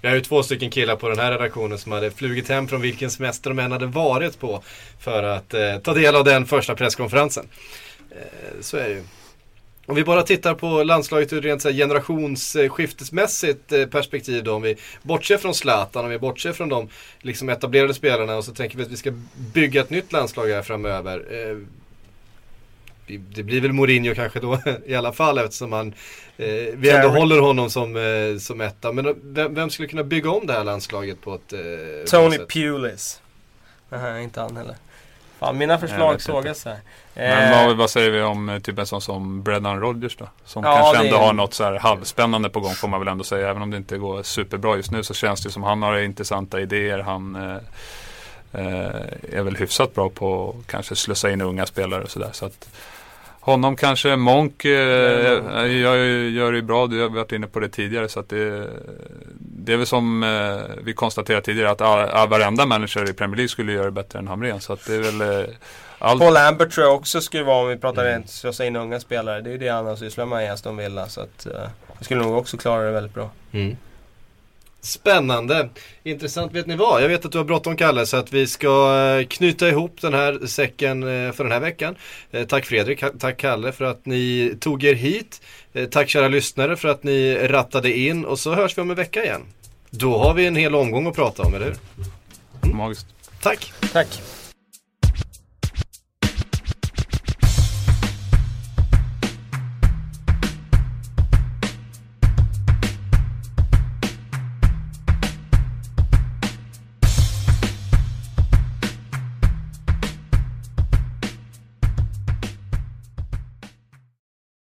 Jag 0.00 0.10
har 0.10 0.14
ju 0.14 0.20
två 0.20 0.42
stycken 0.42 0.70
killar 0.70 0.96
på 0.96 1.08
den 1.08 1.18
här 1.18 1.30
redaktionen 1.30 1.78
som 1.78 1.92
hade 1.92 2.10
flugit 2.10 2.48
hem 2.48 2.68
från 2.68 2.80
vilken 2.80 3.10
semester 3.10 3.50
de 3.50 3.58
än 3.58 3.72
hade 3.72 3.86
varit 3.86 4.40
på 4.40 4.62
för 5.00 5.22
att 5.22 5.54
eh, 5.54 5.78
ta 5.78 5.94
del 5.94 6.16
av 6.16 6.24
den 6.24 6.46
första 6.46 6.74
presskonferensen. 6.74 7.48
Eh, 8.10 8.60
så 8.60 8.76
är 8.76 8.88
det 8.88 8.94
ju. 8.94 9.02
Om 9.88 9.94
vi 9.94 10.04
bara 10.04 10.22
tittar 10.22 10.54
på 10.54 10.82
landslaget 10.82 11.32
ur 11.32 11.42
rent 11.42 11.62
generationsskiftesmässigt 11.62 13.72
eh, 13.72 13.86
perspektiv 13.86 14.44
då. 14.44 14.54
Om 14.54 14.62
vi 14.62 14.76
bortser 15.02 15.36
från 15.36 15.54
Zlatan, 15.54 16.04
om 16.04 16.10
vi 16.10 16.18
bortser 16.18 16.52
från 16.52 16.68
de 16.68 16.88
liksom 17.20 17.48
etablerade 17.48 17.94
spelarna 17.94 18.36
och 18.36 18.44
så 18.44 18.54
tänker 18.54 18.78
vi 18.78 18.84
att 18.84 18.90
vi 18.90 18.96
ska 18.96 19.12
bygga 19.54 19.80
ett 19.80 19.90
nytt 19.90 20.12
landslag 20.12 20.48
här 20.48 20.62
framöver. 20.62 21.24
Eh, 21.30 21.56
det 23.34 23.42
blir 23.42 23.60
väl 23.60 23.72
Mourinho 23.72 24.14
kanske 24.14 24.40
då 24.40 24.58
i 24.86 24.94
alla 24.94 25.12
fall 25.12 25.38
eftersom 25.38 25.72
han, 25.72 25.94
eh, 26.36 26.46
vi 26.74 26.90
ändå 26.90 27.08
håller 27.08 27.40
honom 27.40 27.70
som, 27.70 27.96
som 28.40 28.60
etta. 28.60 28.92
Men 28.92 29.14
vem, 29.22 29.54
vem 29.54 29.70
skulle 29.70 29.88
kunna 29.88 30.04
bygga 30.04 30.30
om 30.30 30.46
det 30.46 30.52
här 30.52 30.64
landslaget 30.64 31.20
på 31.20 31.34
ett 31.34 31.54
Tony? 32.10 32.38
Pulis. 32.38 33.20
Nej, 33.88 34.24
inte 34.24 34.40
han 34.40 34.56
heller. 34.56 34.76
Fan, 35.38 35.58
mina 35.58 35.78
förslag 35.78 36.22
sågas 36.22 36.64
här. 36.64 36.76
Men 37.14 37.52
Eh, 37.52 37.66
vad, 37.66 37.76
vad 37.76 37.90
säger 37.90 38.10
vi 38.10 38.22
om 38.22 38.48
eh, 38.48 38.58
typ 38.58 38.78
en 38.78 38.86
sån 38.86 39.00
som 39.00 39.42
Brendan 39.42 39.80
Rodgers 39.80 40.16
då? 40.16 40.28
Som 40.44 40.64
Ja, 40.64 40.74
kanske 40.76 41.04
ändå 41.04 41.16
är- 41.16 41.20
har 41.20 41.32
något 41.32 41.54
så 41.54 41.64
här 41.64 41.78
halvspännande 41.78 42.48
på 42.48 42.60
gång 42.60 42.74
får 42.74 42.88
man 42.88 43.00
väl 43.00 43.08
ändå 43.08 43.24
säga. 43.24 43.48
Även 43.50 43.62
om 43.62 43.70
det 43.70 43.76
inte 43.76 43.98
går 43.98 44.22
superbra 44.22 44.76
just 44.76 44.90
nu 44.90 45.02
så 45.02 45.14
känns 45.14 45.42
det 45.42 45.50
som 45.50 45.62
han 45.62 45.82
har 45.82 45.98
intressanta 45.98 46.60
idéer. 46.60 46.98
Han 46.98 47.36
eh, 47.36 47.56
eh, 48.52 49.02
är 49.32 49.42
väl 49.42 49.56
hyfsat 49.56 49.94
bra 49.94 50.08
på 50.10 50.56
att 50.60 50.66
kanske 50.70 50.96
slussa 50.96 51.30
in 51.30 51.40
unga 51.40 51.66
spelare 51.66 52.02
och 52.02 52.10
sådär. 52.10 52.30
Så 52.32 52.46
att 52.46 52.68
honom 53.50 53.76
kanske, 53.76 54.16
Monk 54.16 54.64
eh, 54.64 54.70
gör, 55.80 55.96
gör 56.28 56.52
det 56.52 56.56
ju 56.56 56.62
bra. 56.62 56.86
Du 56.86 57.00
har 57.00 57.08
varit 57.08 57.32
inne 57.32 57.46
på 57.46 57.60
det 57.60 57.68
tidigare. 57.68 58.08
Så 58.08 58.20
att 58.20 58.28
det, 58.28 58.68
det 59.38 59.72
är 59.72 59.76
väl 59.76 59.86
som 59.86 60.22
eh, 60.22 60.84
vi 60.84 60.92
konstaterade 60.92 61.44
tidigare 61.44 61.70
att 61.70 61.80
all, 61.80 62.08
all, 62.08 62.28
varenda 62.28 62.66
manager 62.66 63.10
i 63.10 63.12
Premier 63.12 63.36
League 63.36 63.48
skulle 63.48 63.72
göra 63.72 63.84
det 63.84 63.90
bättre 63.90 64.18
än 64.18 64.28
Hamrén. 64.28 64.60
Så 64.60 64.72
att 64.72 64.86
det 64.86 64.94
är 64.94 65.00
väl 65.00 65.20
eh, 65.20 65.54
allt. 65.98 66.20
Paul 66.20 66.34
Lambert 66.34 66.72
tror 66.72 66.86
jag 66.86 66.96
också 66.96 67.20
skulle 67.20 67.42
vara, 67.42 67.62
om 67.62 67.68
vi 67.68 67.76
pratar 67.76 68.04
rent 68.04 68.30
slösa 68.30 68.64
in 68.64 68.76
unga 68.76 69.00
spelare. 69.00 69.40
Det 69.40 69.50
är 69.50 69.52
ju 69.52 69.58
det 69.58 69.68
han 69.68 69.86
har 69.86 69.96
sysslat 69.96 70.28
med 70.28 70.44
i 70.44 70.48
Aston 70.48 70.76
Villa. 70.76 71.08
Så 71.08 71.20
att, 71.20 71.46
eh, 71.46 71.68
skulle 72.00 72.20
nog 72.20 72.36
också 72.36 72.56
klara 72.56 72.82
det 72.82 72.90
väldigt 72.90 73.14
bra. 73.14 73.30
Mm. 73.52 73.76
Spännande. 74.80 75.68
Intressant. 76.02 76.52
Vet 76.52 76.66
ni 76.66 76.76
vad? 76.76 77.02
Jag 77.02 77.08
vet 77.08 77.24
att 77.24 77.32
du 77.32 77.38
har 77.38 77.44
bråttom 77.44 77.76
Kalle 77.76 78.06
så 78.06 78.16
att 78.16 78.32
vi 78.32 78.46
ska 78.46 78.96
eh, 79.20 79.26
knyta 79.26 79.68
ihop 79.68 80.00
den 80.00 80.14
här 80.14 80.46
säcken 80.46 81.02
eh, 81.02 81.32
för 81.32 81.44
den 81.44 81.52
här 81.52 81.60
veckan. 81.60 81.96
Eh, 82.30 82.46
Tack 82.46 82.64
Fredrik, 82.64 83.04
tack 83.18 83.36
Kalle 83.36 83.72
för 83.72 83.84
att 83.84 84.06
ni 84.06 84.54
tog 84.60 84.84
er 84.84 84.94
hit. 84.94 85.40
Tack 85.90 86.08
kära 86.08 86.28
lyssnare 86.28 86.76
för 86.76 86.88
att 86.88 87.02
ni 87.02 87.34
rattade 87.34 87.98
in 87.98 88.24
och 88.24 88.38
så 88.38 88.54
hörs 88.54 88.78
vi 88.78 88.82
om 88.82 88.90
en 88.90 88.96
vecka 88.96 89.24
igen. 89.24 89.42
Då 89.90 90.18
har 90.18 90.34
vi 90.34 90.46
en 90.46 90.56
hel 90.56 90.74
omgång 90.74 91.06
att 91.06 91.14
prata 91.14 91.42
om, 91.42 91.54
eller 91.54 91.66
hur? 91.66 92.74
Magiskt. 92.74 93.06
Tack! 93.42 93.72
Tack! 93.92 94.37